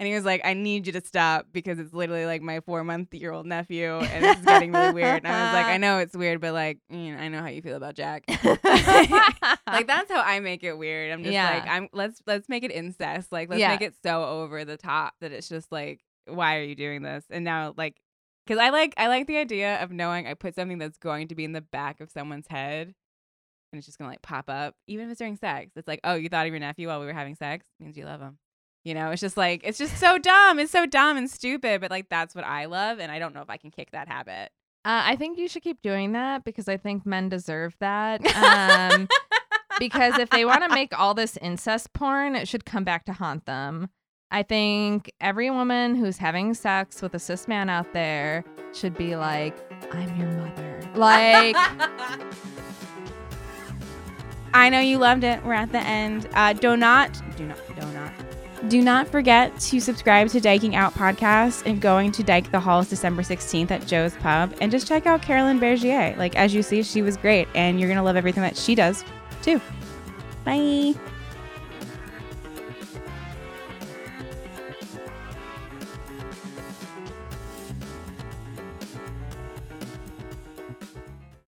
And 0.00 0.08
he 0.08 0.14
was 0.14 0.24
like, 0.24 0.40
I 0.44 0.54
need 0.54 0.86
you 0.88 0.92
to 0.94 1.00
stop 1.00 1.46
because 1.52 1.78
it's 1.78 1.92
literally 1.94 2.26
like 2.26 2.42
my 2.42 2.58
four 2.60 2.82
month 2.82 3.14
year 3.14 3.30
old 3.32 3.46
nephew 3.46 3.98
and 3.98 4.24
it's 4.24 4.40
getting 4.40 4.72
really 4.72 4.92
weird. 4.92 5.24
And 5.24 5.28
I 5.28 5.44
was 5.44 5.52
like, 5.52 5.66
I 5.66 5.76
know 5.78 5.98
it's 5.98 6.16
weird, 6.16 6.40
but 6.40 6.52
like, 6.52 6.78
you 6.90 7.12
know, 7.14 7.18
I 7.18 7.28
know 7.28 7.40
how 7.40 7.46
you 7.46 7.62
feel 7.62 7.76
about 7.76 7.94
Jack. 7.94 8.24
like 8.28 9.86
that's 9.86 10.10
how 10.10 10.20
I 10.20 10.40
make 10.40 10.64
it 10.64 10.76
weird. 10.76 11.12
I'm 11.12 11.22
just 11.22 11.32
Yeah. 11.32 11.48
like, 11.54 11.66
I'm 11.68 11.88
let's 11.92 12.20
let's 12.26 12.48
make 12.48 12.64
it 12.64 12.70
incest. 12.72 13.30
Like 13.32 13.48
let's 13.48 13.60
Yeah. 13.60 13.68
make 13.70 13.82
it 13.82 13.94
so 14.02 14.24
over 14.24 14.64
the 14.64 14.76
top 14.76 15.14
that 15.20 15.32
it's 15.32 15.48
just 15.48 15.70
like, 15.70 16.00
why 16.26 16.56
are 16.56 16.62
you 16.64 16.74
doing 16.74 17.02
this? 17.02 17.24
And 17.30 17.44
now 17.44 17.74
like 17.76 17.96
because 18.46 18.58
I 18.60 18.70
like 18.70 18.94
I 18.96 19.06
like 19.08 19.26
the 19.26 19.36
idea 19.36 19.82
of 19.82 19.90
knowing 19.92 20.26
I 20.26 20.34
put 20.34 20.54
something 20.54 20.78
that's 20.78 20.98
going 20.98 21.28
to 21.28 21.34
be 21.34 21.44
in 21.44 21.52
the 21.52 21.60
back 21.60 22.00
of 22.00 22.10
someone's 22.10 22.48
head 22.48 22.94
and 23.72 23.78
it's 23.78 23.86
just 23.86 23.98
gonna 23.98 24.10
like 24.10 24.22
pop 24.22 24.50
up, 24.50 24.74
even 24.86 25.06
if 25.06 25.12
it's 25.12 25.18
during 25.18 25.36
sex. 25.36 25.70
It's 25.76 25.88
like, 25.88 26.00
oh, 26.04 26.14
you 26.14 26.28
thought 26.28 26.46
of 26.46 26.52
your 26.52 26.60
nephew 26.60 26.88
while 26.88 27.00
we 27.00 27.06
were 27.06 27.12
having 27.12 27.34
sex? 27.36 27.64
means 27.80 27.96
you 27.96 28.04
love 28.04 28.20
him. 28.20 28.38
You 28.84 28.94
know, 28.94 29.10
it's 29.10 29.20
just 29.20 29.36
like 29.36 29.62
it's 29.64 29.78
just 29.78 29.98
so 29.98 30.18
dumb. 30.18 30.58
It's 30.58 30.70
so 30.70 30.86
dumb 30.86 31.16
and 31.16 31.30
stupid, 31.30 31.80
but 31.80 31.90
like 31.90 32.08
that's 32.10 32.34
what 32.34 32.44
I 32.44 32.66
love, 32.66 33.00
and 33.00 33.10
I 33.10 33.18
don't 33.18 33.34
know 33.34 33.42
if 33.42 33.50
I 33.50 33.56
can 33.56 33.70
kick 33.70 33.90
that 33.92 34.08
habit. 34.08 34.50
Uh, 34.84 35.02
I 35.06 35.16
think 35.16 35.38
you 35.38 35.48
should 35.48 35.62
keep 35.62 35.80
doing 35.80 36.12
that 36.12 36.44
because 36.44 36.68
I 36.68 36.76
think 36.76 37.06
men 37.06 37.30
deserve 37.30 37.74
that. 37.80 38.20
Um, 38.36 39.08
because 39.78 40.18
if 40.18 40.28
they 40.28 40.44
want 40.44 40.62
to 40.62 40.68
make 40.68 40.96
all 40.98 41.14
this 41.14 41.38
incest 41.38 41.94
porn, 41.94 42.36
it 42.36 42.46
should 42.46 42.66
come 42.66 42.84
back 42.84 43.06
to 43.06 43.14
haunt 43.14 43.46
them. 43.46 43.88
I 44.30 44.42
think 44.42 45.10
every 45.20 45.50
woman 45.50 45.94
who's 45.94 46.18
having 46.18 46.52
sex 46.52 47.00
with 47.00 47.14
a 47.14 47.18
cis 47.18 47.48
man 47.48 47.70
out 47.70 47.94
there 47.94 48.44
should 48.74 48.94
be 48.94 49.16
like, 49.16 49.56
I'm 49.92 50.14
your 50.20 50.30
mother. 50.32 50.80
Like, 50.94 51.56
I 54.52 54.68
know 54.68 54.80
you 54.80 54.98
loved 54.98 55.24
it. 55.24 55.42
We're 55.44 55.54
at 55.54 55.72
the 55.72 55.80
end. 55.80 56.28
Uh, 56.34 56.52
do 56.52 56.76
not, 56.76 57.18
do 57.36 57.46
not, 57.46 57.58
do 57.80 57.86
not, 57.92 58.12
do 58.68 58.82
not 58.82 59.08
forget 59.08 59.58
to 59.60 59.80
subscribe 59.80 60.28
to 60.28 60.40
Dyking 60.40 60.74
Out 60.74 60.94
podcast 60.94 61.66
and 61.66 61.80
going 61.80 62.12
to 62.12 62.22
Dyke 62.22 62.50
the 62.50 62.60
Halls 62.60 62.88
December 62.88 63.22
16th 63.22 63.70
at 63.70 63.86
Joe's 63.86 64.14
Pub 64.16 64.54
and 64.60 64.70
just 64.72 64.86
check 64.86 65.06
out 65.06 65.22
Carolyn 65.22 65.58
Bergier. 65.58 66.16
Like 66.16 66.36
as 66.36 66.54
you 66.54 66.62
see, 66.62 66.82
she 66.82 67.02
was 67.02 67.16
great, 67.16 67.48
and 67.54 67.78
you're 67.78 67.88
gonna 67.88 68.02
love 68.02 68.16
everything 68.16 68.42
that 68.42 68.56
she 68.56 68.74
does 68.74 69.04
too. 69.42 69.60
Bye. 70.44 70.94